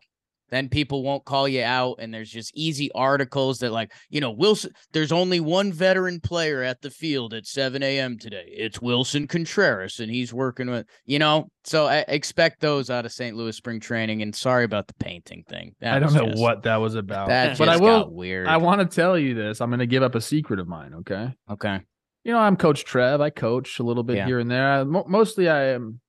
then 0.52 0.70
people 0.70 1.02
won't 1.02 1.26
call 1.26 1.48
you 1.48 1.64
out 1.64 1.96
and 2.00 2.14
there's 2.14 2.30
just 2.30 2.52
easy 2.56 2.92
articles 2.94 3.60
that 3.60 3.72
like 3.72 3.92
you 4.10 4.22
know 4.22 4.34
Willson, 4.34 4.72
there's 4.92 5.12
only 5.12 5.40
one 5.40 5.74
veteran 5.74 6.20
player 6.20 6.62
at 6.62 6.82
the 6.82 6.92
field 6.92 7.34
at 7.34 7.48
7 7.48 7.82
a.m 7.82 8.20
today. 8.20 8.46
It's 8.48 8.80
Willson 8.80 9.28
contreras 9.28 10.00
and 10.00 10.12
he's 10.12 10.34
working 10.34 10.70
with 10.70 10.86
you 11.06 11.18
know? 11.18 11.48
So 11.64 11.88
i 11.88 12.04
expect 12.08 12.60
those 12.60 12.90
out 12.90 13.06
of 13.06 13.12
st 13.12 13.36
louis 13.36 13.56
spring 13.56 13.80
training 13.80 14.22
and 14.22 14.36
sorry 14.36 14.66
about 14.66 14.88
the 14.88 14.94
painting 14.96 15.44
thing. 15.48 15.74
That 15.80 15.96
i 15.96 16.00
don't 16.00 16.14
know 16.14 16.28
just, 16.28 16.42
what 16.42 16.64
that 16.64 16.78
was 16.78 16.96
about. 16.96 17.30
that 17.30 17.58
but 17.58 17.70
i 17.70 17.78
will 17.78 18.10
weird. 18.12 18.48
I 18.48 18.58
want 18.58 18.82
to 18.82 18.96
tell 18.96 19.18
you 19.18 19.34
this 19.34 19.62
i'm 19.62 19.70
going 19.70 19.80
to 19.80 19.88
give 19.88 20.04
up 20.04 20.16
a 20.16 20.22
secret 20.22 20.60
of 20.60 20.68
mine 20.68 20.94
okay? 21.00 21.34
Okay. 21.50 21.80
You 22.24 22.34
know 22.34 22.40
i'm 22.40 22.58
coach 22.58 22.84
trev 22.84 23.22
i 23.22 23.30
coach 23.30 23.80
a 23.80 23.84
little 23.84 24.04
bit 24.04 24.18
yeah. 24.18 24.26
here 24.26 24.40
and 24.40 24.52
there. 24.52 24.86
Mostly 24.86 25.50
i 25.50 25.70
am 25.70 26.02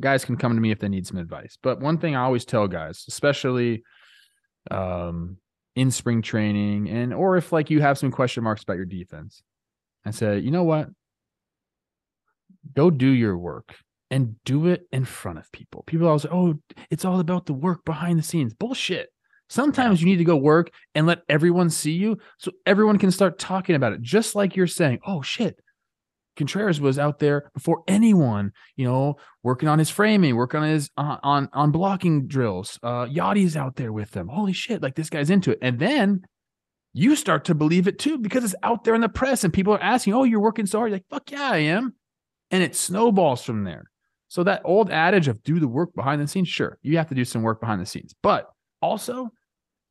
guys 0.00 0.24
can 0.24 0.36
come 0.36 0.54
to 0.54 0.60
me 0.60 0.70
if 0.70 0.78
they 0.78 0.88
need 0.88 1.06
some 1.06 1.18
advice. 1.18 1.56
But 1.62 1.80
one 1.80 1.98
thing 1.98 2.16
I 2.16 2.22
always 2.24 2.44
tell 2.44 2.68
guys, 2.68 3.04
especially 3.08 3.84
um, 4.70 5.38
in 5.76 5.90
spring 5.90 6.22
training, 6.22 6.88
and 6.88 7.12
or 7.14 7.36
if 7.36 7.52
like 7.52 7.70
you 7.70 7.80
have 7.80 7.98
some 7.98 8.10
question 8.10 8.44
marks 8.44 8.62
about 8.62 8.76
your 8.76 8.86
defense, 8.86 9.42
I 10.04 10.10
say, 10.10 10.38
you 10.38 10.50
know 10.50 10.64
what? 10.64 10.88
Go 12.74 12.90
do 12.90 13.08
your 13.08 13.36
work 13.36 13.76
and 14.10 14.36
do 14.44 14.68
it 14.68 14.86
in 14.92 15.04
front 15.04 15.38
of 15.38 15.50
people. 15.52 15.82
People 15.86 16.06
always 16.06 16.26
oh, 16.26 16.54
it's 16.90 17.04
all 17.04 17.20
about 17.20 17.46
the 17.46 17.52
work 17.52 17.84
behind 17.84 18.18
the 18.18 18.22
scenes. 18.22 18.54
Bullshit. 18.54 19.10
Sometimes 19.48 20.00
you 20.00 20.06
need 20.06 20.16
to 20.16 20.24
go 20.24 20.36
work 20.36 20.70
and 20.94 21.06
let 21.06 21.22
everyone 21.28 21.68
see 21.68 21.92
you 21.92 22.18
so 22.38 22.50
everyone 22.64 22.98
can 22.98 23.10
start 23.10 23.38
talking 23.38 23.76
about 23.76 23.92
it. 23.92 24.00
Just 24.00 24.34
like 24.34 24.56
you're 24.56 24.66
saying, 24.66 25.00
oh 25.06 25.20
shit, 25.20 25.58
Contreras 26.36 26.80
was 26.80 26.98
out 26.98 27.18
there 27.18 27.50
before 27.54 27.82
anyone, 27.86 28.52
you 28.76 28.84
know, 28.84 29.16
working 29.42 29.68
on 29.68 29.78
his 29.78 29.90
framing, 29.90 30.36
working 30.36 30.60
on 30.60 30.68
his 30.68 30.90
uh, 30.96 31.18
on 31.22 31.48
on 31.52 31.70
blocking 31.70 32.26
drills. 32.26 32.78
Uh 32.82 33.06
Yadi's 33.06 33.56
out 33.56 33.76
there 33.76 33.92
with 33.92 34.10
them. 34.12 34.28
Holy 34.28 34.52
shit, 34.52 34.82
like 34.82 34.94
this 34.94 35.10
guy's 35.10 35.30
into 35.30 35.52
it. 35.52 35.58
And 35.62 35.78
then 35.78 36.22
you 36.92 37.16
start 37.16 37.44
to 37.46 37.54
believe 37.54 37.88
it 37.88 37.98
too 37.98 38.18
because 38.18 38.44
it's 38.44 38.54
out 38.62 38.84
there 38.84 38.94
in 38.94 39.00
the 39.00 39.08
press 39.08 39.44
and 39.44 39.52
people 39.52 39.74
are 39.74 39.82
asking, 39.82 40.14
"Oh, 40.14 40.24
you're 40.24 40.40
working 40.40 40.66
so 40.66 40.78
hard." 40.78 40.90
You're 40.90 40.96
like, 40.96 41.08
"Fuck 41.10 41.30
yeah, 41.30 41.50
I 41.50 41.58
am." 41.58 41.94
And 42.50 42.62
it 42.62 42.76
snowballs 42.76 43.42
from 43.42 43.64
there. 43.64 43.84
So 44.28 44.42
that 44.44 44.62
old 44.64 44.90
adage 44.90 45.28
of 45.28 45.42
do 45.42 45.60
the 45.60 45.68
work 45.68 45.94
behind 45.94 46.20
the 46.20 46.26
scenes, 46.26 46.48
sure, 46.48 46.78
you 46.82 46.96
have 46.96 47.08
to 47.08 47.14
do 47.14 47.24
some 47.24 47.42
work 47.42 47.60
behind 47.60 47.80
the 47.80 47.86
scenes, 47.86 48.14
but 48.22 48.50
also 48.80 49.30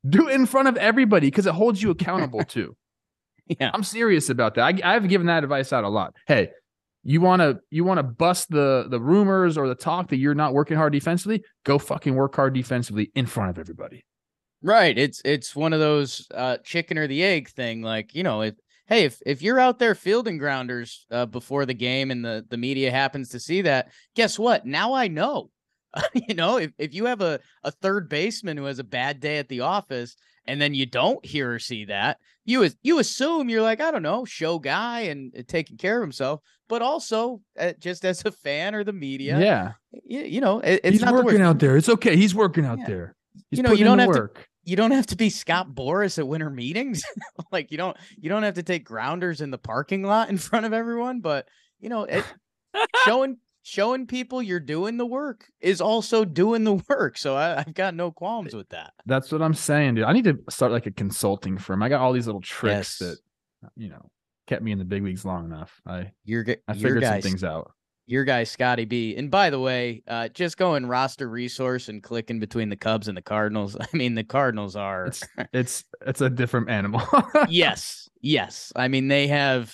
do 0.07 0.27
it 0.27 0.35
in 0.35 0.45
front 0.45 0.67
of 0.67 0.77
everybody 0.77 1.27
because 1.27 1.45
it 1.45 1.53
holds 1.53 1.81
you 1.81 1.91
accountable 1.91 2.43
too. 2.47 2.75
Yeah. 3.59 3.71
I'm 3.73 3.83
serious 3.83 4.29
about 4.29 4.55
that. 4.55 4.63
I, 4.63 4.95
I've 4.95 5.07
given 5.09 5.27
that 5.27 5.43
advice 5.43 5.73
out 5.73 5.83
a 5.83 5.89
lot. 5.89 6.15
Hey, 6.27 6.51
you 7.03 7.19
want 7.19 7.41
to 7.41 7.59
you 7.69 7.83
want 7.83 7.97
to 7.97 8.03
bust 8.03 8.49
the 8.49 8.87
the 8.89 8.99
rumors 8.99 9.57
or 9.57 9.67
the 9.67 9.75
talk 9.75 10.09
that 10.09 10.17
you're 10.17 10.33
not 10.33 10.53
working 10.53 10.77
hard 10.77 10.93
defensively? 10.93 11.43
Go 11.65 11.77
fucking 11.77 12.15
work 12.15 12.35
hard 12.35 12.53
defensively 12.53 13.11
in 13.15 13.25
front 13.25 13.49
of 13.49 13.59
everybody. 13.59 14.05
Right. 14.61 14.97
It's 14.97 15.21
it's 15.25 15.55
one 15.55 15.73
of 15.73 15.81
those 15.81 16.25
uh 16.33 16.57
chicken 16.63 16.97
or 16.97 17.07
the 17.07 17.23
egg 17.23 17.49
thing. 17.49 17.81
Like, 17.81 18.15
you 18.15 18.23
know, 18.23 18.41
if 18.41 18.55
hey, 18.85 19.03
if 19.03 19.19
if 19.25 19.41
you're 19.41 19.59
out 19.59 19.79
there 19.79 19.95
fielding 19.95 20.37
grounders 20.37 21.05
uh, 21.11 21.25
before 21.25 21.65
the 21.65 21.73
game 21.73 22.11
and 22.11 22.23
the 22.23 22.45
the 22.49 22.57
media 22.57 22.91
happens 22.91 23.29
to 23.29 23.39
see 23.39 23.63
that, 23.63 23.91
guess 24.15 24.39
what? 24.39 24.65
Now 24.65 24.93
I 24.93 25.09
know. 25.09 25.49
you 26.13 26.33
know, 26.35 26.57
if, 26.57 26.71
if 26.77 26.93
you 26.93 27.05
have 27.05 27.21
a, 27.21 27.39
a 27.63 27.71
third 27.71 28.09
baseman 28.09 28.57
who 28.57 28.65
has 28.65 28.79
a 28.79 28.83
bad 28.83 29.19
day 29.19 29.37
at 29.37 29.47
the 29.49 29.61
office 29.61 30.15
and 30.45 30.61
then 30.61 30.73
you 30.73 30.85
don't 30.85 31.23
hear 31.25 31.53
or 31.53 31.59
see 31.59 31.85
that, 31.85 32.17
you 32.45 32.67
you 32.81 32.99
assume 32.99 33.49
you're 33.49 33.61
like, 33.61 33.79
I 33.79 33.91
don't 33.91 34.03
know, 34.03 34.25
show 34.25 34.59
guy 34.59 35.01
and 35.01 35.33
uh, 35.37 35.43
taking 35.47 35.77
care 35.77 35.97
of 35.97 36.03
himself, 36.03 36.41
but 36.67 36.81
also 36.81 37.41
uh, 37.59 37.73
just 37.79 38.03
as 38.05 38.25
a 38.25 38.31
fan 38.31 38.75
or 38.75 38.83
the 38.83 38.91
media, 38.93 39.39
Yeah, 39.39 39.71
you, 40.03 40.21
you 40.21 40.41
know, 40.41 40.59
it, 40.59 40.81
it's 40.83 40.89
he's 40.95 41.01
not 41.01 41.11
the 41.15 41.23
working 41.23 41.39
worst. 41.39 41.49
out 41.49 41.59
there. 41.59 41.77
It's 41.77 41.89
okay. 41.89 42.15
He's 42.17 42.35
working 42.35 42.65
out 42.65 42.79
Yeah. 42.79 42.87
there. 42.87 43.15
He's 43.49 43.57
You 43.59 43.63
know, 43.63 43.71
you 43.71 43.85
don't 43.85 43.97
the 43.97 44.03
have 44.03 44.13
to- 44.13 44.29
you 44.65 44.75
don't 44.77 44.91
have 44.91 45.07
to 45.07 45.17
be 45.17 45.29
Scott 45.29 45.69
Boras 45.75 46.17
at 46.17 46.25
winter 46.27 46.49
meetings. 46.49 47.03
like 47.51 47.69
you 47.71 47.77
don't 47.77 47.97
you 48.17 48.29
don't 48.29 48.43
have 48.43 48.53
to 48.55 48.63
take 48.63 48.85
grounders 48.85 49.41
in 49.41 49.51
the 49.51 49.57
parking 49.57 50.03
lot 50.03 50.29
in 50.29 50.37
front 50.37 50.65
of 50.65 50.71
everyone, 50.73 51.19
but 51.21 51.47
you 51.79 51.89
know, 51.89 52.03
it, 52.03 52.23
showing 53.05 53.37
showing 53.63 54.05
people 54.05 54.41
you're 54.43 54.59
doing 54.59 54.97
the 54.97 55.05
work 55.05 55.45
is 55.61 55.81
also 55.81 56.23
doing 56.25 56.63
the 56.63 56.73
work. 56.89 57.17
So 57.17 57.35
I, 57.35 57.59
I've 57.59 57.73
got 57.73 57.95
no 57.95 58.11
qualms 58.11 58.53
with 58.53 58.69
that. 58.69 58.93
That's 59.05 59.31
what 59.31 59.41
I'm 59.41 59.53
saying, 59.53 59.95
dude. 59.95 60.03
I 60.03 60.13
need 60.13 60.25
to 60.25 60.37
start 60.49 60.71
like 60.71 60.85
a 60.85 60.91
consulting 60.91 61.57
firm. 61.57 61.81
I 61.81 61.89
got 61.89 62.01
all 62.01 62.13
these 62.13 62.25
little 62.27 62.41
tricks 62.41 62.99
Yes. 63.01 63.17
that 63.61 63.69
you 63.75 63.89
know 63.89 64.09
kept 64.47 64.61
me 64.61 64.71
in 64.73 64.77
the 64.79 64.85
big 64.85 65.03
leagues 65.03 65.23
long 65.25 65.45
enough. 65.45 65.81
I 65.87 66.11
Your 66.25 66.43
gu- 66.43 66.57
I 66.67 66.73
your 66.73 66.89
figured 66.95 67.03
some 67.05 67.21
things 67.21 67.43
out. 67.45 67.71
your 68.05 68.25
guy 68.25 68.43
Scotty 68.43 68.83
B. 68.83 69.15
And 69.15 69.31
by 69.31 69.49
the 69.49 69.59
way, 69.61 70.03
uh, 70.05 70.27
just 70.27 70.57
going 70.57 70.85
roster 70.85 71.29
resource 71.29 71.87
and 71.87 72.03
clicking 72.03 72.41
between 72.41 72.67
the 72.67 72.75
Cubs 72.75 73.07
and 73.07 73.15
the 73.15 73.21
Cardinals. 73.21 73.77
I 73.79 73.87
mean, 73.93 74.15
the 74.15 74.25
Cardinals 74.25 74.75
are 74.75 75.05
It's 75.05 75.23
it's 75.53 75.85
it's 76.05 76.19
a 76.19 76.29
different 76.29 76.69
animal. 76.69 77.01
yes, 77.47 78.09
yes. 78.19 78.73
I 78.75 78.89
mean, 78.89 79.07
they 79.07 79.27
have, 79.27 79.73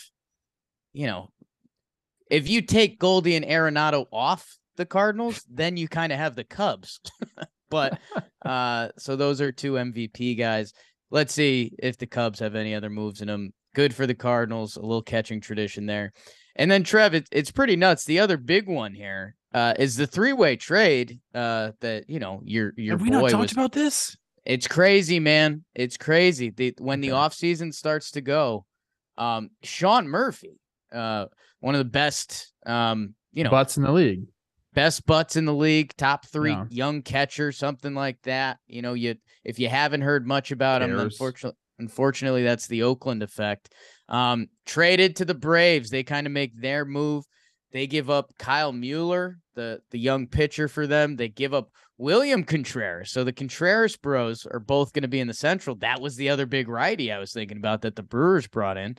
you 0.94 1.08
know, 1.08 1.30
if 2.30 2.50
you 2.50 2.62
take 2.62 3.00
Goldie 3.00 3.36
and 3.36 3.46
Arenado 3.46 4.06
off 4.12 4.58
the 4.78 4.86
Cardinals, 4.86 5.44
then 5.50 5.78
you 5.78 5.88
kind 5.88 6.12
of 6.12 6.20
have 6.20 6.36
the 6.36 6.44
Cubs. 6.44 7.00
but 7.70 8.00
uh, 8.46 8.90
so 8.98 9.16
those 9.16 9.42
are 9.42 9.52
two 9.52 9.74
MVP 9.74 10.38
guys. 10.38 10.74
Let's 11.12 11.34
see 11.34 11.74
if 11.80 11.98
the 11.98 12.08
Cubs 12.08 12.40
have 12.40 12.56
any 12.56 12.76
other 12.76 12.90
moves 12.90 13.22
in 13.22 13.28
them. 13.28 13.54
Good 13.76 13.94
for 13.94 14.08
the 14.08 14.16
Cardinals, 14.16 14.78
a 14.78 14.82
little 14.82 15.02
catching 15.02 15.42
tradition 15.42 15.86
there. 15.86 16.12
And 16.56 16.70
then 16.70 16.84
Trev, 16.84 17.14
it, 17.14 17.28
it's 17.32 17.52
pretty 17.52 17.76
nuts. 17.76 18.04
The 18.06 18.20
other 18.20 18.38
big 18.38 18.68
one 18.68 18.94
here 18.94 19.36
uh, 19.54 19.74
is 19.80 19.96
the 19.96 20.08
three-way 20.08 20.56
trade 20.56 21.20
uh, 21.34 21.72
that 21.82 22.10
you 22.10 22.20
know 22.20 22.42
your 22.44 22.74
your 22.76 22.94
Have 22.98 23.02
we 23.02 23.10
boy 23.10 23.22
not 23.22 23.30
talked 23.30 23.42
was 23.42 23.52
about 23.54 23.72
this? 23.72 24.18
it's 24.46 24.68
crazy, 24.68 25.20
man. 25.20 25.64
It's 25.76 25.98
crazy. 25.98 26.50
The 26.50 26.74
when 26.80 27.02
the 27.02 27.12
Okay. 27.12 27.18
off 27.18 27.34
season 27.34 27.72
starts 27.72 28.12
to 28.12 28.22
go, 28.22 28.66
um, 29.18 29.52
Sean 29.64 30.08
Murphy, 30.08 30.60
uh, 30.92 31.26
one 31.60 31.76
of 31.76 31.80
the 31.80 31.86
best, 31.86 32.52
um, 32.66 33.16
you 33.32 33.44
know, 33.44 33.50
Butts 33.50 33.78
in 33.78 33.84
the 33.84 33.92
league. 33.92 34.24
best 34.74 35.06
butts 35.06 35.36
in 35.36 35.46
the 35.46 35.54
league, 35.54 35.94
top 35.98 36.26
three 36.26 36.52
Yeah. 36.52 36.66
young 36.70 37.02
catcher, 37.02 37.52
something 37.52 37.94
like 37.94 38.22
that. 38.24 38.58
You 38.68 38.82
know, 38.82 38.94
you 38.94 39.16
if 39.44 39.60
you 39.60 39.68
haven't 39.70 40.02
heard 40.02 40.26
much 40.28 40.52
about 40.52 40.82
him, 40.82 40.92
unfortunately, 41.00 41.58
unfortunately, 41.80 42.44
that's 42.44 42.68
the 42.68 42.84
Oakland 42.84 43.24
effect. 43.24 43.74
Um, 44.08 44.48
traded 44.66 45.16
to 45.18 45.26
the 45.26 45.36
Braves, 45.36 45.90
they 45.90 46.04
kind 46.04 46.28
of 46.28 46.34
make 46.34 46.60
their 46.60 46.86
move. 46.86 47.26
They 47.72 47.86
give 47.88 48.10
up 48.10 48.32
Kyle 48.40 48.72
Muller, 48.74 49.38
the 49.56 49.80
the 49.92 50.00
young 50.00 50.28
pitcher 50.28 50.68
for 50.68 50.88
them. 50.88 51.16
They 51.18 51.30
give 51.30 51.54
up 51.54 51.70
William 51.98 52.44
Contreras. 52.44 53.12
So 53.12 53.24
the 53.24 53.34
Contreras 53.34 53.96
Bros 53.98 54.46
are 54.48 54.60
both 54.60 54.94
going 54.94 55.02
to 55.04 55.08
be 55.10 55.20
in 55.20 55.28
the 55.28 55.34
Central. 55.34 55.76
That 55.78 56.00
was 56.02 56.16
the 56.16 56.30
other 56.30 56.46
big 56.46 56.68
righty 56.68 57.12
I 57.12 57.20
was 57.20 57.32
thinking 57.34 57.58
about 57.58 57.82
that 57.82 57.96
the 57.96 58.02
Brewers 58.04 58.48
brought 58.48 58.78
in. 58.78 58.96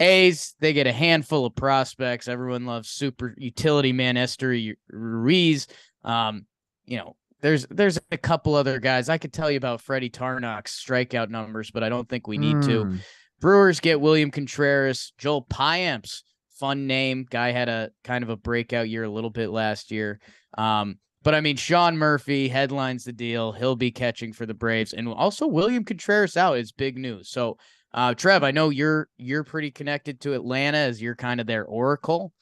A's, 0.00 0.54
they 0.60 0.72
get 0.72 0.86
a 0.86 0.92
handful 0.92 1.46
of 1.46 1.54
prospects. 1.54 2.28
Everyone 2.28 2.66
loves 2.66 2.88
super 2.88 3.34
utility 3.36 3.92
man 3.92 4.16
Esteury 4.16 4.74
Ruiz. 4.88 5.66
Um, 6.04 6.46
you 6.84 6.98
know, 6.98 7.16
there's 7.40 7.66
there's 7.70 7.98
a 8.10 8.18
couple 8.18 8.54
other 8.54 8.80
guys. 8.80 9.08
I 9.08 9.18
could 9.18 9.32
tell 9.32 9.50
you 9.50 9.56
about 9.56 9.80
Freddy 9.80 10.10
Tarnok's 10.10 10.82
strikeout 10.84 11.30
numbers, 11.30 11.70
but 11.70 11.84
I 11.84 11.88
don't 11.88 12.08
think 12.08 12.26
we 12.26 12.38
need 12.38 12.62
to. 12.62 12.84
Mm. 12.84 12.98
Brewers 13.40 13.80
get 13.80 14.00
William 14.00 14.30
Contreras, 14.30 15.12
Joel 15.18 15.44
Payamps, 15.44 16.22
fun 16.58 16.86
name. 16.86 17.26
Guy 17.30 17.52
had 17.52 17.68
a 17.68 17.90
kind 18.02 18.24
of 18.24 18.30
a 18.30 18.36
breakout 18.36 18.88
year 18.88 19.04
a 19.04 19.10
little 19.10 19.30
bit 19.30 19.50
last 19.50 19.92
year. 19.92 20.18
Um, 20.56 20.98
but 21.22 21.34
I 21.34 21.40
mean, 21.40 21.56
Sean 21.56 21.96
Murphy 21.96 22.48
headlines 22.48 23.04
the 23.04 23.12
deal. 23.12 23.52
He'll 23.52 23.76
be 23.76 23.90
catching 23.90 24.32
for 24.32 24.46
the 24.46 24.54
Braves, 24.54 24.92
and 24.92 25.08
also 25.08 25.46
William 25.46 25.84
Contreras 25.84 26.36
out 26.36 26.58
is 26.58 26.72
big 26.72 26.96
news. 26.96 27.28
So, 27.28 27.58
uh, 27.92 28.14
Trev, 28.14 28.42
I 28.42 28.50
know 28.50 28.70
you're 28.70 29.08
you're 29.16 29.44
pretty 29.44 29.70
connected 29.70 30.20
to 30.20 30.34
Atlanta 30.34 30.78
as 30.78 31.00
you're 31.00 31.16
kind 31.16 31.40
of 31.40 31.46
their 31.46 31.64
oracle. 31.64 32.32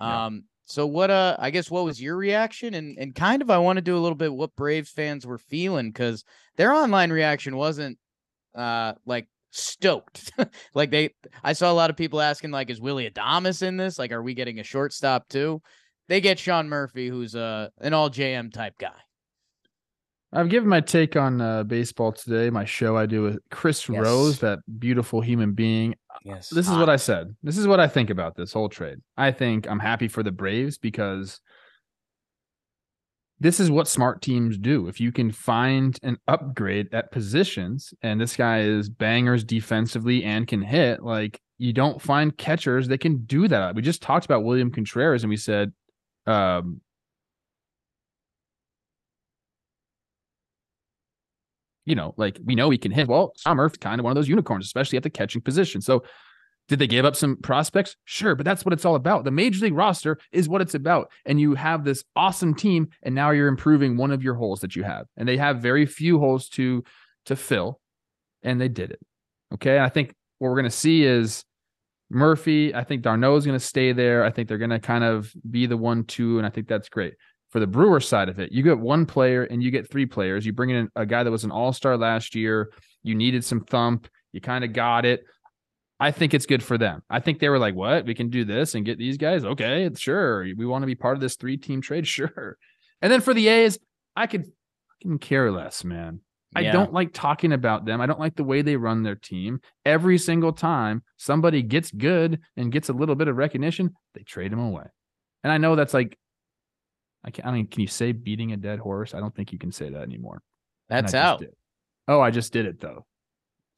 Yeah. 0.00 0.26
Um, 0.26 0.44
so 0.66 0.86
what? 0.86 1.10
Uh, 1.10 1.36
I 1.38 1.50
guess 1.50 1.70
what 1.70 1.84
was 1.84 2.00
your 2.00 2.16
reaction? 2.16 2.74
And 2.74 2.96
and 2.98 3.14
kind 3.14 3.42
of, 3.42 3.50
I 3.50 3.58
want 3.58 3.76
to 3.76 3.82
do 3.82 3.96
a 3.96 4.00
little 4.00 4.16
bit 4.16 4.32
what 4.32 4.56
Braves 4.56 4.90
fans 4.90 5.26
were 5.26 5.38
feeling 5.38 5.90
because 5.90 6.24
their 6.56 6.72
online 6.72 7.12
reaction 7.12 7.56
wasn't 7.56 7.98
uh 8.54 8.94
like 9.04 9.28
stoked. 9.50 10.32
like 10.74 10.90
they 10.90 11.10
I 11.42 11.52
saw 11.52 11.70
a 11.70 11.74
lot 11.74 11.90
of 11.90 11.96
people 11.96 12.20
asking 12.20 12.50
like 12.50 12.70
is 12.70 12.80
Willy 12.80 13.08
Adames 13.08 13.62
in 13.62 13.76
this? 13.76 13.98
Like 13.98 14.12
are 14.12 14.22
we 14.22 14.34
getting 14.34 14.58
a 14.58 14.64
shortstop 14.64 15.28
too? 15.28 15.60
They 16.08 16.20
get 16.20 16.38
Sean 16.38 16.68
Murphy 16.68 17.08
who's 17.08 17.34
uh 17.34 17.68
an 17.80 17.92
all 17.92 18.08
JM 18.08 18.52
type 18.52 18.78
guy. 18.78 18.96
I've 20.34 20.48
given 20.48 20.68
my 20.68 20.80
take 20.80 21.14
on 21.14 21.40
uh, 21.40 21.62
baseball 21.62 22.12
today. 22.12 22.50
My 22.50 22.64
show 22.64 22.96
I 22.96 23.06
do 23.06 23.22
with 23.22 23.38
Chris 23.50 23.88
Yes. 23.88 24.02
Rose, 24.02 24.40
that 24.40 24.58
beautiful 24.78 25.20
human 25.20 25.52
being. 25.52 25.94
Yes. 26.24 26.48
This 26.48 26.68
is 26.68 26.76
what 26.76 26.88
I 26.88 26.96
said. 26.96 27.36
This 27.42 27.56
is 27.56 27.68
what 27.68 27.78
I 27.78 27.86
think 27.86 28.10
about 28.10 28.34
this 28.36 28.52
whole 28.52 28.68
trade. 28.68 28.98
I 29.16 29.30
think 29.30 29.70
I'm 29.70 29.78
happy 29.78 30.08
for 30.08 30.22
the 30.22 30.32
Braves 30.32 30.76
because 30.76 31.40
this 33.38 33.60
is 33.60 33.70
what 33.70 33.86
smart 33.86 34.22
teams 34.22 34.58
do. 34.58 34.88
If 34.88 35.00
you 35.00 35.12
can 35.12 35.30
find 35.30 35.98
an 36.02 36.16
upgrade 36.26 36.92
at 36.92 37.12
positions, 37.12 37.94
and 38.02 38.20
this 38.20 38.36
guy 38.36 38.60
is 38.60 38.88
bangers 38.88 39.44
defensively 39.44 40.24
and 40.24 40.48
can 40.48 40.62
hit, 40.62 41.02
like 41.02 41.40
you 41.58 41.72
don't 41.72 42.02
find 42.02 42.36
catchers 42.36 42.88
that 42.88 42.98
can 42.98 43.24
do 43.24 43.46
that. 43.48 43.74
We 43.74 43.82
just 43.82 44.02
talked 44.02 44.24
about 44.24 44.44
William 44.44 44.70
Contreras 44.70 45.22
and 45.22 45.30
we 45.30 45.36
said, 45.36 45.72
um, 46.26 46.80
you 51.84 51.94
know, 51.94 52.14
like 52.16 52.38
we 52.44 52.54
know 52.54 52.70
he 52.70 52.78
can 52.78 52.92
hit. 52.92 53.08
Well, 53.08 53.32
Summer 53.36 53.68
kind 53.68 54.00
of 54.00 54.04
one 54.04 54.10
of 54.10 54.16
those 54.16 54.28
unicorns, 54.28 54.66
especially 54.66 54.96
at 54.96 55.02
the 55.02 55.10
catching 55.10 55.42
position. 55.42 55.80
So 55.80 56.04
did 56.68 56.78
they 56.78 56.86
give 56.86 57.04
up 57.04 57.14
some 57.14 57.36
prospects? 57.36 57.96
Sure, 58.04 58.34
but 58.34 58.44
that's 58.44 58.64
what 58.64 58.72
it's 58.72 58.86
all 58.86 58.94
about. 58.94 59.24
The 59.24 59.30
major 59.30 59.64
league 59.64 59.74
roster 59.74 60.18
is 60.32 60.48
what 60.48 60.62
it's 60.62 60.74
about. 60.74 61.10
And 61.26 61.38
you 61.38 61.54
have 61.54 61.84
this 61.84 62.04
awesome 62.16 62.54
team, 62.54 62.88
and 63.02 63.14
now 63.14 63.30
you're 63.30 63.48
improving 63.48 63.96
one 63.96 64.10
of 64.10 64.22
your 64.22 64.34
holes 64.34 64.60
that 64.60 64.74
you 64.74 64.82
have. 64.82 65.06
And 65.16 65.28
they 65.28 65.36
have 65.36 65.60
very 65.60 65.84
few 65.84 66.18
holes 66.18 66.48
to 66.50 66.82
to 67.26 67.36
fill, 67.36 67.80
and 68.42 68.60
they 68.60 68.68
did 68.68 68.90
it. 68.90 69.00
Okay. 69.52 69.78
I 69.78 69.88
think 69.88 70.14
what 70.38 70.48
we're 70.48 70.56
gonna 70.56 70.70
see 70.70 71.04
is 71.04 71.44
Murphy. 72.10 72.74
I 72.74 72.84
think 72.84 73.02
d'Arnaud 73.02 73.36
is 73.36 73.46
gonna 73.46 73.60
stay 73.60 73.92
there. 73.92 74.24
I 74.24 74.30
think 74.30 74.48
they're 74.48 74.58
gonna 74.58 74.80
kind 74.80 75.04
of 75.04 75.32
be 75.48 75.66
the 75.66 75.76
one 75.76 76.04
two, 76.04 76.38
and 76.38 76.46
I 76.46 76.50
think 76.50 76.66
that's 76.66 76.88
great. 76.88 77.14
For 77.54 77.60
the 77.60 77.68
Brewer 77.68 78.00
side 78.00 78.28
of 78.28 78.40
it, 78.40 78.50
you 78.50 78.64
get 78.64 78.80
one 78.80 79.06
player 79.06 79.44
and 79.44 79.62
you 79.62 79.70
get 79.70 79.88
three 79.88 80.06
players. 80.06 80.44
You 80.44 80.52
bring 80.52 80.70
in 80.70 80.88
a 80.96 81.06
guy 81.06 81.22
that 81.22 81.30
was 81.30 81.44
an 81.44 81.52
all-star 81.52 81.96
last 81.96 82.34
year. 82.34 82.72
You 83.04 83.14
needed 83.14 83.44
some 83.44 83.60
thump. 83.60 84.08
You 84.32 84.40
kind 84.40 84.64
of 84.64 84.72
got 84.72 85.06
it. 85.06 85.24
I 86.00 86.10
think 86.10 86.34
it's 86.34 86.46
good 86.46 86.64
for 86.64 86.76
them. 86.76 87.02
I 87.08 87.20
think 87.20 87.38
they 87.38 87.48
were 87.48 87.60
like, 87.60 87.76
"What? 87.76 88.06
We 88.06 88.14
can 88.16 88.28
do 88.28 88.44
this 88.44 88.74
and 88.74 88.84
get 88.84 88.98
these 88.98 89.18
guys? 89.18 89.44
Okay, 89.44 89.88
sure. 89.94 90.42
We 90.42 90.66
want 90.66 90.82
to 90.82 90.86
be 90.86 90.96
part 90.96 91.16
of 91.16 91.20
this 91.20 91.36
three-team 91.36 91.80
trade, 91.80 92.06
sure." 92.08 92.58
And 93.00 93.12
then 93.12 93.20
for 93.20 93.32
the 93.32 93.46
A's, 93.46 93.78
I 94.16 94.26
could 94.26 94.50
fucking 94.90 95.20
care 95.20 95.52
less, 95.52 95.84
man. 95.84 96.22
I 96.56 96.64
don't 96.64 96.92
like 96.92 97.12
talking 97.12 97.52
about 97.52 97.84
them. 97.84 98.00
I 98.00 98.06
don't 98.06 98.18
like 98.18 98.34
the 98.34 98.42
way 98.42 98.62
they 98.62 98.74
run 98.74 99.04
their 99.04 99.14
team. 99.14 99.60
Every 99.86 100.18
single 100.18 100.52
time 100.52 101.04
somebody 101.18 101.62
gets 101.62 101.92
good 101.92 102.40
and 102.56 102.72
gets 102.72 102.88
a 102.88 102.92
little 102.92 103.14
bit 103.14 103.28
of 103.28 103.36
recognition, 103.36 103.94
they 104.14 104.22
trade 104.22 104.50
them 104.50 104.58
away. 104.58 104.86
And 105.44 105.52
I 105.52 105.58
know 105.58 105.76
that's 105.76 105.94
like, 105.94 106.18
I, 107.24 107.30
can, 107.30 107.46
I 107.46 107.52
mean, 107.52 107.66
can 107.66 107.80
you 107.80 107.86
say 107.86 108.12
beating 108.12 108.52
a 108.52 108.56
dead 108.56 108.78
horse? 108.78 109.14
I 109.14 109.20
don't 109.20 109.34
think 109.34 109.52
you 109.52 109.58
can 109.58 109.72
say 109.72 109.88
that 109.90 110.02
anymore. 110.02 110.42
That's 110.88 111.14
out. 111.14 111.40
did. 111.40 111.50
Oh, 112.06 112.20
I 112.20 112.30
just 112.30 112.52
did 112.52 112.66
it 112.66 112.80
though. 112.80 113.06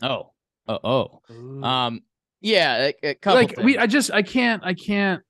Oh, 0.03 0.33
oh, 0.67 1.21
oh. 1.31 1.63
Um, 1.63 2.03
yeah, 2.41 2.91
a, 3.03 3.11
a 3.11 3.15
couple 3.15 3.41
like 3.41 3.57
we. 3.59 3.79
I 3.79 3.87
just, 3.87 4.11
I 4.13 4.23
can't, 4.23 4.63
I 4.65 4.75
can't. 4.75 5.23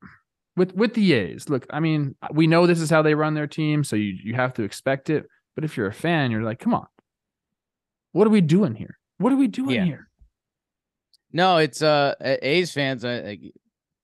With 0.56 0.74
with 0.74 0.94
the 0.94 1.12
A's, 1.12 1.50
look, 1.50 1.66
I 1.70 1.80
mean, 1.80 2.14
we 2.32 2.46
know 2.46 2.66
this 2.66 2.80
is 2.80 2.88
how 2.88 3.02
they 3.02 3.14
run 3.14 3.34
their 3.34 3.46
team, 3.46 3.84
so 3.84 3.94
you 3.96 4.16
you 4.24 4.34
have 4.34 4.54
to 4.54 4.62
expect 4.62 5.10
it. 5.10 5.26
But 5.54 5.64
if 5.64 5.76
you're 5.76 5.86
a 5.86 5.92
fan, 5.92 6.30
you're 6.30 6.42
like, 6.42 6.58
come 6.58 6.72
on, 6.74 6.86
what 8.12 8.26
are 8.26 8.30
we 8.30 8.40
doing 8.40 8.74
here? 8.74 8.98
What 9.18 9.32
are 9.32 9.36
we 9.36 9.48
doing 9.48 9.70
Yeah. 9.76 9.84
here? 9.84 10.08
No, 11.32 11.58
it's 11.58 11.82
uh 11.82 12.14
A's 12.20 12.72
fans. 12.72 13.04
I, 13.04 13.14
I 13.16 13.38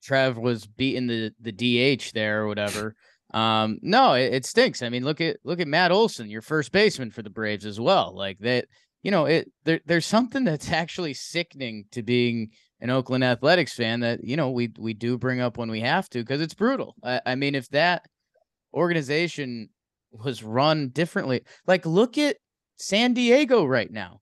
Trev 0.03 0.37
was 0.37 0.67
beating 0.67 1.07
the 1.07 1.33
the 1.41 1.53
DH 1.53 2.13
there 2.13 2.43
or 2.43 2.49
whatever. 2.49 2.95
Um, 3.33 3.79
no, 3.83 4.15
it, 4.15 4.35
it 4.35 4.47
stinks. 4.47 4.83
I 4.83 4.89
mean, 4.89 5.05
look 5.05 5.21
at 5.21 5.39
look 5.45 5.61
at 5.61 5.69
Matt 5.69 5.91
Olson, 5.91 6.31
your 6.31 6.43
first 6.43 6.73
baseman 6.73 7.11
for 7.11 7.23
the 7.23 7.31
Braves 7.31 7.65
as 7.65 7.81
well. 7.81 8.15
Like 8.15 8.39
that, 8.41 8.67
you 9.03 9.11
know, 9.11 9.27
it 9.27 9.51
there 9.65 9.81
there's 9.87 10.07
something 10.07 10.45
that's 10.45 10.71
actually 10.73 11.15
sickening 11.15 11.87
to 11.93 12.03
being 12.03 12.51
an 12.81 12.91
Oakland 12.91 13.25
Athletics 13.25 13.75
fan 13.75 14.01
that 14.01 14.25
you 14.25 14.37
know 14.37 14.51
we 14.51 14.73
we 14.79 14.95
do 14.95 15.17
bring 15.17 15.41
up 15.41 15.57
when 15.57 15.71
we 15.71 15.81
have 15.81 16.09
to 16.11 16.19
because 16.19 16.41
it's 16.41 16.55
brutal. 16.55 16.95
I, 17.03 17.21
I 17.27 17.35
mean, 17.35 17.55
if 17.55 17.69
that 17.71 18.05
organization 18.75 19.71
was 20.13 20.43
run 20.43 20.89
differently, 20.89 21.43
like 21.67 21.87
look 21.87 22.19
at 22.19 22.37
San 22.77 23.15
Diego 23.15 23.65
right 23.65 23.91
now. 23.91 24.21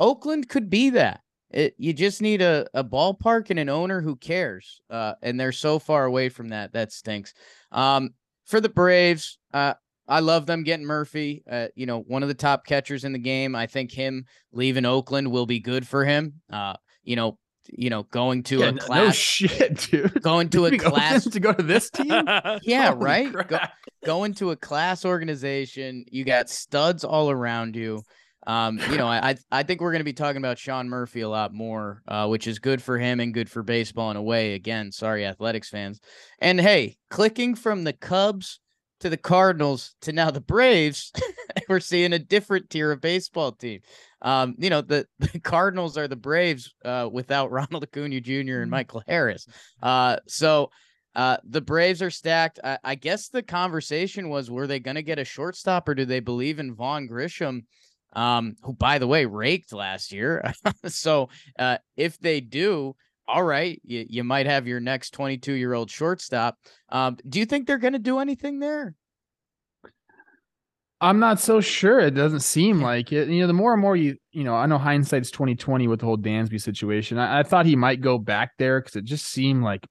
Oakland 0.00 0.48
could 0.48 0.70
be 0.70 0.90
that. 0.90 1.20
It, 1.50 1.74
you 1.78 1.92
just 1.92 2.20
need 2.20 2.42
a, 2.42 2.66
a 2.74 2.82
ballpark 2.82 3.50
and 3.50 3.60
an 3.60 3.68
owner 3.68 4.00
who 4.00 4.16
cares. 4.16 4.80
Uh, 4.90 5.14
and 5.22 5.38
they're 5.38 5.52
so 5.52 5.78
far 5.78 6.04
away 6.04 6.28
from 6.28 6.48
that. 6.48 6.72
That 6.72 6.90
stinks. 6.90 7.32
Um, 7.70 8.10
for 8.44 8.60
the 8.60 8.68
Braves, 8.68 9.38
uh, 9.52 9.74
I 10.06 10.20
love 10.20 10.46
them 10.46 10.64
getting 10.64 10.86
Murphy. 10.86 11.42
Uh, 11.50 11.68
you 11.74 11.86
know, 11.86 12.00
one 12.00 12.22
of 12.22 12.28
the 12.28 12.34
top 12.34 12.66
catchers 12.66 13.04
in 13.04 13.12
the 13.12 13.18
game. 13.18 13.54
I 13.56 13.66
think 13.66 13.90
him 13.92 14.26
leaving 14.52 14.84
Oakland 14.84 15.30
will 15.30 15.46
be 15.46 15.60
good 15.60 15.86
for 15.86 16.04
him. 16.04 16.40
Uh, 16.52 16.74
you 17.02 17.16
know, 17.16 17.38
you 17.72 17.88
know, 17.88 18.02
going 18.04 18.42
to 18.44 18.58
Yeah, 18.58 18.64
a 18.66 18.68
n- 18.68 18.78
no 18.90 19.10
shit, 19.10 19.78
dude. 19.90 20.20
going 20.22 20.50
to 20.50 20.66
a 20.66 20.68
Oakland 20.74 20.80
class. 20.82 21.24
to 21.24 21.40
go 21.40 21.52
to 21.54 21.62
this 21.62 21.88
team. 21.88 22.10
Yeah, 22.62 22.88
Holy 22.90 22.98
right. 23.04 23.32
Go, 23.48 23.58
going 24.04 24.34
to 24.34 24.50
a 24.50 24.56
class 24.56 25.06
organization. 25.06 26.04
You 26.10 26.24
got 26.24 26.50
studs 26.50 27.04
all 27.04 27.30
around 27.30 27.74
you. 27.74 28.02
Um, 28.46 28.78
you 28.90 28.96
know, 28.96 29.06
I 29.06 29.36
I, 29.50 29.62
think 29.62 29.80
we're 29.80 29.92
going 29.92 30.00
to 30.00 30.04
be 30.04 30.12
talking 30.12 30.36
about 30.36 30.58
Sean 30.58 30.88
Murphy 30.88 31.22
a 31.22 31.28
lot 31.28 31.54
more, 31.54 32.02
uh, 32.06 32.26
which 32.26 32.46
is 32.46 32.58
good 32.58 32.82
for 32.82 32.98
him 32.98 33.20
and 33.20 33.32
good 33.32 33.48
for 33.48 33.62
baseball 33.62 34.10
in 34.10 34.16
a 34.16 34.22
way. 34.22 34.54
Again, 34.54 34.92
sorry, 34.92 35.24
athletics 35.24 35.70
fans. 35.70 36.00
And 36.40 36.60
hey, 36.60 36.96
clicking 37.08 37.54
from 37.54 37.84
the 37.84 37.94
Cubs 37.94 38.60
to 39.00 39.10
the 39.10 39.16
Cardinals 39.16 39.94
to 40.02 40.12
now 40.12 40.30
the 40.30 40.40
Braves, 40.40 41.12
we're 41.68 41.80
seeing 41.80 42.12
a 42.12 42.18
different 42.18 42.70
tier 42.70 42.92
of 42.92 43.00
baseball 43.00 43.52
team. 43.52 43.80
Um, 44.22 44.54
you 44.58 44.70
know, 44.70 44.80
the, 44.80 45.06
the 45.18 45.40
Cardinals 45.40 45.98
are 45.98 46.08
the 46.08 46.16
Braves 46.16 46.72
uh, 46.84 47.08
without 47.12 47.50
Ronald 47.50 47.84
Acuna 47.84 48.20
Jr. 48.20 48.60
and 48.60 48.70
Michael 48.70 49.02
Harris. 49.06 49.46
Uh, 49.82 50.16
so 50.26 50.70
uh, 51.14 51.36
the 51.44 51.60
Braves 51.60 52.02
are 52.02 52.10
stacked. 52.10 52.58
I, 52.64 52.78
I 52.82 52.94
guess 52.94 53.28
the 53.28 53.42
conversation 53.42 54.28
was 54.28 54.50
were 54.50 54.66
they 54.66 54.80
going 54.80 54.96
to 54.96 55.02
get 55.02 55.18
a 55.18 55.24
shortstop 55.24 55.88
or 55.88 55.94
do 55.94 56.04
they 56.04 56.20
believe 56.20 56.58
in 56.58 56.74
Vaughn 56.74 57.06
Grissom, 57.06 57.66
um, 58.14 58.56
who, 58.62 58.72
by 58.72 58.98
the 58.98 59.06
way, 59.06 59.26
raked 59.26 59.72
last 59.72 60.12
year? 60.12 60.52
so 60.86 61.28
uh, 61.58 61.78
if 61.96 62.18
they 62.18 62.40
do, 62.40 62.94
all 63.26 63.42
right, 63.42 63.80
you, 63.84 64.04
you 64.08 64.24
might 64.24 64.46
have 64.46 64.66
your 64.66 64.80
next 64.80 65.10
22 65.10 65.52
year 65.52 65.74
old 65.74 65.90
shortstop. 65.90 66.58
Um, 66.88 67.16
do 67.28 67.38
you 67.38 67.46
think 67.46 67.66
they're 67.66 67.78
going 67.78 67.94
to 67.94 67.98
do 67.98 68.18
anything 68.18 68.58
there? 68.58 68.94
I'm 71.00 71.18
not 71.18 71.38
so 71.38 71.60
sure. 71.60 72.00
It 72.00 72.14
doesn't 72.14 72.40
seem 72.40 72.80
like 72.80 73.12
it. 73.12 73.28
You 73.28 73.42
know, 73.42 73.46
the 73.46 73.52
more 73.52 73.72
and 73.72 73.82
more 73.82 73.96
you, 73.96 74.16
you 74.32 74.44
know, 74.44 74.54
I 74.54 74.64
know 74.66 74.78
hindsight's 74.78 75.30
2020 75.30 75.86
with 75.86 76.00
the 76.00 76.06
whole 76.06 76.16
Dansby 76.16 76.60
situation. 76.60 77.18
I, 77.18 77.40
I 77.40 77.42
thought 77.42 77.66
he 77.66 77.76
might 77.76 78.00
go 78.00 78.16
back 78.16 78.52
there 78.58 78.80
because 78.80 78.96
it 78.96 79.04
just 79.04 79.26
seemed 79.26 79.62
like 79.62 79.86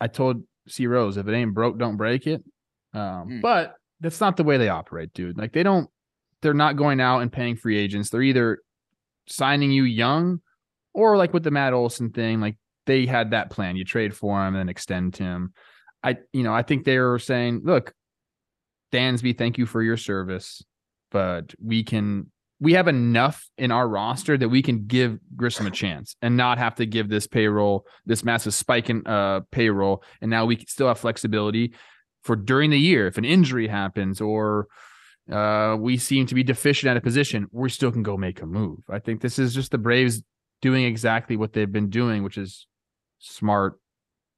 I 0.00 0.06
told 0.06 0.44
C 0.68 0.86
Rose, 0.86 1.16
if 1.16 1.26
it 1.26 1.34
ain't 1.34 1.54
broke, 1.54 1.78
don't 1.78 1.96
break 1.96 2.26
it. 2.26 2.44
Um, 2.94 3.26
Hmm. 3.26 3.40
But 3.40 3.74
that's 4.00 4.20
not 4.20 4.36
the 4.36 4.44
way 4.44 4.56
they 4.56 4.68
operate, 4.68 5.12
dude. 5.14 5.38
Like 5.38 5.52
they 5.52 5.62
don't, 5.62 5.88
they're 6.42 6.54
not 6.54 6.76
going 6.76 7.00
out 7.00 7.20
and 7.20 7.32
paying 7.32 7.56
free 7.56 7.78
agents. 7.78 8.10
They're 8.10 8.22
either 8.22 8.58
signing 9.28 9.70
you 9.70 9.84
young 9.84 10.40
or 10.92 11.16
like 11.16 11.32
with 11.32 11.44
the 11.44 11.50
Matt 11.50 11.72
Olson 11.72 12.10
thing, 12.10 12.40
like 12.40 12.56
they 12.86 13.06
had 13.06 13.30
that 13.30 13.50
plan. 13.50 13.76
You 13.76 13.84
trade 13.84 14.14
for 14.14 14.44
him 14.44 14.56
and 14.56 14.68
extend 14.68 15.16
him. 15.16 15.54
I, 16.02 16.16
you 16.32 16.42
know, 16.42 16.52
I 16.52 16.62
think 16.62 16.84
they 16.84 16.98
were 16.98 17.20
saying, 17.20 17.62
look, 17.64 17.94
Dansby, 18.92 19.38
thank 19.38 19.56
you 19.56 19.66
for 19.66 19.82
your 19.82 19.96
service, 19.96 20.62
but 21.10 21.54
we 21.64 21.84
can 21.84 22.30
we 22.60 22.74
have 22.74 22.86
enough 22.86 23.48
in 23.58 23.72
our 23.72 23.88
roster 23.88 24.38
that 24.38 24.48
we 24.48 24.62
can 24.62 24.86
give 24.86 25.18
Grissom 25.34 25.66
a 25.66 25.70
chance 25.70 26.14
and 26.22 26.36
not 26.36 26.58
have 26.58 26.76
to 26.76 26.86
give 26.86 27.08
this 27.08 27.26
payroll, 27.26 27.86
this 28.06 28.24
massive 28.24 28.54
spike 28.54 28.90
in 28.90 29.06
uh 29.06 29.40
payroll, 29.50 30.02
and 30.20 30.30
now 30.30 30.44
we 30.44 30.64
still 30.68 30.88
have 30.88 30.98
flexibility 30.98 31.72
for 32.22 32.36
during 32.36 32.70
the 32.70 32.78
year 32.78 33.06
if 33.06 33.18
an 33.18 33.24
injury 33.24 33.66
happens 33.66 34.20
or 34.20 34.68
uh 35.32 35.76
we 35.78 35.96
seem 35.96 36.26
to 36.26 36.34
be 36.34 36.42
deficient 36.42 36.90
at 36.90 36.96
a 36.96 37.00
position, 37.00 37.46
we 37.52 37.68
still 37.70 37.92
can 37.92 38.02
go 38.02 38.16
make 38.16 38.42
a 38.42 38.46
move. 38.46 38.80
I 38.88 38.98
think 38.98 39.20
this 39.20 39.38
is 39.38 39.54
just 39.54 39.70
the 39.70 39.78
Braves 39.78 40.22
doing 40.60 40.84
exactly 40.84 41.36
what 41.36 41.52
they've 41.52 41.70
been 41.70 41.90
doing, 41.90 42.22
which 42.22 42.38
is 42.38 42.66
smart 43.18 43.78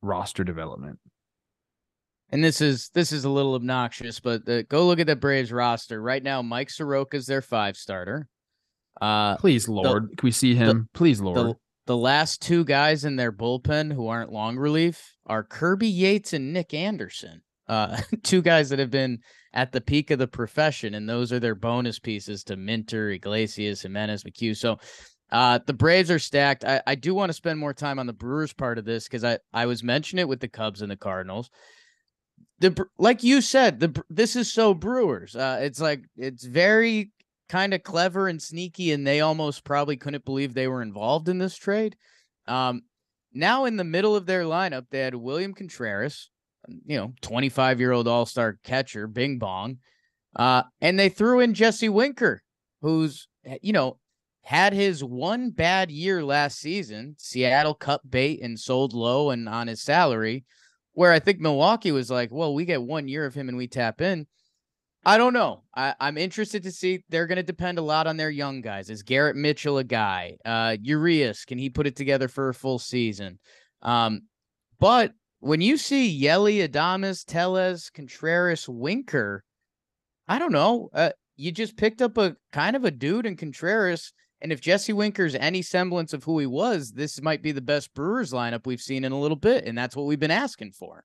roster 0.03 0.45
development. 0.45 0.99
And 2.31 2.43
this 2.43 2.61
is 2.61 2.91
this 2.95 3.13
is 3.13 3.25
a 3.25 3.31
little 3.31 3.55
obnoxious, 3.55 4.19
but 4.19 4.49
uh, 4.49 4.63
go 4.63 4.87
look 4.87 4.99
at 4.99 5.07
the 5.07 5.17
Braves 5.17 5.53
roster 5.53 6.01
right 6.01 6.23
now. 6.23 6.43
Mike 6.43 6.71
Soroka 6.71 7.17
is 7.17 7.27
their 7.27 7.43
five 7.43 7.77
starter. 7.77 8.29
Uh, 9.01 9.37
Please, 9.37 9.69
Lord, 9.69 10.09
can 10.17 10.27
we 10.27 10.31
see 10.31 10.55
him? 10.55 10.89
Please, 10.95 11.21
Lord. 11.21 11.37
the 11.37 11.55
the 11.87 11.97
last 11.97 12.41
two 12.41 12.65
guys 12.65 13.05
in 13.05 13.17
their 13.17 13.33
bullpen 13.33 13.93
who 13.93 14.09
aren't 14.09 14.33
long 14.33 14.57
relief 14.57 15.17
are 15.27 15.45
Kirby 15.45 15.89
Yates 15.89 16.33
and 16.33 16.53
Nick 16.53 16.73
Anderson. 16.73 17.43
Uh, 17.69 18.01
two 18.23 18.43
guys 18.43 18.71
that 18.71 18.79
have 18.79 18.91
been 18.91 19.19
at 19.55 19.73
the 19.73 19.81
peak 19.81 20.11
of 20.11 20.19
the 20.19 20.27
profession, 20.27 20.95
and 20.95 21.09
those 21.09 21.33
are 21.33 21.41
their 21.41 21.55
bonus 21.55 21.99
pieces 21.99 22.45
to 22.45 22.57
Minter, 22.57 23.11
Iglesias, 23.11 23.83
Jimenez, 23.83 24.25
McHugh. 24.25 24.57
So 24.57 24.79
uh, 25.31 25.61
the 25.65 25.73
Braves 25.73 26.11
are 26.11 26.19
stacked. 26.19 26.65
I, 26.65 26.83
I 26.87 26.97
do 26.97 27.15
want 27.15 27.31
to 27.31 27.35
spend 27.35 27.59
more 27.59 27.73
time 27.73 27.99
on 27.99 28.07
the 28.07 28.13
Brewers 28.13 28.53
part 28.53 28.79
of 28.79 28.85
this 28.85 29.05
because 29.05 29.25
I, 29.25 29.39
I 29.53 29.67
was 29.67 29.83
mentioning 29.83 30.23
it 30.23 30.29
with 30.29 30.41
the 30.41 30.49
Cubs 30.49 30.83
and 30.83 30.91
the 30.91 30.97
Cardinals. 30.97 31.51
The 32.59 32.87
like 32.99 33.23
you 33.23 33.41
said, 33.41 33.81
the 33.81 34.03
this 34.11 34.37
is 34.37 34.53
so 34.53 34.75
Brewers. 34.75 35.35
Uh, 35.35 35.61
it's 35.63 35.81
like 35.81 36.05
it's 36.17 36.45
very 36.45 37.11
kind 37.49 37.75
of 37.75 37.83
clever 37.83 38.29
and 38.29 38.41
sneaky, 38.41 38.93
and 38.93 39.07
they 39.07 39.21
almost 39.21 39.65
probably 39.65 39.97
couldn't 39.97 40.25
believe 40.25 40.55
they 40.55 40.69
were 40.69 40.83
involved 40.83 41.29
in 41.29 41.39
this 41.39 41.57
trade. 41.57 41.97
Um, 42.47 42.83
now 43.33 43.65
in 43.65 43.77
the 43.77 43.85
middle 43.85 44.15
of 44.17 44.27
their 44.27 44.45
lineup, 44.45 44.87
they 44.91 45.01
had 45.01 45.15
William 45.15 45.53
Contreras, 45.53 46.31
you 46.87 46.97
know, 46.97 47.13
25 47.23 47.81
year 47.81 47.93
old 47.93 48.09
all 48.09 48.27
star 48.27 48.59
catcher, 48.65 49.07
Bing 49.07 49.39
Bong, 49.39 49.79
uh, 50.37 50.63
and 50.81 50.99
they 50.99 51.09
threw 51.09 51.41
in 51.41 51.55
Jesse 51.55 51.89
Winker, 51.89 52.43
who's 52.81 53.29
eh, 53.45 53.59
you 53.63 53.73
know 53.73 53.99
had 54.43 54.75
his 54.75 55.03
one 55.03 55.51
bad 55.51 55.91
year 55.91 56.23
last 56.23 56.59
season. 56.59 57.15
Seattle 57.19 57.75
cut 57.75 58.09
bait 58.09 58.43
and 58.43 58.59
sold 58.59 58.93
low 58.93 59.31
and 59.31 59.49
on 59.49 59.69
his 59.69 59.83
salary, 59.83 60.45
where 60.93 61.13
I 61.13 61.19
think 61.19 61.41
Milwaukee 61.41 61.93
was 61.93 62.11
like, 62.11 62.31
well, 62.31 62.55
we 62.55 62.65
get 62.65 62.83
one 62.83 63.09
year 63.09 63.25
of 63.25 63.35
him 63.35 63.49
and 63.49 63.57
we 63.57 63.69
tap 63.69 64.01
in. 64.01 64.27
I 65.07 65.19
don't 65.19 65.35
know. 65.35 65.65
I, 65.75 65.95
I'm 66.01 66.17
interested 66.17 66.63
to 66.63 66.73
see. 66.73 67.05
They're 67.11 67.27
going 67.27 67.37
to 67.37 67.43
depend 67.43 67.79
a 67.79 67.83
lot 67.83 68.07
on 68.07 68.17
their 68.17 68.31
young 68.31 68.63
guys. 68.63 68.89
Is 68.89 69.03
Garrett 69.03 69.37
Mitchell 69.37 69.79
a 69.79 69.85
guy? 69.85 70.37
Uh, 70.45 70.77
Urias, 70.81 71.45
can 71.45 71.59
he 71.59 71.69
put 71.69 71.87
it 71.87 71.97
together 71.97 72.29
for 72.29 72.49
a 72.49 72.55
full 72.55 72.79
season? 72.79 73.39
Um, 73.83 74.23
but 74.79 75.13
when 75.45 75.61
you 75.61 75.77
see 75.77 76.21
Yeli, 76.21 76.67
Adames, 76.67 77.25
Tellez, 77.25 77.91
Contreras, 77.91 78.69
Winker, 78.69 79.45
I 80.27 80.39
don't 80.39 80.53
know. 80.53 80.89
Uh, 80.93 81.11
you 81.37 81.53
just 81.53 81.77
picked 81.77 82.01
up 82.01 82.17
a 82.17 82.37
kind 82.53 82.77
of 82.77 82.85
a 82.85 82.91
dude 82.91 83.27
in 83.27 83.37
Contreras. 83.37 84.13
And 84.41 84.53
if 84.53 84.61
Jesse 84.61 84.93
Winker's 84.93 85.35
any 85.35 85.63
semblance 85.63 86.13
of 86.13 86.25
who 86.25 86.39
he 86.39 86.47
was, 86.47 86.93
this 86.93 87.21
might 87.21 87.43
be 87.43 87.53
the 87.53 87.61
best 87.61 87.93
Brewers 87.95 88.33
lineup 88.33 88.67
we've 88.67 88.81
seen 88.81 89.05
in 89.05 89.13
a 89.13 89.21
little 89.21 89.37
bit. 89.37 89.67
And 89.67 89.77
that's 89.77 89.95
what 89.95 90.07
we've 90.07 90.21
been 90.21 90.31
asking 90.31 90.73
for. 90.73 91.05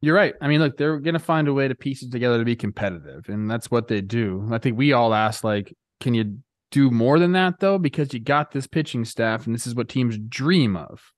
You're 0.00 0.16
right. 0.16 0.34
I 0.40 0.48
mean, 0.48 0.60
look, 0.60 0.76
they're 0.76 1.00
going 1.00 1.14
to 1.14 1.18
find 1.18 1.48
a 1.48 1.54
way 1.54 1.66
to 1.66 1.74
piece 1.74 2.02
it 2.02 2.12
together 2.12 2.38
to 2.38 2.44
be 2.44 2.56
competitive, 2.56 3.24
and 3.28 3.50
that's 3.50 3.70
what 3.70 3.88
they 3.88 4.02
do. 4.02 4.46
I 4.52 4.58
think 4.58 4.76
we 4.76 4.92
all 4.92 5.14
asked, 5.14 5.44
like, 5.44 5.74
can 6.00 6.12
you 6.12 6.38
do 6.70 6.90
more 6.90 7.18
than 7.18 7.32
that 7.32 7.60
though, 7.60 7.78
because 7.78 8.12
you 8.12 8.20
got 8.20 8.50
this 8.50 8.66
pitching 8.66 9.06
staff, 9.06 9.46
and 9.46 9.54
this 9.54 9.66
is 9.66 9.74
what 9.74 9.88
teams 9.88 10.18
dream 10.28 10.76
of. 10.76 11.13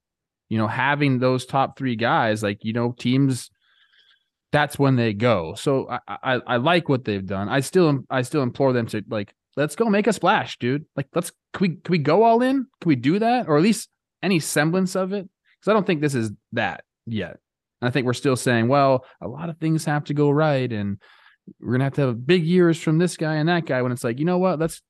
You 0.49 0.59
know, 0.59 0.68
having 0.68 1.18
those 1.18 1.47
top 1.47 1.78
three 1.78 1.97
guys, 1.97 2.42
like 2.42 2.64
you 2.64 2.72
know, 2.72 2.92
teams. 2.92 3.51
That's 4.53 4.78
when 4.78 4.97
they 4.97 5.12
go. 5.12 5.55
So 5.55 5.90
I, 5.90 5.99
I 6.09 6.40
I 6.47 6.57
like 6.57 6.88
what 6.88 7.05
they've 7.05 7.26
done. 7.26 7.49
I 7.49 7.61
still 7.61 8.05
I 8.09 8.22
still 8.22 8.42
implore 8.42 8.72
them 8.72 8.86
to 8.86 9.03
like 9.09 9.34
let's 9.57 9.74
go 9.74 9.86
make 9.86 10.07
a 10.07 10.12
splash, 10.12 10.59
dude. 10.59 10.86
Like 10.94 11.09
let's 11.14 11.32
can 11.53 11.61
we 11.62 11.68
can 11.76 11.90
we 11.90 11.99
go 11.99 12.22
all 12.22 12.42
in? 12.42 12.66
Can 12.80 12.88
we 12.88 12.97
do 12.97 13.18
that, 13.18 13.49
or 13.49 13.57
at 13.57 13.62
least 13.62 13.88
any 14.22 14.38
semblance 14.38 14.94
of 14.94 15.12
it? 15.12 15.28
Because 15.59 15.70
I 15.70 15.72
don't 15.72 15.86
think 15.86 16.01
this 16.01 16.14
is 16.14 16.30
that 16.53 16.84
yet. 17.07 17.38
I 17.82 17.90
think 17.90 18.07
we're 18.07 18.14
still 18.14 18.36
saying, 18.36 18.68
well, 18.68 19.05
a 19.20 19.28
lot 19.28 19.51
of 19.51 19.59
things 19.59 19.84
have 19.84 20.05
to 20.05 20.14
go 20.14 20.30
right, 20.30 20.70
and 20.72 20.99
we're 21.61 21.72
gonna 21.72 21.84
have 21.84 21.94
to 21.94 22.03
have 22.03 22.26
big 22.26 22.44
years 22.44 22.80
from 22.80 22.99
this 22.99 23.16
guy 23.16 23.34
and 23.34 23.49
that 23.49 23.66
guy. 23.66 23.82
When 23.82 23.92
it's 23.92 24.05
like, 24.05 24.18
you 24.18 24.24
know 24.24 24.38
what? 24.38 24.59
Let's. 24.59 24.80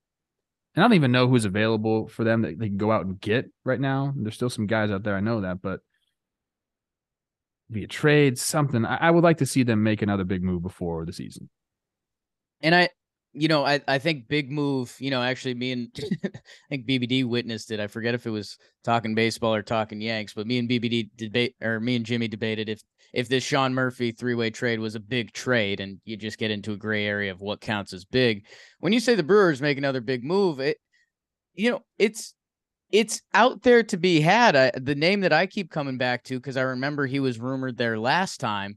And 0.76 0.84
I 0.84 0.88
don't 0.88 0.94
even 0.94 1.10
know 1.10 1.26
who's 1.26 1.46
available 1.46 2.06
for 2.06 2.22
them 2.22 2.42
that 2.42 2.58
they 2.58 2.68
can 2.68 2.76
go 2.76 2.92
out 2.92 3.06
and 3.06 3.18
get 3.18 3.50
right 3.64 3.80
now. 3.80 4.12
There's 4.14 4.34
still 4.34 4.50
some 4.50 4.66
guys 4.66 4.90
out 4.90 5.02
there. 5.02 5.16
I 5.16 5.20
know 5.20 5.40
that, 5.40 5.62
but 5.62 5.80
via 7.70 7.86
trade, 7.86 8.38
something. 8.38 8.84
I, 8.84 8.96
I 8.96 9.10
would 9.10 9.24
like 9.24 9.38
to 9.38 9.46
see 9.46 9.62
them 9.62 9.82
make 9.82 10.02
another 10.02 10.24
big 10.24 10.42
move 10.42 10.62
before 10.62 11.06
the 11.06 11.14
season. 11.14 11.48
And 12.60 12.74
I, 12.74 12.90
you 13.36 13.48
know, 13.48 13.66
I, 13.66 13.80
I 13.86 13.98
think 13.98 14.28
big 14.28 14.50
move, 14.50 14.96
you 14.98 15.10
know, 15.10 15.22
actually 15.22 15.54
me 15.54 15.72
and 15.72 15.88
I 16.24 16.30
think 16.70 16.86
BBD 16.86 17.24
witnessed 17.24 17.70
it. 17.70 17.80
I 17.80 17.86
forget 17.86 18.14
if 18.14 18.26
it 18.26 18.30
was 18.30 18.56
talking 18.82 19.14
baseball 19.14 19.54
or 19.54 19.62
talking 19.62 20.00
Yanks, 20.00 20.32
but 20.32 20.46
me 20.46 20.58
and 20.58 20.68
BBD 20.68 21.10
debate 21.16 21.54
or 21.62 21.78
me 21.78 21.96
and 21.96 22.06
Jimmy 22.06 22.28
debated 22.28 22.68
if 22.68 22.82
if 23.12 23.28
this 23.28 23.44
Sean 23.44 23.74
Murphy 23.74 24.10
three-way 24.10 24.50
trade 24.50 24.80
was 24.80 24.94
a 24.94 25.00
big 25.00 25.32
trade 25.32 25.80
and 25.80 26.00
you 26.04 26.16
just 26.16 26.38
get 26.38 26.50
into 26.50 26.72
a 26.72 26.76
gray 26.76 27.06
area 27.06 27.30
of 27.30 27.40
what 27.40 27.60
counts 27.60 27.92
as 27.92 28.04
big. 28.04 28.46
When 28.80 28.92
you 28.92 29.00
say 29.00 29.14
the 29.14 29.22
Brewers 29.22 29.62
make 29.62 29.78
another 29.78 30.00
big 30.00 30.24
move, 30.24 30.58
it 30.58 30.78
you 31.54 31.70
know, 31.70 31.82
it's 31.98 32.34
it's 32.90 33.20
out 33.34 33.62
there 33.62 33.82
to 33.82 33.96
be 33.96 34.20
had. 34.20 34.56
I, 34.56 34.70
the 34.74 34.94
name 34.94 35.20
that 35.20 35.32
I 35.32 35.46
keep 35.46 35.70
coming 35.70 35.98
back 35.98 36.24
to 36.24 36.38
because 36.38 36.56
I 36.56 36.62
remember 36.62 37.06
he 37.06 37.20
was 37.20 37.38
rumored 37.38 37.76
there 37.76 37.98
last 37.98 38.40
time 38.40 38.76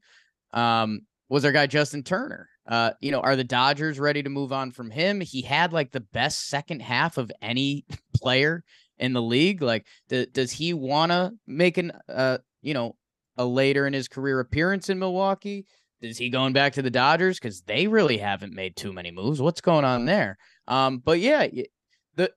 um, 0.54 1.02
was 1.30 1.46
our 1.46 1.52
guy 1.52 1.68
Justin 1.68 2.04
Turner. 2.04 2.50
Uh, 2.68 2.92
you 3.00 3.12
know, 3.12 3.22
are 3.22 3.36
the 3.36 3.44
Dodgers 3.44 4.00
ready 4.00 4.22
to 4.22 4.30
move 4.30 4.52
on 4.52 4.72
from 4.72 4.92
him? 4.92 5.22
He 5.22 5.42
had 5.42 5.74
like 5.74 5.92
the 5.92 6.00
best 6.02 6.48
second 6.48 6.82
half 6.82 7.18
of 7.18 7.32
any 7.42 7.86
player 8.16 8.64
in 8.98 9.14
the 9.14 9.22
league. 9.22 9.62
Like, 9.62 9.86
does 10.10 10.52
he 10.52 10.74
want 10.74 11.12
to 11.12 11.32
make 11.48 11.78
an, 11.78 11.92
uh, 12.08 12.40
you 12.62 12.74
know, 12.74 12.96
a 13.38 13.46
later 13.46 13.88
in 13.88 13.94
his 13.94 14.08
career 14.08 14.40
appearance 14.40 14.90
in 14.90 15.00
Milwaukee? 15.00 15.66
Is 16.02 16.18
he 16.18 16.30
going 16.30 16.54
back 16.54 16.74
to 16.74 16.82
the 16.82 16.90
Dodgers? 16.90 17.40
Because 17.40 17.62
they 17.62 17.88
really 17.88 18.18
haven't 18.18 18.54
made 18.54 18.76
too 18.76 18.94
many 18.94 19.12
moves. 19.12 19.42
What's 19.42 19.62
going 19.62 19.86
on 19.86 20.06
there? 20.06 20.38
Um, 20.68 21.00
but 21.00 21.20
yeah, 21.20 21.48
the 22.16 22.32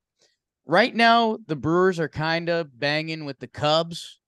right 0.66 0.95
now 0.95 1.38
the 1.47 1.57
Brewers 1.57 2.01
are 2.01 2.09
kind 2.09 2.49
of 2.49 2.78
banging 2.78 3.24
with 3.24 3.38
the 3.38 3.47
Cubs 3.47 4.18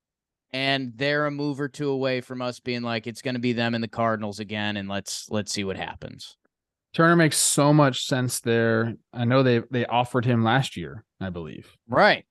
and 0.54 0.92
they're 0.94 1.26
a 1.26 1.32
move 1.32 1.60
or 1.60 1.68
two 1.68 1.90
away 1.90 2.20
from 2.20 2.40
us 2.40 2.60
being 2.60 2.82
like 2.82 3.08
it's 3.08 3.22
going 3.22 3.34
to 3.34 3.40
be 3.40 3.52
them 3.52 3.74
and 3.74 3.82
the 3.82 3.88
Cardinals 3.88 4.38
again, 4.38 4.76
and 4.76 4.88
let's 4.88 5.28
let's 5.28 5.52
see 5.52 5.64
what 5.64 5.76
happens. 5.76 6.36
Turner 6.94 7.16
makes 7.16 7.36
so 7.36 7.72
much 7.72 8.06
sense 8.06 8.38
there. 8.38 8.94
I 9.12 9.24
know 9.24 9.42
they 9.42 9.62
they 9.72 9.84
offered 9.84 10.24
him 10.24 10.44
last 10.44 10.76
year, 10.76 11.04
I 11.20 11.30
believe. 11.30 11.76
Right. 11.88 12.24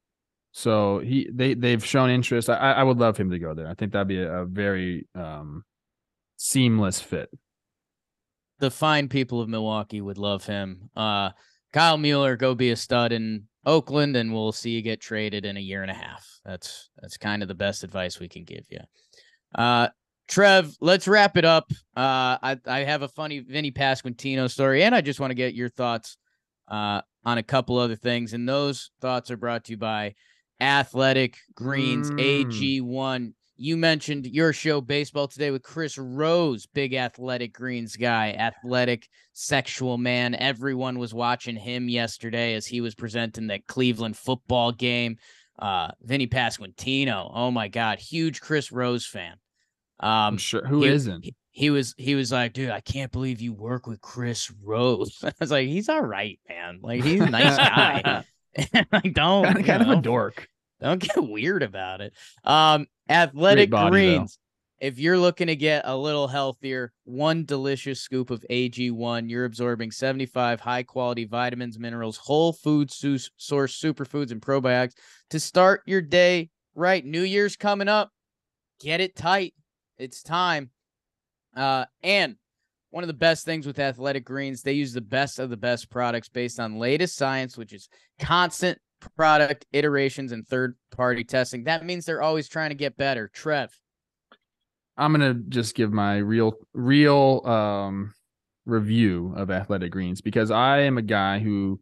So 0.53 0.99
he 0.99 1.30
they 1.34 1.53
they've 1.53 1.86
shown 1.86 2.09
interest. 2.09 2.49
I 2.49 2.55
I 2.55 2.84
would 2.84 2.97
love 2.97 3.17
him 3.17 3.30
to 3.32 3.39
go 3.39 3.53
there. 3.53 3.67
I 3.67 3.74
think 3.74 3.91
that'd 3.91 4.07
be 4.07 4.21
a, 4.21 4.43
a 4.43 4.45
very 4.45 5.05
um 5.13 5.65
seamless 6.38 7.01
fit. 7.01 7.30
The 8.59 8.71
fine 8.71 9.09
people 9.09 9.41
of 9.41 9.49
Milwaukee 9.49 9.99
would 9.99 10.17
love 10.17 10.45
him. 10.45 10.89
Uh 10.95 11.32
Kyle 11.74 11.97
Muller, 11.97 12.38
go 12.38 12.55
be 12.55 12.71
a 12.71 12.78
stud 12.78 13.11
in 13.11 13.49
Oakland, 13.66 14.16
and 14.16 14.34
we'll 14.34 14.51
see 14.51 14.72
you 14.72 14.82
get 14.82 15.01
traded 15.01 15.45
in 15.45 15.57
a 15.57 15.61
year 15.61 15.82
and 15.82 15.91
a 15.91 15.95
half. 15.95 16.26
That's 16.45 16.89
that's 17.01 17.18
kind 17.18 17.41
of 17.41 17.47
the 17.47 17.55
best 17.55 17.84
advice 17.84 18.20
we 18.20 18.30
can 18.30 18.43
give 18.43 18.66
you. 18.70 18.80
Uh, 19.55 19.89
Trev, 20.28 20.76
let's 20.82 21.07
wrap 21.07 21.38
it 21.38 21.45
up. 21.45 21.70
Uh, 21.95 22.38
I 22.41 22.57
I 22.66 22.80
have 22.80 23.01
a 23.01 23.07
funny 23.07 23.39
Vinny 23.39 23.72
Pasquantino 23.72 24.49
story, 24.49 24.84
and 24.84 24.95
I 24.95 25.01
just 25.01 25.20
want 25.20 25.32
to 25.32 25.36
get 25.36 25.53
your 25.53 25.70
thoughts 25.70 26.18
uh, 26.68 27.01
on 27.26 27.38
a 27.38 27.43
couple 27.43 27.78
other 27.78 27.95
things, 27.95 28.34
and 28.34 28.47
those 28.47 28.91
thoughts 29.01 29.32
are 29.32 29.38
brought 29.38 29.66
to 29.66 29.72
you 29.74 29.78
by 29.78 30.16
Athletic 30.59 31.38
Greens 31.55 32.11
mm. 32.11 32.82
AG1 32.82 33.34
you 33.56 33.78
mentioned 33.78 34.26
your 34.26 34.54
show 34.54 34.82
baseball 34.82 35.28
today 35.28 35.51
with 35.51 35.64
Chris 35.64 35.97
Rose, 35.97 36.66
big 36.66 36.93
athletic 36.93 37.54
greens 37.54 37.95
guy, 37.95 38.32
athletic 38.32 39.08
sexual 39.34 39.97
man. 39.97 40.36
Everyone 40.36 40.97
was 40.97 41.14
watching 41.14 41.56
him 41.56 41.89
yesterday 41.89 42.56
as 42.56 42.66
he 42.66 42.82
was 42.82 42.95
presenting 42.95 43.47
that 43.47 43.68
Cleveland 43.68 44.18
football 44.18 44.72
game. 44.72 45.18
Uh, 45.60 45.91
Vinny 46.01 46.28
Pasquantino, 46.28 47.30
oh 47.34 47.51
my 47.51 47.68
god, 47.68 47.99
huge 47.99 48.41
Chris 48.41 48.72
Rose 48.72 49.06
fan. 49.06 49.34
Um, 49.99 50.10
I'm 50.10 50.38
sure 50.38 50.66
who 50.66 50.86
not 50.86 51.24
he, 51.24 51.36
he, 51.51 51.70
was 51.70 51.93
he 51.97 52.16
was 52.16 52.32
like, 52.32 52.54
dude, 52.54 52.72
I 52.72 52.82
can't 52.82 53.12
believe 53.12 53.39
you 53.39 53.54
work 53.54 53.86
with 53.86 54.01
Chris 54.01 54.51
Rose. 54.64 55.20
I 55.24 55.32
was 55.39 55.51
like, 55.51 55.68
he's 55.68 55.89
all 55.89 56.01
right, 56.01 56.39
man. 56.49 56.80
Like 56.82 57.04
he's 57.04 57.22
a 57.22 57.30
nice 57.30 57.58
guy. 57.58 58.26
like 58.91 59.14
don't 59.14 59.45
kind, 59.45 59.60
of, 59.60 59.66
kind 59.66 59.82
of 59.82 59.89
a 59.89 60.01
dork. 60.01 60.47
Don't 60.84 60.99
get 61.15 61.17
weird 61.17 61.63
about 61.63 62.01
it. 62.01 62.13
Um, 62.43 62.86
athletic 63.09 63.69
body, 63.69 63.89
greens. 63.89 64.36
Though. 64.36 64.88
If 64.88 64.99
you're 64.99 65.17
looking 65.17 65.47
to 65.47 65.55
get 65.55 65.84
a 65.86 65.95
little 65.95 66.27
healthier, 66.27 66.91
one 67.05 67.45
delicious 67.45 68.01
scoop 68.01 68.29
of 68.29 68.43
AG1, 68.49 69.29
you're 69.29 69.45
absorbing 69.45 69.91
75 69.91 70.59
high 70.59 70.84
quality 70.84 71.23
vitamins, 71.23 71.79
minerals, 71.79 72.17
whole 72.17 72.51
food 72.51 72.91
source 72.91 73.31
superfoods, 73.39 74.31
and 74.31 74.41
probiotics 74.41 74.95
to 75.29 75.39
start 75.39 75.84
your 75.86 76.01
day 76.01 76.49
right. 76.75 77.05
New 77.05 77.21
Year's 77.21 77.55
coming 77.55 77.88
up. 77.88 78.11
Get 78.81 78.99
it 78.99 79.15
tight. 79.15 79.53
It's 79.97 80.21
time. 80.21 80.69
Uh, 81.55 81.86
and 82.01 82.36
one 82.89 83.03
of 83.03 83.07
the 83.07 83.13
best 83.13 83.45
things 83.45 83.65
with 83.65 83.79
Athletic 83.79 84.25
Greens, 84.25 84.63
they 84.63 84.73
use 84.73 84.91
the 84.91 85.01
best 85.01 85.39
of 85.39 85.49
the 85.49 85.55
best 85.55 85.89
products 85.89 86.27
based 86.27 86.59
on 86.59 86.77
latest 86.77 87.15
science, 87.15 87.57
which 87.57 87.71
is 87.71 87.88
constant 88.19 88.79
product 89.16 89.66
iterations 89.72 90.32
and 90.32 90.47
third 90.47 90.76
party 90.91 91.24
testing. 91.24 91.66
That 91.66 91.86
means 91.86 92.06
they're 92.06 92.22
always 92.22 92.47
trying 92.47 92.70
to 92.70 92.76
get 92.76 92.97
better. 92.97 93.30
Trev. 93.34 93.72
I'm 94.97 95.12
gonna 95.12 95.34
just 95.34 95.76
give 95.76 95.91
my 95.91 96.18
real 96.18 96.54
real 96.74 97.45
um 97.45 98.14
review 98.66 99.34
of 99.36 99.51
athletic 99.51 99.91
greens 99.91 100.22
because 100.22 100.51
I 100.51 100.82
am 100.82 100.97
a 100.97 101.01
guy 101.01 101.39
who 101.39 101.80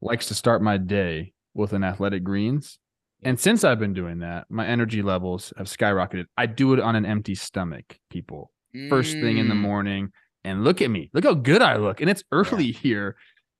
likes 0.00 0.28
to 0.28 0.34
start 0.34 0.62
my 0.62 0.76
day 0.76 1.32
with 1.54 1.72
an 1.72 1.84
athletic 1.84 2.22
greens. 2.24 2.78
And 3.22 3.38
since 3.38 3.64
I've 3.64 3.78
been 3.78 3.92
doing 3.92 4.20
that, 4.20 4.46
my 4.48 4.66
energy 4.66 5.02
levels 5.02 5.52
have 5.58 5.66
skyrocketed. 5.66 6.24
I 6.36 6.46
do 6.46 6.72
it 6.72 6.80
on 6.80 6.96
an 6.96 7.04
empty 7.04 7.34
stomach, 7.34 7.98
people. 8.08 8.52
First 8.88 9.14
thing 9.14 9.38
in 9.38 9.48
the 9.48 9.54
mm. 9.54 9.60
morning. 9.60 10.12
And 10.44 10.64
look 10.64 10.80
at 10.80 10.90
me. 10.90 11.10
Look 11.12 11.24
how 11.24 11.34
good 11.34 11.60
I 11.60 11.76
look. 11.76 12.00
And 12.00 12.08
it's 12.08 12.22
early 12.32 12.66
yeah. 12.66 12.78
here 12.82 13.16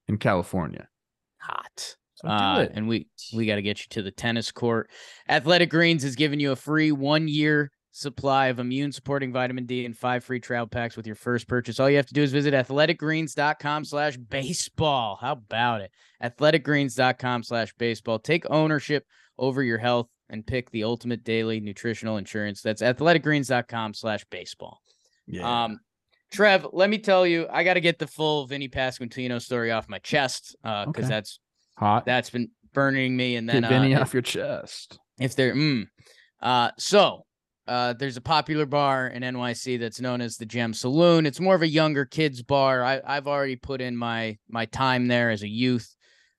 in 0.09 0.19
California. 0.19 0.89
Hot. 1.41 1.97
So 2.21 2.29
uh, 2.29 2.68
and 2.73 2.87
we 2.87 3.07
we 3.35 3.47
got 3.47 3.57
to 3.57 3.62
get 3.62 3.81
you 3.81 3.87
to 3.91 4.03
the 4.03 4.11
tennis 4.11 4.51
court. 4.51 4.91
Athletic 5.29 5.71
Greens 5.71 6.05
is 6.05 6.16
giving 6.16 6.41
you 6.41 6.53
a 6.53 6.57
free 6.57 6.93
one 6.93 7.29
year 7.29 7.71
supply 7.93 8.47
of 8.47 8.59
immune 8.59 8.93
supporting 8.93 9.33
vitamin 9.33 9.66
D 9.66 9.85
and 9.85 9.97
five 9.97 10.23
free 10.23 10.41
trial 10.41 10.66
packs 10.66 10.97
with 10.97 11.07
your 11.07 11.16
first 11.16 11.49
purchase. 11.49 11.81
All 11.81 11.91
you 11.91 11.97
have 11.97 12.07
to 12.07 12.14
do 12.14 12.23
is 12.23 12.33
visit 12.33 12.55
athleticgreens.com 12.55 13.85
slash 13.85 14.16
baseball. 14.16 15.18
How 15.21 15.33
about 15.33 15.81
it? 15.81 15.91
Athleticgreens.com 16.23 17.43
slash 17.43 17.73
baseball. 17.79 18.18
Take 18.18 18.45
ownership 18.51 19.07
over 19.39 19.62
your 19.62 19.79
health 19.79 20.09
and 20.29 20.47
pick 20.47 20.71
the 20.71 20.85
ultimate 20.85 21.25
daily 21.25 21.59
nutritional 21.61 22.18
insurance. 22.18 22.62
That's 22.62 22.83
athleticgreens.com 22.83 23.95
slash 23.95 24.25
baseball. 24.31 24.81
Yeah. 25.27 25.64
Um, 25.64 25.81
Trev, 26.31 26.66
let 26.73 26.89
me 26.89 26.99
tell 26.99 27.27
you, 27.27 27.49
I 27.51 27.64
got 27.64 27.75
to 27.75 27.81
get 27.81 27.99
the 27.99 28.07
full 28.07 28.47
Vinny 28.47 28.68
Pasquantino 28.68 29.43
story 29.43 29.73
off 29.73 29.89
my 29.89 29.99
chest 29.99 30.55
because 30.62 30.87
uh, 30.87 30.91
okay. 30.91 31.03
that's 31.03 31.41
Hot. 31.81 32.05
That's 32.05 32.31
been 32.31 32.51
burning 32.74 33.16
me. 33.16 33.37
And 33.37 33.49
then 33.49 33.62
Get 33.62 33.70
Vinny 33.70 33.95
uh, 33.95 34.03
off 34.03 34.12
your 34.12 34.22
chest. 34.22 34.99
If 35.18 35.35
they're 35.35 35.55
mm. 35.55 35.87
uh 36.41 36.70
so 36.78 37.24
uh, 37.66 37.93
there's 37.93 38.16
a 38.16 38.20
popular 38.20 38.66
bar 38.66 39.07
in 39.07 39.22
NYC 39.22 39.78
that's 39.78 40.01
known 40.01 40.20
as 40.20 40.37
the 40.37 40.47
Gem 40.47 40.74
Saloon. 40.74 41.24
It's 41.24 41.39
more 41.39 41.55
of 41.55 41.62
a 41.62 41.68
younger 41.68 42.05
kids 42.05 42.43
bar. 42.43 42.83
I, 42.83 43.01
I've 43.05 43.28
already 43.28 43.55
put 43.55 43.81
in 43.81 43.97
my 43.97 44.39
my 44.49 44.66
time 44.66 45.07
there 45.07 45.31
as 45.31 45.43
a 45.43 45.49
youth. 45.49 45.95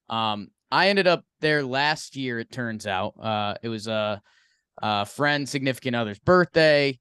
Um, 0.09 0.49
I 0.71 0.89
ended 0.89 1.07
up 1.07 1.23
there 1.39 1.63
last 1.63 2.15
year. 2.17 2.39
It 2.39 2.51
turns 2.51 2.85
out 2.85 3.13
uh, 3.17 3.55
it 3.63 3.69
was 3.69 3.87
a, 3.87 4.21
a 4.81 5.05
friend, 5.05 5.47
significant 5.47 5.95
other's 5.95 6.19
birthday. 6.19 6.99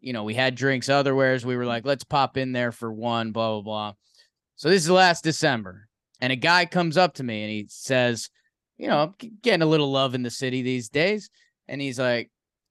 You 0.00 0.12
know, 0.12 0.22
we 0.22 0.34
had 0.34 0.54
drinks 0.54 0.88
otherwheres. 0.88 1.44
We 1.44 1.56
were 1.56 1.66
like, 1.66 1.84
let's 1.84 2.04
pop 2.04 2.36
in 2.36 2.52
there 2.52 2.72
for 2.72 2.92
one. 2.92 3.32
Blah 3.32 3.54
blah 3.54 3.62
blah. 3.62 3.92
So 4.54 4.68
this 4.68 4.84
is 4.84 4.90
last 4.90 5.24
December 5.24 5.88
and 6.22 6.32
a 6.32 6.36
guy 6.36 6.64
comes 6.64 6.96
up 6.96 7.14
to 7.14 7.24
me 7.24 7.42
and 7.42 7.50
he 7.50 7.66
says, 7.68 8.30
you 8.78 8.86
know, 8.86 9.02
I'm 9.02 9.30
getting 9.42 9.60
a 9.62 9.66
little 9.66 9.90
love 9.90 10.14
in 10.14 10.22
the 10.22 10.30
city 10.30 10.62
these 10.62 10.88
days. 10.88 11.28
And 11.66 11.80
he's 11.80 11.98
like, 11.98 12.30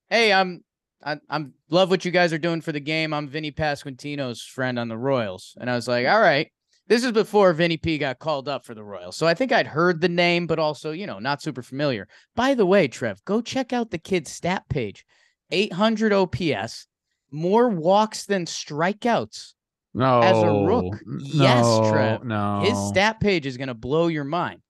Hey, 0.10 0.32
I'm 0.34 0.64
I, 1.04 1.20
I'm 1.30 1.54
love 1.70 1.90
what 1.90 2.06
you 2.06 2.12
guys 2.12 2.32
are 2.32 2.38
doing 2.38 2.62
for 2.62 2.72
the 2.72 2.80
game. 2.80 3.14
I'm 3.14 3.28
Vinny 3.28 3.52
Pasquantino's 3.52 4.42
friend 4.42 4.80
on 4.80 4.88
the 4.88 4.98
Royals. 4.98 5.56
And 5.60 5.70
I 5.70 5.76
was 5.76 5.88
like, 5.88 6.08
all 6.08 6.20
right. 6.20 6.50
This 6.88 7.04
is 7.04 7.12
before 7.12 7.54
Vinny 7.54 7.78
P 7.78 7.98
got 7.98 8.20
called 8.20 8.50
up 8.50 8.66
for 8.66 8.74
the 8.74 8.84
Royals. 8.84 9.16
So 9.16 9.26
I 9.26 9.34
think 9.34 9.52
I'd 9.52 9.68
heard 9.68 10.02
the 10.02 10.10
name, 10.10 10.46
but 10.46 10.60
also, 10.60 10.92
you 10.92 11.08
know, 11.08 11.20
not 11.20 11.42
super 11.42 11.62
familiar. 11.62 12.08
By 12.36 12.54
the 12.54 12.66
way, 12.66 12.88
Trev, 12.88 13.24
go 13.24 13.42
check 13.42 13.72
out 13.72 13.92
the 13.92 13.98
kid's 13.98 14.32
stat 14.32 14.64
page 14.70 15.06
800 15.52 16.12
OPS, 16.12 16.88
more 17.32 17.70
walks 17.70 18.26
than 18.26 18.46
strikeouts. 18.46 19.54
No, 19.94 20.22
As 20.22 20.38
a 20.38 20.48
rook. 20.48 20.96
Yes, 21.20 21.66
no, 21.66 21.90
Trev. 21.92 22.24
No, 22.24 22.62
His 22.62 22.78
stat 22.88 23.20
page 23.20 23.46
is 23.46 23.58
going 23.58 23.68
to 23.68 23.74
blow 23.74 24.08
your 24.08 24.24
mind. 24.24 24.62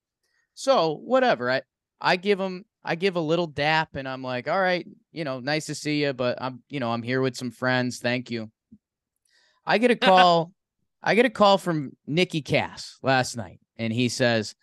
So, 0.53 0.95
whatever. 0.95 1.49
I, 1.49 1.61
I 1.99 2.15
give 2.15 2.39
him, 2.39 2.65
I 2.83 2.95
give 2.95 3.15
a 3.15 3.21
little 3.21 3.47
dap 3.47 3.95
and 3.95 4.07
I'm 4.07 4.23
like, 4.23 4.47
all 4.47 4.59
right, 4.59 4.85
you 5.11 5.23
know, 5.23 5.39
nice 5.39 5.67
to 5.67 5.75
see 5.75 6.03
you, 6.03 6.13
but 6.13 6.41
I'm, 6.41 6.63
you 6.69 6.79
know, 6.79 6.91
I'm 6.91 7.03
here 7.03 7.21
with 7.21 7.37
some 7.37 7.51
friends. 7.51 7.99
Thank 7.99 8.31
you. 8.31 8.51
I 9.65 9.77
get 9.77 9.91
a 9.91 9.95
call. 9.95 10.51
I 11.03 11.15
get 11.15 11.25
a 11.25 11.31
call 11.31 11.57
from 11.57 11.91
Nikki 12.05 12.41
Cass 12.41 12.99
last 13.01 13.35
night, 13.35 13.59
and 13.77 13.91
he 13.91 14.07
says, 14.07 14.53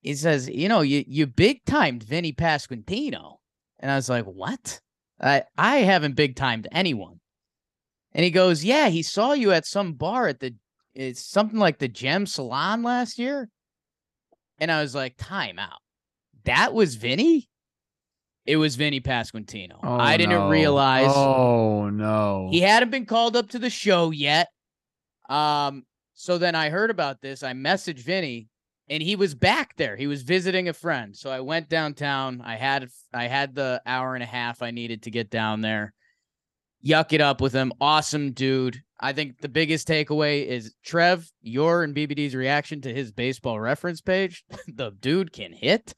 he 0.00 0.14
says, 0.14 0.48
you 0.48 0.68
know, 0.68 0.80
you 0.80 1.04
you 1.06 1.26
big 1.26 1.64
timed 1.64 2.02
Vinny 2.02 2.32
Pasquantino, 2.32 3.36
and 3.78 3.90
I 3.90 3.96
was 3.96 4.08
like, 4.08 4.24
what? 4.24 4.80
I 5.20 5.44
I 5.56 5.78
haven't 5.78 6.16
big 6.16 6.34
timed 6.34 6.66
anyone. 6.72 7.20
And 8.12 8.24
he 8.24 8.30
goes, 8.30 8.64
yeah, 8.64 8.88
he 8.88 9.02
saw 9.02 9.32
you 9.32 9.52
at 9.52 9.66
some 9.66 9.92
bar 9.92 10.28
at 10.28 10.40
the 10.40 10.54
it's 10.94 11.24
something 11.24 11.58
like 11.58 11.78
the 11.78 11.88
Gem 11.88 12.26
Saloon 12.26 12.82
last 12.82 13.18
year, 13.18 13.48
and 14.58 14.70
I 14.70 14.82
was 14.82 14.94
like, 14.94 15.14
time 15.16 15.58
out. 15.58 15.78
That 16.44 16.74
was 16.74 16.96
Vinny. 16.96 17.48
It 18.46 18.56
was 18.56 18.76
Vinny 18.76 19.00
Pasquantino. 19.00 19.78
Oh, 19.82 19.96
I 19.96 20.16
didn't 20.16 20.30
no. 20.30 20.48
realize 20.48 21.12
Oh 21.14 21.90
no. 21.90 22.48
he 22.50 22.60
hadn't 22.60 22.90
been 22.90 23.04
called 23.04 23.36
up 23.36 23.50
to 23.50 23.58
the 23.58 23.70
show 23.70 24.10
yet. 24.10 24.48
Um, 25.28 25.84
so 26.14 26.38
then 26.38 26.54
I 26.54 26.70
heard 26.70 26.90
about 26.90 27.20
this. 27.20 27.42
I 27.42 27.52
messaged 27.52 28.00
Vinny, 28.00 28.48
and 28.88 29.02
he 29.02 29.14
was 29.14 29.34
back 29.34 29.76
there. 29.76 29.96
He 29.96 30.06
was 30.06 30.22
visiting 30.22 30.68
a 30.68 30.72
friend. 30.72 31.14
So 31.14 31.30
I 31.30 31.40
went 31.40 31.68
downtown. 31.68 32.40
I 32.42 32.56
had 32.56 32.88
I 33.12 33.26
had 33.28 33.54
the 33.54 33.82
hour 33.86 34.14
and 34.14 34.22
a 34.22 34.26
half 34.26 34.62
I 34.62 34.70
needed 34.70 35.02
to 35.02 35.10
get 35.10 35.30
down 35.30 35.60
there. 35.60 35.92
Yuck 36.84 37.12
it 37.12 37.20
up 37.20 37.40
with 37.40 37.52
him. 37.52 37.72
Awesome 37.80 38.32
dude. 38.32 38.82
I 39.00 39.12
think 39.12 39.40
the 39.40 39.48
biggest 39.48 39.86
takeaway 39.86 40.46
is 40.46 40.74
Trev, 40.84 41.30
your 41.40 41.82
and 41.82 41.94
BBD's 41.94 42.34
reaction 42.34 42.80
to 42.82 42.92
his 42.92 43.12
baseball 43.12 43.60
reference 43.60 44.00
page. 44.00 44.44
the 44.68 44.90
dude 44.90 45.32
can 45.32 45.52
hit. 45.52 45.94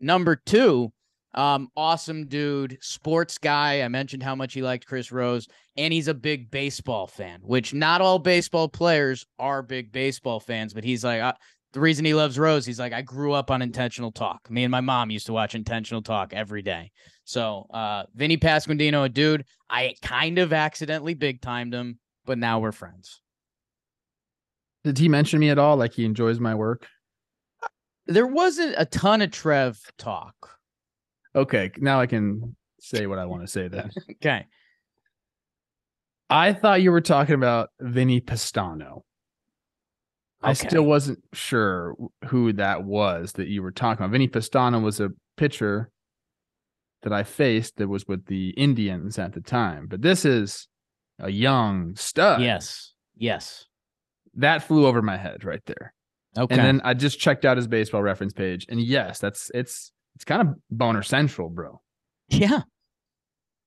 Number 0.00 0.34
two, 0.34 0.92
um, 1.34 1.68
awesome 1.76 2.26
dude, 2.26 2.78
sports 2.80 3.38
guy. 3.38 3.82
I 3.82 3.88
mentioned 3.88 4.22
how 4.22 4.34
much 4.34 4.54
he 4.54 4.62
liked 4.62 4.86
Chris 4.86 5.12
Rose, 5.12 5.46
and 5.76 5.92
he's 5.92 6.08
a 6.08 6.14
big 6.14 6.50
baseball 6.50 7.06
fan, 7.06 7.40
which 7.42 7.72
not 7.72 8.00
all 8.00 8.18
baseball 8.18 8.68
players 8.68 9.26
are 9.38 9.62
big 9.62 9.92
baseball 9.92 10.40
fans, 10.40 10.74
but 10.74 10.84
he's 10.84 11.04
like, 11.04 11.36
the 11.72 11.80
reason 11.80 12.04
he 12.04 12.14
loves 12.14 12.38
Rose, 12.38 12.66
he's 12.66 12.80
like, 12.80 12.92
I 12.92 13.02
grew 13.02 13.32
up 13.32 13.50
on 13.50 13.62
intentional 13.62 14.10
talk. 14.10 14.50
Me 14.50 14.64
and 14.64 14.70
my 14.70 14.80
mom 14.80 15.10
used 15.10 15.26
to 15.26 15.32
watch 15.32 15.54
intentional 15.54 16.02
talk 16.02 16.32
every 16.32 16.62
day. 16.62 16.90
So, 17.24 17.66
uh, 17.70 18.04
Vinny 18.14 18.36
Pasquantino, 18.36 19.04
a 19.04 19.08
dude, 19.08 19.44
I 19.68 19.94
kind 20.02 20.38
of 20.38 20.52
accidentally 20.52 21.14
big 21.14 21.40
timed 21.40 21.72
him, 21.72 21.98
but 22.24 22.38
now 22.38 22.58
we're 22.58 22.72
friends. 22.72 23.20
Did 24.82 24.98
he 24.98 25.08
mention 25.08 25.38
me 25.38 25.50
at 25.50 25.58
all? 25.58 25.76
Like 25.76 25.92
he 25.92 26.04
enjoys 26.04 26.40
my 26.40 26.54
work? 26.54 26.88
There 28.06 28.26
wasn't 28.26 28.74
a 28.76 28.86
ton 28.86 29.22
of 29.22 29.30
Trev 29.30 29.78
talk. 29.98 30.58
Okay, 31.36 31.70
now 31.76 32.00
I 32.00 32.06
can 32.06 32.56
say 32.80 33.06
what 33.06 33.18
I 33.18 33.26
want 33.26 33.42
to 33.42 33.48
say 33.48 33.68
then. 33.68 33.90
Okay. 34.12 34.46
I 36.28 36.52
thought 36.52 36.80
you 36.80 36.92
were 36.92 37.00
talking 37.00 37.34
about 37.34 37.70
Vinny 37.80 38.20
Pestano. 38.20 39.02
I 40.42 40.52
still 40.54 40.84
wasn't 40.84 41.18
sure 41.32 41.94
who 42.26 42.52
that 42.54 42.84
was 42.84 43.32
that 43.32 43.48
you 43.48 43.62
were 43.62 43.72
talking 43.72 44.02
about. 44.04 44.12
Vinny 44.12 44.28
Pestano 44.28 44.82
was 44.82 44.98
a 45.00 45.10
pitcher 45.36 45.90
that 47.02 47.12
I 47.12 47.24
faced 47.24 47.76
that 47.76 47.88
was 47.88 48.06
with 48.08 48.26
the 48.26 48.50
Indians 48.50 49.18
at 49.18 49.32
the 49.32 49.40
time. 49.40 49.86
But 49.86 50.02
this 50.02 50.24
is 50.24 50.66
a 51.18 51.30
young 51.30 51.94
stud. 51.96 52.40
Yes. 52.42 52.92
Yes. 53.16 53.66
That 54.34 54.62
flew 54.62 54.86
over 54.86 55.02
my 55.02 55.16
head 55.18 55.44
right 55.44 55.60
there. 55.66 55.92
Okay. 56.38 56.54
And 56.54 56.64
then 56.64 56.80
I 56.84 56.94
just 56.94 57.18
checked 57.18 57.44
out 57.44 57.56
his 57.56 57.66
baseball 57.66 58.02
reference 58.02 58.32
page. 58.32 58.64
And 58.68 58.80
yes, 58.80 59.18
that's 59.18 59.50
it's 59.52 59.92
it's 60.14 60.24
kind 60.24 60.42
of 60.48 60.54
boner 60.70 61.02
central, 61.02 61.48
bro. 61.50 61.80
yeah. 62.28 62.62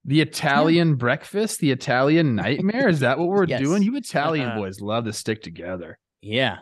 The 0.06 0.20
Italian 0.20 0.96
breakfast, 0.96 1.60
the 1.60 1.70
Italian 1.70 2.34
nightmare. 2.34 2.88
Is 2.88 3.00
that 3.00 3.18
what 3.18 3.28
we're 3.28 3.44
Yes. 3.48 3.60
doing? 3.62 3.82
You 3.82 3.96
Italian 3.96 4.48
Uh-huh. 4.50 4.58
boys 4.58 4.80
love 4.80 5.04
to 5.06 5.12
stick 5.14 5.40
together. 5.42 5.98
Yeah. 6.24 6.58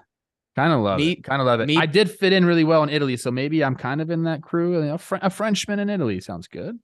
Kind 0.57 0.73
of 0.73 0.81
love 0.81 0.99
Me- 0.99 1.13
it. 1.13 1.25
Kind 1.25 1.41
of 1.41 1.47
love 1.47 1.61
it. 1.61 1.67
me- 1.67 1.79
I 1.79 1.87
did 1.87 2.11
fit 2.11 2.33
in 2.33 2.45
really 2.45 2.65
well 2.65 2.83
in 2.83 2.91
Italy, 2.91 3.17
so 3.17 3.31
maybe 3.31 3.65
I'm 3.65 3.75
kind 3.77 4.01
of 4.03 4.11
in 4.11 4.25
that 4.25 4.43
crew. 4.43 4.79
You 4.83 4.85
know, 4.87 4.99
Fr- 4.99 5.17
a 5.23 5.31
Frenchman 5.31 5.79
in 5.79 5.89
Italy 5.89 6.21
sounds 6.21 6.47
good. 6.49 6.79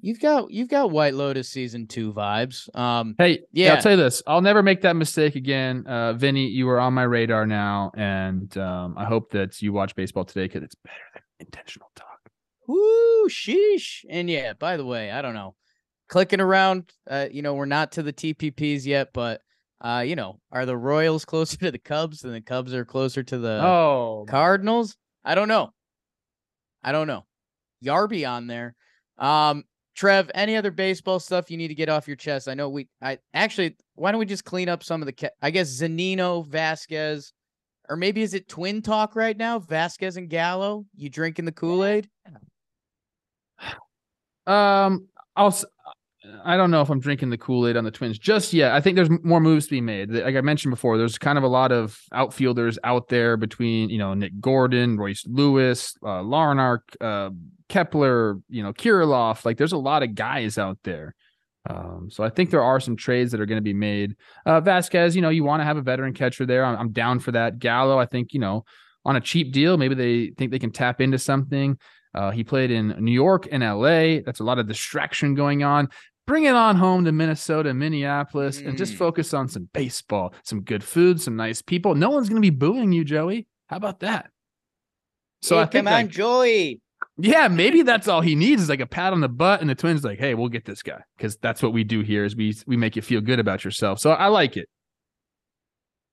You've 0.00 0.20
got 0.20 0.50
you've 0.50 0.68
got 0.68 0.90
White 0.90 1.14
Lotus 1.14 1.48
season 1.48 1.86
two 1.86 2.12
vibes. 2.12 2.74
Um 2.76 3.14
Hey, 3.18 3.40
yeah, 3.52 3.66
Yeah. 3.68 3.74
I'll 3.74 3.82
tell 3.82 3.92
you 3.92 3.98
this. 3.98 4.22
I'll 4.26 4.42
never 4.42 4.62
make 4.62 4.82
that 4.82 4.96
mistake 4.96 5.34
again. 5.34 5.86
Uh, 5.86 6.12
Vinny, 6.14 6.46
you 6.48 6.68
are 6.68 6.78
on 6.80 6.92
my 6.94 7.04
radar 7.04 7.46
now, 7.46 7.90
and 7.96 8.54
um, 8.58 8.94
I 8.98 9.04
hope 9.06 9.30
that 9.32 9.60
you 9.62 9.72
watch 9.72 9.94
baseball 9.94 10.24
today 10.24 10.44
because 10.46 10.62
it's 10.62 10.74
better 10.74 10.96
than 11.14 11.22
intentional 11.40 11.90
talk. 11.96 12.20
whoo 12.66 13.28
sheesh. 13.28 14.04
And 14.10 14.28
yeah, 14.30 14.52
by 14.54 14.76
the 14.76 14.84
way, 14.84 15.10
I 15.10 15.20
don't 15.22 15.34
know. 15.34 15.54
Clicking 16.08 16.40
around, 16.40 16.90
uh, 17.10 17.26
you 17.30 17.40
know, 17.42 17.54
we're 17.54 17.64
not 17.64 17.92
to 17.92 18.02
the 18.02 18.12
TPPs 18.12 18.84
yet, 18.84 19.08
but 19.14 19.40
uh, 19.80 20.04
you 20.06 20.16
know, 20.16 20.40
are 20.52 20.66
the 20.66 20.76
Royals 20.76 21.24
closer 21.26 21.56
to 21.58 21.70
the 21.70 21.78
Cubs 21.78 22.20
than 22.20 22.32
the 22.32 22.40
Cubs 22.40 22.74
are 22.74 22.84
closer 22.84 23.22
to 23.22 23.38
the 23.38 23.60
oh, 23.62 24.26
Cardinals? 24.28 24.96
I 25.24 25.34
don't 25.34 25.48
know. 25.48 25.70
I 26.82 26.92
don't 26.92 27.06
know. 27.06 27.24
Yarby 27.82 28.28
on 28.28 28.46
there. 28.46 28.74
Um, 29.18 29.64
Trev, 29.94 30.30
any 30.34 30.56
other 30.56 30.70
baseball 30.70 31.20
stuff 31.20 31.50
you 31.50 31.56
need 31.56 31.68
to 31.68 31.74
get 31.74 31.88
off 31.88 32.08
your 32.08 32.16
chest? 32.16 32.48
I 32.48 32.54
know 32.54 32.68
we. 32.68 32.88
I 33.00 33.18
actually. 33.32 33.76
Why 33.94 34.10
don't 34.10 34.18
we 34.18 34.26
just 34.26 34.44
clean 34.44 34.68
up 34.68 34.82
some 34.82 35.00
of 35.00 35.06
the? 35.06 35.12
Ca- 35.12 35.30
I 35.40 35.50
guess 35.50 35.70
Zunino, 35.70 36.46
Vazquez, 36.46 37.32
or 37.88 37.96
maybe 37.96 38.22
is 38.22 38.34
it 38.34 38.48
twin 38.48 38.82
talk 38.82 39.14
right 39.14 39.36
now? 39.36 39.60
Vazquez 39.60 40.16
and 40.16 40.28
Gallo. 40.28 40.84
You 40.96 41.10
drinking 41.10 41.44
the 41.44 41.52
Kool 41.52 41.84
Aid? 41.84 42.08
Um, 44.46 45.08
I'll. 45.36 45.56
I 46.44 46.56
don't 46.56 46.70
know 46.70 46.80
if 46.82 46.90
I'm 46.90 47.00
drinking 47.00 47.30
the 47.30 47.38
Kool 47.38 47.66
Aid 47.66 47.76
on 47.76 47.84
the 47.84 47.90
Twins 47.90 48.18
just 48.18 48.52
yet. 48.52 48.72
I 48.72 48.80
think 48.80 48.96
there's 48.96 49.10
more 49.22 49.40
moves 49.40 49.66
to 49.66 49.70
be 49.70 49.80
made. 49.80 50.10
Like 50.10 50.36
I 50.36 50.40
mentioned 50.40 50.70
before, 50.70 50.98
there's 50.98 51.18
kind 51.18 51.38
of 51.38 51.44
a 51.44 51.48
lot 51.48 51.72
of 51.72 51.98
outfielders 52.12 52.78
out 52.84 53.08
there 53.08 53.36
between 53.36 53.90
you 53.90 53.98
know 53.98 54.14
Nick 54.14 54.40
Gordon, 54.40 54.96
Royce 54.96 55.24
Lewis, 55.26 55.96
uh, 56.02 56.22
Larnach, 56.22 56.80
uh, 57.00 57.30
Kepler, 57.68 58.38
you 58.48 58.62
know 58.62 58.72
Kirilloff. 58.72 59.44
Like 59.44 59.56
there's 59.56 59.72
a 59.72 59.78
lot 59.78 60.02
of 60.02 60.14
guys 60.14 60.58
out 60.58 60.78
there. 60.84 61.14
Um, 61.68 62.08
so 62.10 62.22
I 62.22 62.28
think 62.28 62.50
there 62.50 62.62
are 62.62 62.78
some 62.78 62.94
trades 62.94 63.32
that 63.32 63.40
are 63.40 63.46
going 63.46 63.58
to 63.58 63.62
be 63.62 63.72
made. 63.72 64.16
Uh, 64.44 64.60
Vazquez, 64.60 65.14
you 65.14 65.22
know, 65.22 65.30
you 65.30 65.44
want 65.44 65.60
to 65.60 65.64
have 65.64 65.78
a 65.78 65.82
veteran 65.82 66.12
catcher 66.12 66.44
there. 66.44 66.62
I'm, 66.62 66.78
I'm 66.78 66.92
down 66.92 67.20
for 67.20 67.32
that. 67.32 67.58
Gallo, 67.58 67.98
I 67.98 68.04
think 68.04 68.34
you 68.34 68.40
know, 68.40 68.64
on 69.04 69.16
a 69.16 69.20
cheap 69.20 69.52
deal, 69.52 69.76
maybe 69.76 69.94
they 69.94 70.34
think 70.36 70.50
they 70.50 70.58
can 70.58 70.72
tap 70.72 71.00
into 71.00 71.18
something. 71.18 71.78
Uh, 72.14 72.30
he 72.30 72.44
played 72.44 72.70
in 72.70 72.88
New 73.00 73.12
York 73.12 73.48
and 73.50 73.62
LA. 73.62 74.20
That's 74.24 74.40
a 74.40 74.44
lot 74.44 74.58
of 74.58 74.68
distraction 74.68 75.34
going 75.34 75.64
on. 75.64 75.88
Bring 76.26 76.44
it 76.44 76.54
on 76.54 76.76
home 76.76 77.04
to 77.04 77.12
Minnesota, 77.12 77.74
Minneapolis, 77.74 78.58
and 78.58 78.78
just 78.78 78.94
Mm. 78.94 78.98
focus 78.98 79.34
on 79.34 79.46
some 79.48 79.68
baseball, 79.74 80.32
some 80.42 80.62
good 80.62 80.82
food, 80.82 81.20
some 81.20 81.36
nice 81.36 81.60
people. 81.60 81.94
No 81.94 82.10
one's 82.10 82.28
going 82.30 82.40
to 82.40 82.46
be 82.46 82.56
booing 82.56 82.92
you, 82.92 83.04
Joey. 83.04 83.46
How 83.68 83.76
about 83.76 84.00
that? 84.00 84.30
So 85.42 85.58
I 85.58 85.66
think, 85.66 85.84
like, 85.84 86.08
Joey. 86.08 86.80
yeah, 87.18 87.48
maybe 87.48 87.82
that's 87.82 88.08
all 88.08 88.22
he 88.22 88.34
needs 88.34 88.62
is 88.62 88.68
like 88.70 88.80
a 88.80 88.86
pat 88.86 89.12
on 89.12 89.20
the 89.20 89.28
butt, 89.28 89.60
and 89.60 89.68
the 89.68 89.74
Twins 89.74 90.02
like, 90.02 90.18
hey, 90.18 90.34
we'll 90.34 90.48
get 90.48 90.64
this 90.64 90.82
guy 90.82 91.02
because 91.18 91.36
that's 91.36 91.62
what 91.62 91.74
we 91.74 91.84
do 91.84 92.00
here 92.00 92.24
is 92.24 92.34
we 92.34 92.54
we 92.66 92.78
make 92.78 92.96
you 92.96 93.02
feel 93.02 93.20
good 93.20 93.38
about 93.38 93.62
yourself. 93.62 93.98
So 94.00 94.12
I 94.12 94.28
like 94.28 94.56
it. 94.56 94.68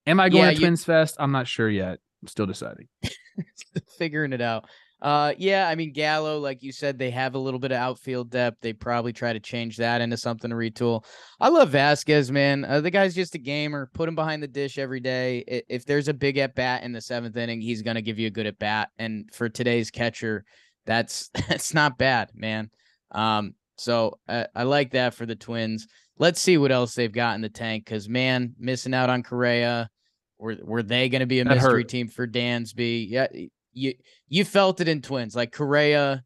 Am 0.05 0.19
I 0.19 0.27
going 0.27 0.43
Yeah, 0.43 0.49
to 0.49 0.53
you- 0.55 0.59
Twins 0.59 0.83
Fest? 0.83 1.15
I'm 1.19 1.31
not 1.31 1.47
sure 1.47 1.69
yet. 1.69 1.99
I'm 2.21 2.27
still 2.27 2.45
deciding. 2.45 2.87
Figuring 3.97 4.33
it 4.33 4.41
out. 4.41 4.65
Uh, 5.01 5.33
yeah, 5.37 5.67
I 5.67 5.73
mean 5.73 5.93
Gallo, 5.93 6.37
like 6.37 6.61
you 6.61 6.71
said, 6.71 6.99
they 6.99 7.09
have 7.09 7.33
a 7.33 7.39
little 7.39 7.59
bit 7.59 7.71
of 7.71 7.77
outfield 7.77 8.29
depth. 8.29 8.57
They 8.61 8.71
probably 8.71 9.11
try 9.13 9.33
to 9.33 9.39
change 9.39 9.77
that 9.77 9.99
into 9.99 10.15
something 10.15 10.51
to 10.51 10.55
retool. 10.55 11.03
I 11.39 11.49
love 11.49 11.71
Vazquez, 11.71 12.29
man. 12.29 12.65
Uh, 12.65 12.81
the 12.81 12.91
guy's 12.91 13.15
just 13.15 13.33
a 13.33 13.39
gamer. 13.39 13.89
Put 13.93 14.07
him 14.07 14.13
behind 14.13 14.43
the 14.43 14.47
dish 14.47 14.77
every 14.77 14.99
day. 14.99 15.63
If 15.67 15.85
there's 15.85 16.07
a 16.07 16.13
big 16.13 16.37
at 16.37 16.53
bat 16.53 16.83
in 16.83 16.91
the 16.91 17.01
seventh 17.01 17.35
inning, 17.35 17.61
he's 17.61 17.81
gonna 17.81 18.01
give 18.03 18.19
you 18.19 18.27
a 18.27 18.31
good 18.31 18.45
at 18.45 18.59
bat. 18.59 18.89
And 18.99 19.27
for 19.33 19.49
today's 19.49 19.89
catcher, 19.89 20.45
that's 20.85 21.29
that's 21.49 21.73
not 21.73 21.97
bad, 21.97 22.29
man. 22.35 22.69
Um, 23.11 23.55
so 23.77 24.19
uh, 24.27 24.45
I 24.55 24.63
like 24.63 24.91
that 24.91 25.15
for 25.15 25.25
the 25.25 25.35
Twins. 25.35 25.87
Let's 26.19 26.39
see 26.39 26.59
what 26.59 26.71
else 26.71 26.93
they've 26.93 27.11
got 27.11 27.33
in 27.33 27.41
the 27.41 27.49
tank. 27.49 27.87
Cause 27.87 28.07
man, 28.07 28.53
missing 28.59 28.93
out 28.93 29.09
on 29.09 29.23
Correa. 29.23 29.89
Were 30.37 30.57
were 30.63 30.83
they 30.83 31.09
going 31.09 31.21
to 31.21 31.27
be 31.27 31.39
a 31.39 31.43
That 31.43 31.55
mystery 31.55 31.81
hurt. 31.81 31.89
team 31.89 32.07
for 32.07 32.27
Dansby? 32.27 33.07
Yeah, 33.09 33.27
you 33.73 33.93
you 34.27 34.45
felt 34.45 34.81
it 34.81 34.87
in 34.87 35.01
Twins. 35.01 35.35
Like 35.35 35.51
Correa, 35.51 36.23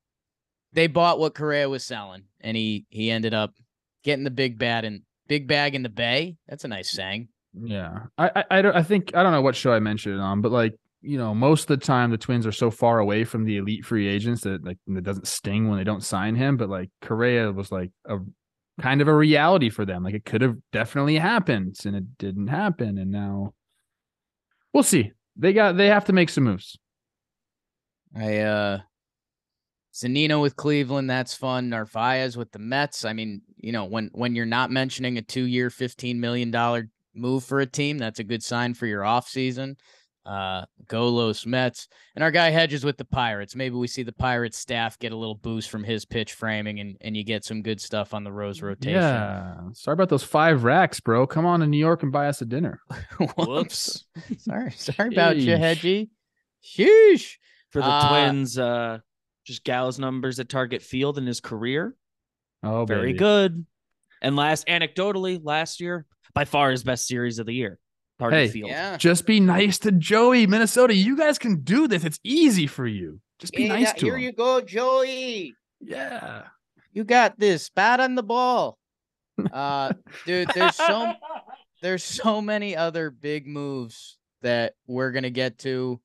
they 0.74 0.88
bought 0.88 1.20
what 1.20 1.36
Correa 1.36 1.70
was 1.70 1.84
selling, 1.84 2.24
and 2.42 2.56
he 2.56 2.86
he 2.90 3.12
ended 3.12 3.34
up 3.34 3.54
getting 4.04 4.24
the 4.24 4.32
big 4.32 4.58
bat 4.58 4.86
and 4.86 5.02
big 5.28 5.48
bag 5.48 5.76
in 5.76 5.84
the 5.84 5.90
bay. 5.90 6.38
That's 6.48 6.64
a 6.64 6.68
nice 6.68 6.92
saying. 6.92 7.30
Yeah, 7.54 8.00
I, 8.18 8.32
I, 8.36 8.44
I 8.52 8.62
don't. 8.62 8.76
I 8.76 8.84
think 8.84 9.16
I 9.16 9.24
don't 9.24 9.32
know 9.32 9.42
what 9.42 9.56
show 9.56 9.74
I 9.74 9.80
mentioned 9.80 10.16
it 10.16 10.22
on, 10.22 10.42
but 10.42 10.52
like 10.52 10.76
you 11.02 11.18
know, 11.18 11.36
most 11.36 11.70
of 11.70 11.80
the 11.80 11.86
time 11.86 12.12
the 12.12 12.18
Twins 12.18 12.48
are 12.48 12.52
so 12.52 12.72
far 12.72 13.00
away 13.00 13.24
from 13.24 13.46
the 13.46 13.58
elite 13.58 13.86
free 13.86 14.08
agents 14.08 14.42
that 14.42 14.66
like 14.66 14.78
it 14.88 15.04
doesn't 15.04 15.28
sting 15.28 15.70
when 15.70 15.78
they 15.78 15.84
don't 15.84 16.04
sign 16.04 16.36
him. 16.36 16.58
But 16.58 16.70
like 16.70 16.90
Correa 17.02 17.52
was 17.52 17.72
like 17.72 17.92
a 18.06 18.18
kind 18.82 19.02
of 19.02 19.08
a 19.08 19.16
reality 19.16 19.70
for 19.70 19.86
them. 19.86 20.04
Like 20.04 20.16
it 20.16 20.26
could 20.26 20.42
have 20.42 20.58
definitely 20.72 21.18
happened, 21.18 21.78
and 21.86 21.96
it 21.96 22.18
didn't 22.18 22.48
happen, 22.48 22.98
and 22.98 23.12
now 23.12 23.54
we'll 24.74 24.84
see. 24.84 25.12
They 25.38 25.54
got 25.54 25.78
they 25.78 25.88
have 25.88 26.06
to 26.06 26.14
make 26.14 26.30
some 26.30 26.46
moves. 26.46 26.78
I 28.16 28.38
uh 28.40 28.80
Zunino 29.94 30.42
with 30.42 30.58
Cleveland, 30.58 31.10
that's 31.10 31.34
fun. 31.34 31.70
Narvaez 31.70 32.36
with 32.36 32.52
the 32.52 32.60
Mets. 32.60 33.06
I 33.06 33.14
mean, 33.14 33.42
you 33.58 33.72
know, 33.72 33.86
when 33.86 34.10
when 34.14 34.36
you're 34.36 34.46
not 34.46 34.72
mentioning 34.72 35.18
a 35.18 35.22
two-year, 35.22 35.70
fifteen 35.70 36.20
million 36.20 36.52
dollar 36.52 36.90
move 37.14 37.44
for 37.44 37.62
a 37.62 37.66
team, 37.66 37.98
that's 37.98 38.20
a 38.20 38.24
good 38.24 38.44
sign 38.44 38.74
for 38.74 38.88
your 38.88 39.04
offseason. 39.04 39.76
Uh 40.26 40.66
Golos 40.88 41.46
Mets. 41.46 41.88
And 42.16 42.24
our 42.24 42.32
guy 42.32 42.50
Hedges 42.50 42.84
with 42.84 42.98
the 42.98 43.06
Pirates. 43.06 43.56
Maybe 43.56 43.76
we 43.76 43.88
see 43.88 44.04
the 44.04 44.12
Pirates 44.12 44.58
staff 44.58 44.98
get 45.00 45.12
a 45.12 45.16
little 45.16 45.36
boost 45.36 45.70
from 45.70 45.84
his 45.84 46.04
pitch 46.04 46.34
framing 46.34 46.80
and, 46.80 46.98
and 47.02 47.16
you 47.16 47.24
get 47.24 47.46
some 47.46 47.62
good 47.62 47.80
stuff 47.80 48.14
on 48.14 48.24
the 48.24 48.32
Rose 48.32 48.62
rotation. 48.62 49.00
Yeah. 49.00 49.56
Sorry 49.74 49.94
about 49.94 50.10
those 50.10 50.24
five 50.24 50.64
racks, 50.64 51.00
bro. 51.00 51.28
Come 51.28 51.46
on 51.46 51.60
to 51.60 51.68
New 51.68 51.78
York 51.78 52.04
and 52.04 52.12
buy 52.12 52.28
us 52.28 52.42
a 52.42 52.46
dinner. 52.46 52.80
Whoops. 53.38 54.06
sorry. 54.40 54.72
Sorry 54.72 55.10
about 55.10 55.38
you, 55.38 55.54
Sheesh. 55.54 55.60
Hedgie. 55.60 56.10
Sheesh. 56.64 57.36
For 57.76 57.82
the 57.82 57.88
Uh, 57.88 58.10
Twins, 58.10 58.58
uh, 58.58 59.00
just 59.46 59.64
Gallo's 59.66 60.00
numbers 60.00 60.40
at 60.40 60.48
Target 60.50 60.82
Field 60.82 61.18
in 61.18 61.26
his 61.28 61.42
career. 61.42 61.94
Oh, 62.64 62.86
Very 62.86 63.08
baby. 63.10 63.20
good. 63.20 63.66
And 64.22 64.36
last, 64.38 64.66
anecdotally, 64.68 65.40
last 65.44 65.82
year, 65.82 66.06
by 66.34 66.46
far 66.46 66.72
his 66.72 66.84
best 66.84 67.06
series 67.06 67.38
of 67.38 67.46
the 67.46 67.54
year. 67.54 67.78
Target 68.18 68.40
Hey, 68.40 68.48
Field. 68.48 68.70
Yeah. 68.70 68.96
Just 68.96 69.26
be 69.26 69.42
nice 69.42 69.78
to 69.80 69.92
Joey, 69.92 70.48
Minnesota. 70.48 70.94
You 70.96 71.18
guys 71.18 71.38
can 71.38 71.64
do 71.64 71.88
this. 71.88 72.06
It's 72.06 72.20
easy 72.24 72.66
for 72.66 72.88
you. 72.88 73.20
Just 73.40 73.52
be 73.54 73.68
nice 73.68 73.92
to 73.92 74.00
here 74.06 74.14
him. 74.16 74.20
Here 74.22 74.30
you 74.30 74.34
go, 74.34 74.62
Joey. 74.62 75.54
Yeah. 75.82 76.44
You 76.94 77.04
got 77.04 77.38
this. 77.38 77.70
Bat 77.70 78.00
on 78.00 78.16
the 78.16 78.24
ball. 78.24 78.78
Uh 79.52 79.92
dude, 80.26 80.50
there's 80.56 80.78
so 80.78 81.14
there's 81.82 82.06
so 82.06 82.42
many 82.42 82.74
other 82.78 83.10
big 83.12 83.46
moves 83.48 84.18
that 84.44 84.76
we're 84.88 85.12
gonna 85.12 85.30
get 85.30 85.58
to 85.60 86.00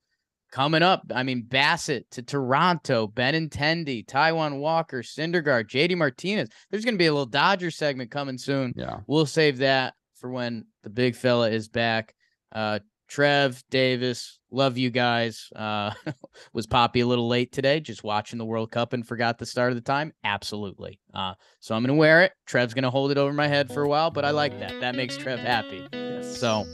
coming 0.51 0.83
up. 0.83 1.03
I 1.15 1.23
mean, 1.23 1.45
Bassitt 1.49 2.05
to 2.13 2.23
Toronto, 2.23 3.07
Benintendi, 3.07 4.05
Taijuan 4.05 4.59
Walker, 4.59 5.03
Syndergaard, 5.03 5.69
JD 5.69 5.97
Martinez. 5.97 6.49
There's 6.71 6.85
gonna 6.85 6.97
be 6.97 7.07
a 7.07 7.13
little 7.13 7.27
Dodger 7.27 7.71
segment 7.71 8.11
coming 8.11 8.39
soon. 8.39 8.73
Yeah. 8.77 8.99
We'll 9.07 9.27
save 9.27 9.59
that 9.59 9.95
for 10.17 10.31
when 10.31 10.67
the 10.83 10.91
big 10.91 11.17
fella 11.17 11.51
is 11.51 11.69
back. 11.69 12.15
Uh 12.53 12.81
Trev, 13.09 13.61
Davis, 13.71 14.39
love 14.53 14.79
you 14.79 14.91
guys. 14.91 15.49
Uh 15.55 15.93
was 16.53 16.67
Poppy 16.67 17.01
a 17.01 17.07
little 17.07 17.29
late 17.29 17.53
today, 17.53 17.81
just 17.81 18.05
watching 18.05 18.39
the 18.39 18.45
World 18.45 18.71
Cup 18.71 18.93
and 18.93 19.07
forgot 19.07 19.39
the 19.39 19.47
start 19.47 19.71
of 19.71 19.77
the 19.77 19.83
time? 19.83 20.13
Absolutely. 20.25 21.01
Uh 21.15 21.35
so 21.61 21.75
I'm 21.75 21.83
gonna 21.83 21.95
wear 21.95 22.23
it. 22.23 22.33
Trev's 22.47 22.75
gonna 22.75 22.91
hold 22.91 23.11
it 23.11 23.19
over 23.19 23.33
my 23.33 23.49
head 23.49 23.73
for 23.73 23.83
a 23.83 23.89
while, 23.89 24.11
but 24.11 24.25
I 24.25 24.31
like 24.31 24.59
that. 24.61 24.81
That 24.81 24.95
makes 24.95 25.17
Trev 25.17 25.41
happy. 25.41 25.87
So 26.23 26.67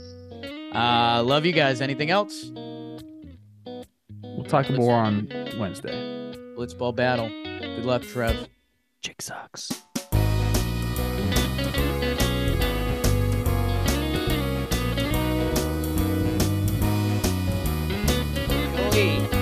uh 0.73 1.23
love 1.25 1.45
you 1.45 1.53
guys. 1.53 1.81
Anything 1.81 2.11
else? 2.11 2.51
We'll 4.37 4.45
talk 4.45 4.69
more 4.69 4.93
on 4.93 5.27
Wednesday. 5.57 6.31
Blitzball 6.55 6.95
battle. 6.95 7.27
Good 7.27 7.85
luck, 7.85 8.03
Trev. 8.03 8.47
Chick 9.01 9.19
socks. 9.19 9.83
Hey. 18.91 19.36